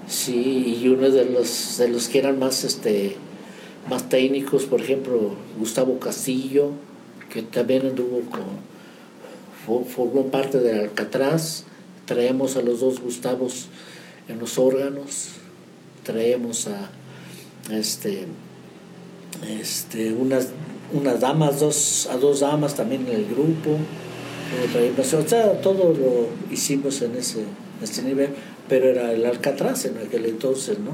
sí, 0.09 0.79
y 0.83 0.89
uno 0.89 1.11
de 1.11 1.25
los, 1.27 1.79
de 1.79 1.89
los 1.89 2.09
que 2.09 2.19
eran 2.19 2.39
más, 2.39 2.65
este, 2.65 3.17
más 3.89 4.09
técnicos, 4.09 4.65
por 4.65 4.81
ejemplo, 4.81 5.35
Gustavo 5.59 5.99
Castillo, 5.99 6.71
que 7.33 7.43
también 7.43 7.87
anduvo 7.87 8.21
con 8.31 8.45
fo- 9.67 9.85
formó 9.87 10.27
parte 10.27 10.59
del 10.61 10.81
Alcatraz, 10.81 11.65
traemos 12.07 12.57
a 12.57 12.63
los 12.63 12.81
dos 12.81 13.01
Gustavos 13.01 13.67
en 14.29 14.39
los 14.39 14.59
órganos, 14.59 15.29
traemos 16.03 16.67
a 16.69 16.91
este, 17.73 18.27
este, 19.49 20.13
unas, 20.13 20.49
unas 20.93 21.21
damas, 21.21 21.61
dos, 21.61 22.09
a 22.11 22.17
dos 22.19 22.41
damas 22.41 22.75
también 22.75 23.07
en 23.09 23.15
el 23.15 23.25
grupo, 23.27 23.79
o 24.99 25.29
sea, 25.29 25.61
todo 25.61 25.93
lo 25.95 26.29
hicimos 26.55 27.01
en 27.03 27.17
ese, 27.17 27.45
ese 27.83 28.03
nivel, 28.03 28.31
pero 28.69 28.87
era 28.89 29.13
el 29.13 29.25
Alcatraz 29.27 29.85
en 29.85 29.99
aquel 29.99 30.27
entonces, 30.27 30.79
¿no? 30.79 30.93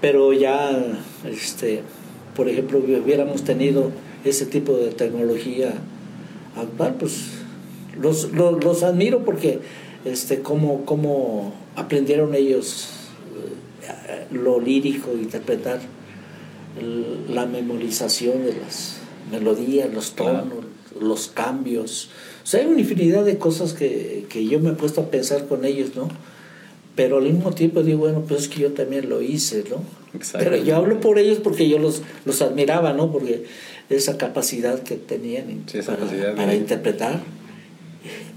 Pero 0.00 0.32
ya, 0.32 0.70
este, 1.28 1.82
por 2.36 2.48
ejemplo, 2.48 2.78
hubiéramos 2.78 3.42
tenido 3.42 3.90
ese 4.24 4.46
tipo 4.46 4.76
de 4.76 4.90
tecnología 4.90 5.72
actual, 6.56 6.94
pues 6.98 7.30
los, 8.00 8.32
los, 8.32 8.62
los 8.62 8.82
admiro 8.82 9.24
porque 9.24 9.58
este, 10.04 10.40
cómo, 10.40 10.84
cómo 10.84 11.52
aprendieron 11.74 12.34
ellos 12.34 12.88
eh, 13.82 14.26
lo 14.30 14.60
lírico, 14.60 15.12
interpretar 15.12 15.80
la 17.28 17.46
memorización 17.46 18.44
de 18.44 18.54
las 18.54 18.98
melodías, 19.32 19.92
los 19.92 20.10
Claro. 20.12 20.44
tonos, 20.44 20.64
los 21.00 21.28
cambios. 21.28 22.10
O 22.44 22.46
sea, 22.46 22.60
hay 22.60 22.66
una 22.66 22.80
infinidad 22.80 23.24
de 23.24 23.36
cosas 23.38 23.72
que, 23.72 24.26
que 24.28 24.46
yo 24.46 24.60
me 24.60 24.70
he 24.70 24.74
puesto 24.74 25.00
a 25.00 25.10
pensar 25.10 25.46
con 25.48 25.64
ellos, 25.64 25.96
¿no? 25.96 26.08
Pero 26.98 27.18
al 27.18 27.22
mismo 27.32 27.52
tiempo 27.52 27.84
digo, 27.84 28.00
bueno, 28.00 28.24
pues 28.26 28.40
es 28.42 28.48
que 28.48 28.58
yo 28.62 28.72
también 28.72 29.08
lo 29.08 29.22
hice, 29.22 29.62
¿no? 29.70 29.76
Pero 30.32 30.56
yo 30.56 30.74
hablo 30.74 30.98
por 30.98 31.16
ellos 31.20 31.38
porque 31.38 31.68
yo 31.68 31.78
los, 31.78 32.02
los 32.24 32.42
admiraba, 32.42 32.92
¿no? 32.92 33.12
Porque 33.12 33.44
esa 33.88 34.18
capacidad 34.18 34.82
que 34.82 34.96
tenían 34.96 35.48
en- 35.48 35.62
Sí, 35.68 35.78
esa 35.78 35.92
para, 35.92 36.04
capacidad 36.06 36.30
de- 36.30 36.34
para 36.36 36.54
interpretar. 36.56 37.20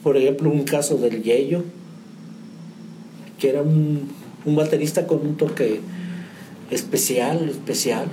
Por 0.04 0.16
ejemplo, 0.16 0.52
un 0.52 0.62
caso 0.64 0.98
del 0.98 1.24
Yello, 1.24 1.64
que 3.40 3.50
era 3.50 3.64
un, 3.64 4.10
un 4.46 4.56
baterista 4.56 5.08
con 5.08 5.26
un 5.26 5.38
toque 5.38 5.80
especial, 6.70 7.50
especial. 7.50 8.06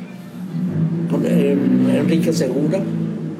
Enrique 1.12 2.32
Segura, 2.32 2.80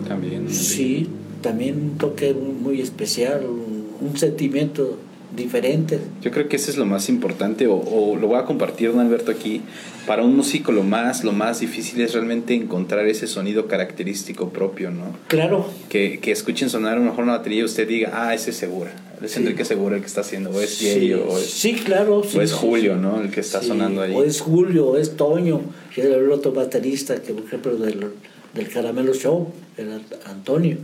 También. 0.07 0.51
sí, 0.51 1.09
también 1.41 1.77
un 1.93 1.99
toque 1.99 2.35
muy 2.35 2.83
especial, 2.83 3.47
un, 3.47 4.09
un 4.09 4.17
sentimiento 4.19 4.99
diferente. 5.39 5.99
Yo 6.21 6.31
creo 6.31 6.49
que 6.49 6.57
eso 6.57 6.71
es 6.71 6.77
lo 6.77 6.85
más 6.85 7.09
importante, 7.09 7.67
o, 7.67 7.77
o 7.77 8.17
lo 8.17 8.27
voy 8.29 8.39
a 8.39 8.45
compartir, 8.45 8.91
don 8.93 9.01
Alberto, 9.01 9.31
aquí. 9.31 9.63
Para 10.07 10.23
un 10.23 10.35
músico 10.37 10.73
lo 10.73 10.83
más, 10.83 11.23
lo 11.25 11.33
más 11.33 11.61
difícil 11.61 12.01
es 12.01 12.15
realmente 12.15 12.55
encontrar 12.55 13.07
ese 13.07 13.27
sonido 13.27 13.67
característico 13.67 14.49
propio, 14.51 14.91
¿no? 14.91 15.05
Claro, 15.29 15.67
Que, 15.89 16.19
que 16.21 16.31
escuchen 16.33 16.71
sonar 16.71 16.95
a 16.95 16.97
lo 17.01 17.05
mejor 17.05 17.25
una 17.25 17.37
batería 17.39 17.61
y 17.61 17.65
usted 17.65 17.87
diga, 17.87 18.11
ah, 18.15 18.35
ese 18.35 18.51
es 18.51 18.57
Segura, 18.57 18.91
es 19.23 19.33
Sí. 19.33 19.41
Enrique 19.41 19.65
Segura 19.65 19.97
el 19.97 20.01
que 20.01 20.07
está 20.09 20.23
haciendo, 20.23 20.51
o 20.51 20.61
es 20.61 20.75
sí, 20.77 20.85
Yeyo, 20.87 21.27
o 21.29 21.37
es, 21.39 21.45
sí, 21.51 21.75
claro. 21.75 22.23
sí, 22.27 22.39
o 22.39 22.43
es 22.43 22.53
Julio. 22.53 22.97
¿no? 22.97 23.21
El 23.21 23.31
que 23.31 23.41
está 23.41 23.63
sonando 23.63 24.01
ahí. 24.03 24.15
O 24.15 24.25
es 24.25 24.41
Julio, 24.41 24.87
o 24.89 24.97
es 24.97 25.17
Toño, 25.17 25.61
que 25.95 26.03
era 26.03 26.17
el 26.17 26.31
otro 26.33 26.53
baterista, 26.53 27.21
que 27.23 27.35
por 27.35 27.45
ejemplo 27.45 27.77
del, 27.77 28.07
del 28.55 28.69
Caramelo 28.69 29.13
Show, 29.13 29.53
era 29.77 30.01
Antonio. 30.25 30.79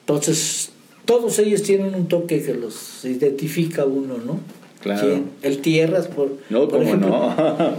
Entonces, 0.00 0.69
todos 1.10 1.38
ellos 1.40 1.62
tienen 1.64 1.94
un 1.96 2.06
toque 2.06 2.40
que 2.40 2.54
los 2.54 3.04
identifica 3.04 3.84
uno, 3.84 4.14
¿no? 4.24 4.38
Claro. 4.80 5.00
¿Quién? 5.08 5.24
El 5.42 5.58
Tierras, 5.58 6.06
por, 6.06 6.28
No, 6.50 6.60
por 6.68 6.70
cómo 6.78 6.82
ejemplo, 6.84 7.08
no. 7.10 7.74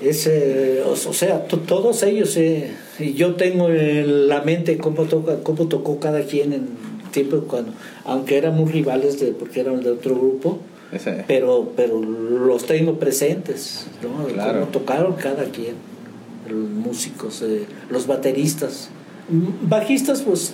es, 0.08 0.26
eh, 0.26 0.82
o, 0.84 0.90
o 0.90 1.12
sea, 1.12 1.46
to- 1.46 1.60
todos 1.60 2.02
ellos, 2.02 2.36
eh, 2.36 2.70
y 2.98 3.12
yo 3.14 3.36
tengo 3.36 3.68
en 3.68 4.26
la 4.28 4.42
mente 4.42 4.76
cómo, 4.76 5.04
toca, 5.04 5.36
cómo 5.44 5.68
tocó 5.68 6.00
cada 6.00 6.22
quien 6.22 6.52
en 6.52 6.66
tiempo 7.12 7.44
cuando, 7.46 7.70
aunque 8.04 8.36
éramos 8.36 8.72
rivales 8.72 9.20
de, 9.20 9.28
porque 9.28 9.60
eran 9.60 9.80
de 9.82 9.90
otro 9.90 10.16
grupo, 10.16 10.58
Ese- 10.92 11.24
pero, 11.28 11.70
pero 11.76 12.00
los 12.00 12.66
tengo 12.66 12.98
presentes, 12.98 13.86
¿no? 14.02 14.26
Claro. 14.26 14.60
Cómo 14.60 14.72
tocaron 14.72 15.14
cada 15.14 15.44
quien, 15.44 15.76
los 16.50 16.68
músicos, 16.68 17.40
eh, 17.42 17.66
los 17.88 18.06
bateristas. 18.08 18.90
Bajistas, 19.62 20.20
pues 20.22 20.52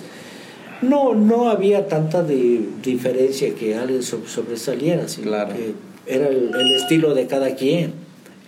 No, 0.81 1.13
no 1.13 1.49
había 1.49 1.87
tanta 1.87 2.23
de 2.23 2.61
diferencia 2.83 3.53
que 3.55 3.75
alguien 3.75 4.01
sobresaliera, 4.03 5.07
sino 5.07 5.27
Claro. 5.27 5.53
que 5.55 5.73
era 6.11 6.27
el, 6.27 6.51
el 6.53 6.71
estilo 6.75 7.13
de 7.13 7.27
cada 7.27 7.55
quien. 7.55 7.93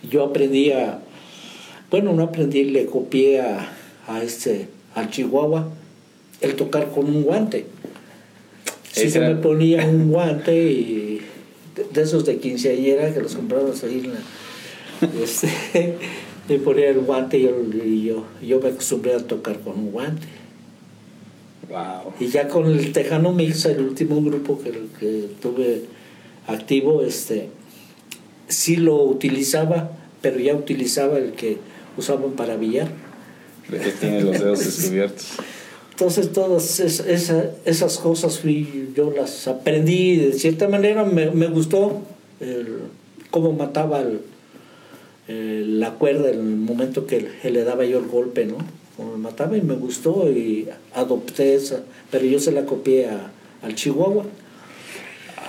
Yo 0.10 0.24
aprendía, 0.24 1.00
bueno, 1.92 2.14
no 2.14 2.24
aprendí, 2.24 2.64
le 2.64 2.86
copié 2.88 3.42
a, 3.42 3.70
a 4.08 4.24
este, 4.24 4.68
al 4.96 5.10
Chihuahua, 5.12 5.70
el 6.42 6.56
tocar 6.56 6.90
con 6.92 7.06
un 7.06 7.24
guante. 7.24 7.68
Si 8.92 9.02
Ese 9.02 9.12
se 9.12 9.20
me 9.22 9.36
ponía 9.36 9.86
un 9.86 10.10
guante 10.12 10.56
y 10.56 11.22
de, 11.76 11.86
de 11.92 12.02
esos 12.02 12.26
de 12.26 12.38
quinceañera 12.38 13.14
que 13.14 13.22
los 13.22 13.36
compramos 13.36 13.84
ahí 13.84 14.02
en 14.06 14.14
la, 14.14 15.24
este, 15.24 15.50
me 16.50 16.58
ponía 16.60 16.90
el 16.90 17.00
guante 17.00 17.38
y 17.38 17.44
yo, 17.44 17.52
y 17.86 18.04
yo, 18.04 18.26
yo 18.46 18.60
me 18.60 18.70
acostumbré 18.70 19.14
a 19.14 19.20
tocar 19.20 19.60
con 19.60 19.78
un 19.78 19.92
guante. 19.92 20.28
Wow. 21.70 22.14
Y 22.20 22.28
ya 22.28 22.47
con 22.47 22.66
el 22.68 22.91
Tejano 22.91 23.32
Mix, 23.32 23.66
el 23.66 23.80
último 23.82 24.22
grupo 24.22 24.59
que, 24.61 24.72
que 24.99 25.28
tuve 25.41 25.84
activo, 26.47 27.01
este, 27.03 27.49
sí 28.47 28.76
lo 28.76 28.95
utilizaba, 29.03 29.91
pero 30.22 30.39
ya 30.39 30.55
utilizaba 30.55 31.18
el 31.18 31.32
que 31.34 31.57
usaban 31.97 32.32
para 32.32 32.57
billar. 32.57 32.89
De 33.70 33.80
que 33.80 33.91
tiene 33.91 34.22
los 34.22 34.39
dedos 34.39 34.59
descubiertos. 34.66 35.28
Entonces 35.91 36.32
todas 36.34 36.80
es- 36.80 36.99
esa- 37.01 37.51
esas 37.66 37.97
cosas 37.99 38.39
fui, 38.39 38.89
yo 38.95 39.11
las 39.16 39.47
aprendí 39.47 40.18
de 40.18 40.34
cierta 40.34 40.68
manera, 40.68 41.05
me, 41.05 41.30
me 41.32 41.47
gustó 41.47 42.01
el, 42.39 42.80
cómo 43.32 43.53
mataba 43.53 44.01
el- 44.01 44.22
el- 45.28 45.80
la 45.80 45.91
cuerda 45.93 46.30
en 46.30 46.39
el 46.39 46.43
momento 46.57 47.05
que 47.07 47.30
le 47.43 47.64
daba 47.64 47.86
yo 47.86 47.99
el 47.99 48.07
golpe, 48.07 48.45
¿no? 48.45 48.57
Como 48.98 49.18
mataba 49.18 49.58
y 49.58 49.62
me 49.62 49.74
gustó 49.76 50.30
y 50.30 50.68
adopté 50.94 51.56
esa, 51.56 51.82
pero 52.12 52.26
yo 52.26 52.39
se 52.39 52.52
la 52.52 52.66
copié 52.66 53.08
a- 53.08 53.32
al 53.64 53.74
Chihuahua. 53.76 54.26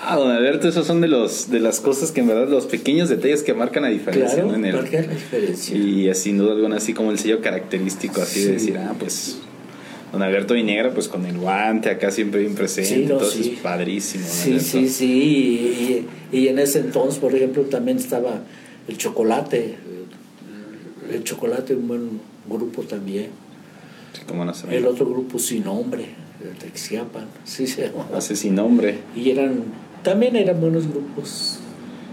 Ah, 0.06 0.16
don 0.16 0.30
Alberto, 0.30 0.68
esos 0.68 0.86
son 0.86 1.00
de 1.00 1.08
los 1.08 1.50
de 1.50 1.60
las 1.60 1.80
cosas 1.80 2.10
que 2.12 2.20
en 2.20 2.26
verdad 2.28 2.48
los 2.48 2.66
pequeños 2.66 3.08
detalles 3.08 3.42
que 3.42 3.54
marcan 3.54 3.82
la 3.84 3.88
diferencia 3.90 4.34
Claro, 4.42 4.48
¿no? 4.50 4.54
en 4.56 4.64
el- 4.66 4.74
marca 4.76 5.00
la 5.00 5.06
diferencia. 5.14 5.76
y 5.76 6.08
eh, 6.08 6.14
sin 6.14 6.36
duda 6.38 6.52
alguna 6.52 6.76
así 6.76 6.92
como 6.94 7.10
el 7.10 7.18
sello 7.18 7.40
característico 7.40 8.20
así 8.20 8.44
de 8.44 8.52
decir, 8.52 8.76
ah, 8.78 8.94
pues 8.98 9.38
don 10.12 10.22
Alberto 10.22 10.54
Vinegra 10.54 10.92
pues 10.92 11.08
con 11.08 11.24
el 11.26 11.38
guante 11.38 11.88
acá 11.90 12.10
siempre 12.10 12.40
bien 12.40 12.54
presente, 12.54 12.94
Sí, 12.94 13.04
no, 13.06 13.14
entonces 13.14 13.44
sí. 13.46 13.58
padrísimo. 13.62 14.24
Sí, 14.28 14.60
sí, 14.60 14.88
sí. 14.88 16.06
Y, 16.32 16.36
y 16.38 16.48
en 16.48 16.58
ese 16.58 16.80
entonces, 16.80 17.18
por 17.18 17.34
ejemplo, 17.34 17.62
también 17.64 17.96
estaba 17.98 18.40
el 18.88 18.96
chocolate. 18.98 19.76
El, 21.08 21.14
el 21.16 21.24
chocolate, 21.24 21.74
un 21.74 21.88
buen 21.88 22.20
grupo 22.48 22.82
también. 22.82 23.30
Sí. 24.12 24.66
El 24.70 24.86
otro 24.86 25.06
grupo 25.06 25.38
sin 25.38 25.64
nombre, 25.64 26.04
el 26.40 26.58
de 26.58 26.76
Xiapan, 26.78 27.26
sí 27.44 27.66
se 27.66 27.88
llamaba. 27.88 28.16
Hace 28.18 28.36
sin 28.36 28.54
nombre. 28.54 28.98
Y 29.16 29.30
eran, 29.30 29.62
también 30.02 30.36
eran 30.36 30.60
buenos 30.60 30.86
grupos, 30.88 31.58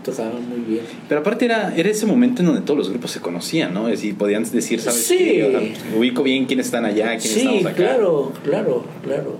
tocaban 0.03 0.49
muy 0.49 0.59
bien. 0.61 0.84
Pero 1.07 1.21
aparte 1.21 1.45
era, 1.45 1.75
era 1.75 1.89
ese 1.89 2.05
momento 2.07 2.41
en 2.41 2.47
donde 2.47 2.61
todos 2.61 2.77
los 2.77 2.89
grupos 2.89 3.11
se 3.11 3.19
conocían, 3.21 3.73
¿no? 3.73 3.88
Es 3.88 3.99
decir, 4.01 4.15
podían 4.17 4.43
decir, 4.49 4.82
¿sabes 4.82 5.05
Sí. 5.05 5.17
qué? 5.17 5.43
O 5.45 5.51
sea, 5.51 5.97
ubico 5.97 6.23
bien 6.23 6.45
quiénes 6.45 6.65
están 6.67 6.86
allá, 6.86 7.09
quiénes 7.17 7.23
Sí, 7.34 7.39
estamos 7.41 7.65
acá. 7.65 7.75
claro, 7.75 8.34
claro, 8.43 8.86
claro. 9.03 9.38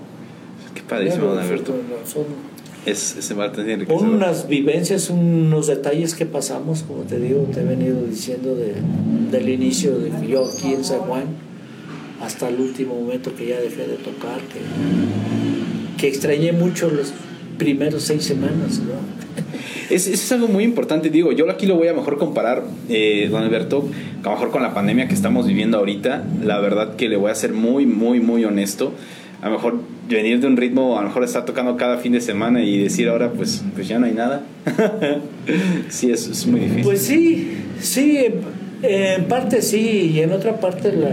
Qué 0.76 0.82
padrísimo, 0.84 1.32
Claro, 1.32 1.40
Alberto. 1.42 1.74
son- 2.06 2.26
son- 2.26 2.51
Es, 2.86 3.16
ese 3.16 3.36
parte 3.36 3.62
es 3.62 3.66
Son 3.66 3.70
enriquecedor. 3.74 4.10
unas 4.10 4.48
vivencias, 4.48 5.10
unos 5.10 5.68
detalles 5.68 6.16
que 6.16 6.26
pasamos, 6.26 6.84
como 6.84 7.04
te 7.04 7.20
digo, 7.20 7.42
te 7.54 7.62
he 7.62 7.64
venido 7.64 8.02
diciendo 8.04 8.56
de, 8.56 8.74
del 9.32 9.50
inicio 9.50 10.00
de 10.00 10.10
que 10.10 10.28
yo 10.28 10.44
aquí 10.46 10.74
en 10.74 10.84
San 10.84 11.00
Juan 11.00 11.26
hasta 12.22 12.50
el 12.50 12.60
último 12.60 12.96
momento 12.96 13.36
que 13.36 13.48
ya 13.48 13.60
dejé 13.60 13.88
de 13.88 13.98
tocar, 13.98 14.40
que, 14.42 16.00
que 16.00 16.08
extrañé 16.08 16.52
mucho 16.52 16.90
los 16.90 17.14
primeros 17.58 18.04
seis 18.04 18.24
semanas, 18.24 18.80
¿no? 18.80 18.94
Es, 19.92 20.08
eso 20.08 20.24
es 20.24 20.32
algo 20.32 20.48
muy 20.48 20.64
importante, 20.64 21.10
digo, 21.10 21.34
yo 21.34 21.52
aquí 21.52 21.66
lo 21.68 21.76
voy 21.76 21.90
a 21.90 21.94
mejor 21.94 22.18
comparar, 22.18 22.64
eh, 22.88 23.28
don 23.30 23.44
Alberto, 23.44 23.90
a 24.22 24.24
lo 24.24 24.32
mejor 24.32 24.50
con 24.50 24.64
la 24.64 24.74
pandemia 24.74 25.10
que 25.10 25.14
estamos 25.14 25.46
viviendo 25.46 25.78
ahorita, 25.78 26.24
la 26.42 26.60
verdad 26.60 26.96
que 26.96 27.10
le 27.10 27.18
voy 27.18 27.30
a 27.30 27.36
ser 27.36 27.52
muy, 27.52 27.86
muy, 27.86 28.22
muy 28.22 28.46
honesto, 28.46 28.94
a 29.42 29.46
lo 29.50 29.56
mejor 29.56 29.80
venir 30.10 30.40
de 30.40 30.48
un 30.48 30.58
ritmo, 30.58 30.98
a 30.98 31.02
lo 31.02 31.08
mejor 31.08 31.24
estar 31.24 31.46
tocando 31.46 31.76
cada 31.78 31.98
fin 31.98 32.12
de 32.12 32.22
semana 32.22 32.64
y 32.64 32.78
decir 32.78 33.10
ahora, 33.10 33.32
pues, 33.32 33.64
pues 33.74 33.88
ya 33.88 33.98
no 34.00 34.06
hay 34.06 34.14
nada, 34.14 34.44
sí, 35.90 36.12
es, 36.12 36.28
es 36.28 36.46
muy 36.48 36.60
difícil. 36.62 36.84
Pues 36.84 37.02
sí, 37.02 37.52
sí, 37.80 38.20
en 38.84 39.26
parte 39.26 39.62
sí, 39.62 40.12
y 40.16 40.20
en 40.20 40.32
otra 40.32 40.60
parte 40.60 40.92
la, 40.94 41.10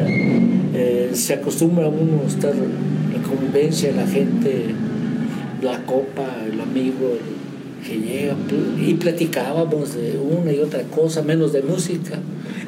eh, 0.74 1.11
se 1.14 1.35
acostumbra 1.35 1.87
a 1.87 1.89
uno 1.89 2.22
a 2.24 2.29
estar 2.29 2.55
la 2.55 3.22
convivencia, 3.29 3.93
la 3.93 4.07
gente, 4.07 4.66
la 5.62 5.85
copa, 5.85 6.26
el 6.51 6.61
amigo 6.61 7.16
que 7.87 7.97
llega, 7.99 8.35
y 8.85 8.95
platicábamos 8.95 9.95
de 9.95 10.18
una 10.18 10.53
y 10.53 10.59
otra 10.59 10.83
cosa, 10.83 11.22
menos 11.22 11.53
de 11.53 11.62
música, 11.62 12.18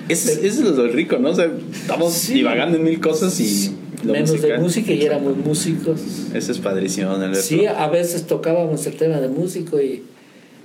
Eso 0.08 0.30
es, 0.42 0.58
lo 0.60 0.86
rico, 0.88 1.18
¿no? 1.18 1.30
O 1.30 1.34
sea, 1.34 1.50
estamos 1.72 2.12
Sí. 2.14 2.34
divagando 2.34 2.78
en 2.78 2.84
mil 2.84 3.00
cosas 3.00 3.38
y 3.40 3.70
lo 4.04 4.12
menos 4.12 4.40
de 4.42 4.58
música 4.58 4.92
y 4.92 5.02
éramos 5.02 5.36
músicos. 5.36 6.00
Eso 6.34 6.52
es 6.52 6.58
padrísimo, 6.58 7.10
Alberto. 7.10 7.40
Sí, 7.40 7.66
a 7.66 7.88
veces 7.88 8.26
tocábamos 8.26 8.86
el 8.86 8.96
tema 8.96 9.20
de 9.20 9.28
músico 9.28 9.80
y, 9.80 10.02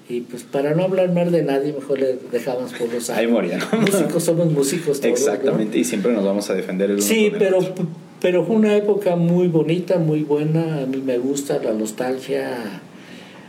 y 0.10 0.22
pues 0.22 0.44
para 0.44 0.74
no 0.76 0.84
hablar 0.84 1.12
mal 1.14 1.32
de 1.32 1.44
nadie, 1.44 1.74
mejor 1.74 2.00
le 2.00 2.18
dejábamos 2.32 2.74
por 2.74 2.92
los 2.94 3.10
Ahí 3.10 3.28
moría. 3.28 3.60
Músicos 3.80 4.24
somos 4.24 4.52
músicos 4.52 5.00
todos, 5.02 5.04
¿no? 5.04 5.10
Exactamente, 5.34 5.78
y 5.80 5.84
siempre 5.84 6.14
nos 6.14 6.24
vamos 6.24 6.50
a 6.50 6.54
defender 6.56 6.90
el 6.90 6.98
uno 6.98 7.06
Sí, 7.06 7.26
el 7.26 7.32
pero, 7.34 7.60
otro. 7.60 7.88
pero 8.22 8.46
fue 8.46 8.56
una 8.56 8.76
época 8.76 9.16
muy 9.16 9.48
bonita, 9.48 9.98
muy 9.98 10.22
buena. 10.24 10.84
A 10.84 10.86
mí 10.86 11.02
me 11.06 11.18
gusta 11.18 11.60
la 11.64 11.74
nostalgia. 11.74 12.82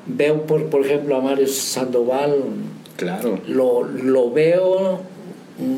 Veo, 0.06 0.46
por, 0.46 0.66
por 0.66 0.86
ejemplo, 0.86 1.16
a 1.16 1.20
Mario 1.20 1.48
Sandoval, 1.48 2.36
Claro. 2.96 3.40
lo, 3.46 3.82
lo 3.84 4.30
veo, 4.30 5.00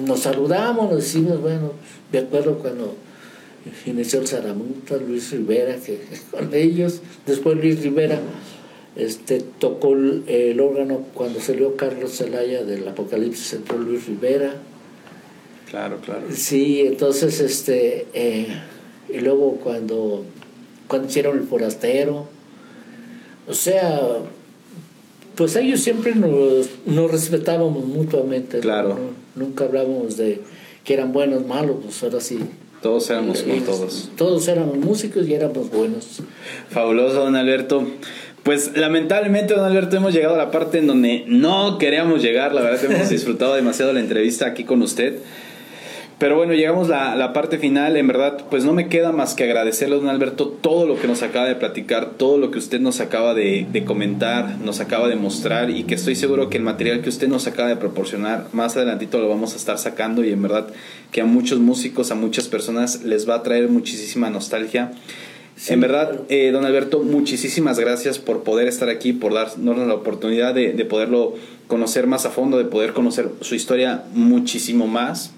nos 0.07 0.21
saludamos, 0.21 0.91
nos 0.91 0.97
decimos, 1.03 1.41
bueno, 1.41 1.73
me 2.13 2.19
acuerdo 2.21 2.59
cuando 2.59 2.95
inició 3.87 4.21
el 4.21 4.29
Zaramuta, 4.29 4.97
Luis 4.97 5.31
Rivera, 5.31 5.77
que 5.77 5.99
con 6.31 6.55
ellos, 6.55 7.01
después 7.27 7.57
Luis 7.57 7.83
Rivera 7.83 8.21
este, 8.97 9.41
tocó 9.59 9.93
el, 9.95 10.25
el 10.27 10.61
órgano 10.61 11.05
cuando 11.15 11.41
salió 11.41 11.77
Carlos 11.77 12.17
Zelaya 12.17 12.65
del 12.65 12.87
Apocalipsis, 12.89 13.55
entró 13.55 13.79
Luis 13.79 14.07
Rivera. 14.07 14.55
Claro, 15.71 15.99
claro. 16.05 16.23
Sí, 16.33 16.81
entonces, 16.81 17.41
este, 17.41 18.07
eh, 18.15 18.47
y 19.13 19.19
luego 19.21 19.57
cuando, 19.63 20.25
cuando 20.89 21.09
hicieron 21.09 21.39
el 21.39 21.45
forastero, 21.45 22.27
o 23.47 23.55
sea, 23.55 24.01
pues 25.37 25.55
ellos 25.57 25.81
siempre 25.81 26.15
nos, 26.15 26.69
nos 26.87 27.11
respetábamos 27.11 27.85
mutuamente. 27.85 28.61
Claro. 28.61 28.99
No- 29.35 29.45
nunca 29.45 29.65
hablábamos 29.65 30.17
de 30.17 30.41
que 30.85 30.95
eran 30.95 31.13
buenos, 31.13 31.47
malos, 31.47 31.77
pues 31.83 32.03
ahora 32.03 32.21
sí. 32.21 32.39
Todos 32.83 33.11
éramos 33.11 33.43
como 33.43 33.63
todos. 33.63 34.11
Todos 34.17 34.49
éramos 34.49 34.77
músicos 34.79 35.27
y 35.27 35.35
éramos 35.35 35.71
buenos. 35.71 36.21
Fabuloso, 36.71 37.25
don 37.25 37.35
Alberto. 37.35 37.87
Pues 38.45 38.77
lamentablemente, 38.77 39.55
don 39.55 39.65
Alberto, 39.65 39.97
hemos 39.97 40.15
llegado 40.15 40.35
a 40.35 40.39
la 40.39 40.51
parte 40.51 40.79
en 40.79 40.87
donde 40.87 41.25
no 41.27 41.79
queríamos 41.79 42.23
llegar. 42.23 42.55
La 42.55 42.63
verdad, 42.63 42.85
hemos 42.85 43.09
disfrutado 43.11 43.55
demasiado 43.55 43.93
la 43.93 44.01
entrevista 44.01 44.47
aquí 44.47 44.65
con 44.65 44.83
usted. 44.83 45.19
Pero 46.19 46.37
bueno, 46.37 46.53
llegamos 46.53 46.91
a 46.91 47.15
la, 47.15 47.33
parte 47.33 47.59
final. 47.59 47.97
En 47.97 48.09
verdad, 48.09 48.45
pues 48.51 48.65
no 48.65 48.73
me 48.73 48.89
queda 48.89 49.13
más 49.13 49.35
que 49.35 49.45
agradecerle, 49.45 49.97
don 49.97 50.09
Alberto, 50.09 50.49
todo 50.49 50.85
lo 50.85 50.99
que 50.99 51.07
nos 51.07 51.23
acaba 51.23 51.47
de 51.47 51.55
platicar, 51.55 52.11
todo 52.17 52.39
lo 52.39 52.51
que 52.51 52.59
usted 52.59 52.81
nos 52.81 53.01
acaba 53.01 53.35
de, 53.35 53.67
de 53.71 53.85
comentar, 53.85 54.59
nos 54.59 54.81
acaba 54.81 55.07
de 55.09 55.15
mostrar 55.15 55.71
y 55.71 55.85
que 55.85 55.95
estoy 55.95 56.17
seguro 56.17 56.51
que 56.51 56.57
el 56.57 56.65
material 56.65 57.03
que 57.03 57.09
usted 57.09 57.29
nos 57.29 57.47
acaba 57.47 57.69
de 57.69 57.77
proporcionar, 57.77 58.49
más 58.53 58.77
adelantito 58.77 59.21
lo 59.21 59.29
vamos 59.29 59.53
a 59.53 59.57
estar 59.57 59.79
sacando 59.79 60.25
y 60.25 60.33
en 60.33 60.43
verdad 60.43 60.67
que 61.13 61.21
a 61.21 61.25
muchos 61.25 61.61
músicos, 61.61 62.11
a 62.11 62.17
muchas 62.17 62.49
personas 62.49 63.05
les 63.05 63.29
va 63.29 63.37
a 63.37 63.43
traer 63.45 63.69
muchísima 63.69 64.29
nostalgia. 64.29 64.91
Sí, 65.55 65.73
en 65.73 65.81
verdad, 65.81 66.11
claro. 66.11 66.27
eh, 66.29 66.51
don 66.51 66.65
Alberto, 66.65 67.01
muchísimas 67.01 67.79
gracias 67.79 68.19
por 68.19 68.43
poder 68.43 68.67
estar 68.67 68.89
aquí, 68.89 69.13
por 69.13 69.35
darnos 69.35 69.87
la 69.87 69.95
oportunidad 69.95 70.53
de, 70.53 70.73
de 70.73 70.85
poderlo 70.85 71.35
conocer 71.69 72.09
más 72.09 72.27
a 72.27 72.31
fondo, 72.31 72.59
de 72.59 72.65
poder 72.65 72.93
conocer 72.93 73.29
su 73.41 73.55
historia 73.55 74.05
muchísimo 74.15 74.89
más. 74.89 75.33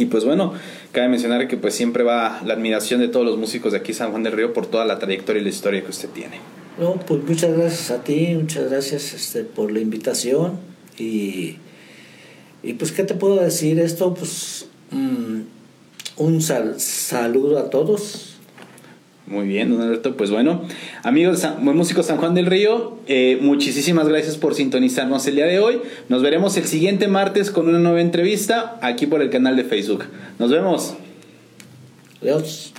Y 0.00 0.06
pues 0.06 0.24
bueno, 0.24 0.54
cabe 0.92 1.08
mencionar 1.08 1.46
que 1.46 1.56
pues 1.58 1.74
siempre 1.74 2.02
va 2.04 2.40
la 2.46 2.54
admiración 2.54 3.00
de 3.00 3.08
todos 3.08 3.26
los 3.26 3.36
músicos 3.36 3.72
de 3.72 3.78
aquí 3.78 3.92
San 3.92 4.10
Juan 4.12 4.22
del 4.22 4.32
Río 4.32 4.52
por 4.54 4.66
toda 4.66 4.86
la 4.86 4.98
trayectoria 4.98 5.40
y 5.40 5.44
la 5.44 5.50
historia 5.50 5.82
que 5.82 5.90
usted 5.90 6.08
tiene. 6.08 6.38
No, 6.78 6.94
pues 6.94 7.22
muchas 7.22 7.56
gracias 7.56 7.90
a 7.90 8.02
ti, 8.02 8.34
muchas 8.34 8.70
gracias 8.70 9.12
este, 9.12 9.44
por 9.44 9.70
la 9.70 9.80
invitación 9.80 10.52
y, 10.96 11.56
y 12.62 12.72
pues 12.78 12.92
qué 12.92 13.04
te 13.04 13.12
puedo 13.14 13.36
decir 13.36 13.78
esto, 13.78 14.14
pues 14.14 14.66
mm, 14.90 15.40
un 16.16 16.40
sal- 16.40 16.80
saludo 16.80 17.58
a 17.58 17.68
todos. 17.68 18.29
Muy 19.30 19.46
bien, 19.46 19.70
don 19.70 19.80
Alberto. 19.80 20.16
Pues 20.16 20.30
bueno, 20.32 20.62
amigos 21.04 21.42
de 21.42 21.48
músicos 21.60 22.06
San 22.06 22.16
Juan 22.16 22.34
del 22.34 22.46
Río, 22.46 22.98
eh, 23.06 23.38
muchísimas 23.40 24.08
gracias 24.08 24.36
por 24.36 24.56
sintonizarnos 24.56 25.24
el 25.28 25.36
día 25.36 25.46
de 25.46 25.60
hoy. 25.60 25.80
Nos 26.08 26.20
veremos 26.20 26.56
el 26.56 26.64
siguiente 26.64 27.06
martes 27.06 27.52
con 27.52 27.68
una 27.68 27.78
nueva 27.78 28.00
entrevista 28.00 28.76
aquí 28.82 29.06
por 29.06 29.22
el 29.22 29.30
canal 29.30 29.54
de 29.54 29.62
Facebook. 29.62 30.04
Nos 30.40 30.50
vemos. 30.50 30.94
Adiós. 32.20 32.72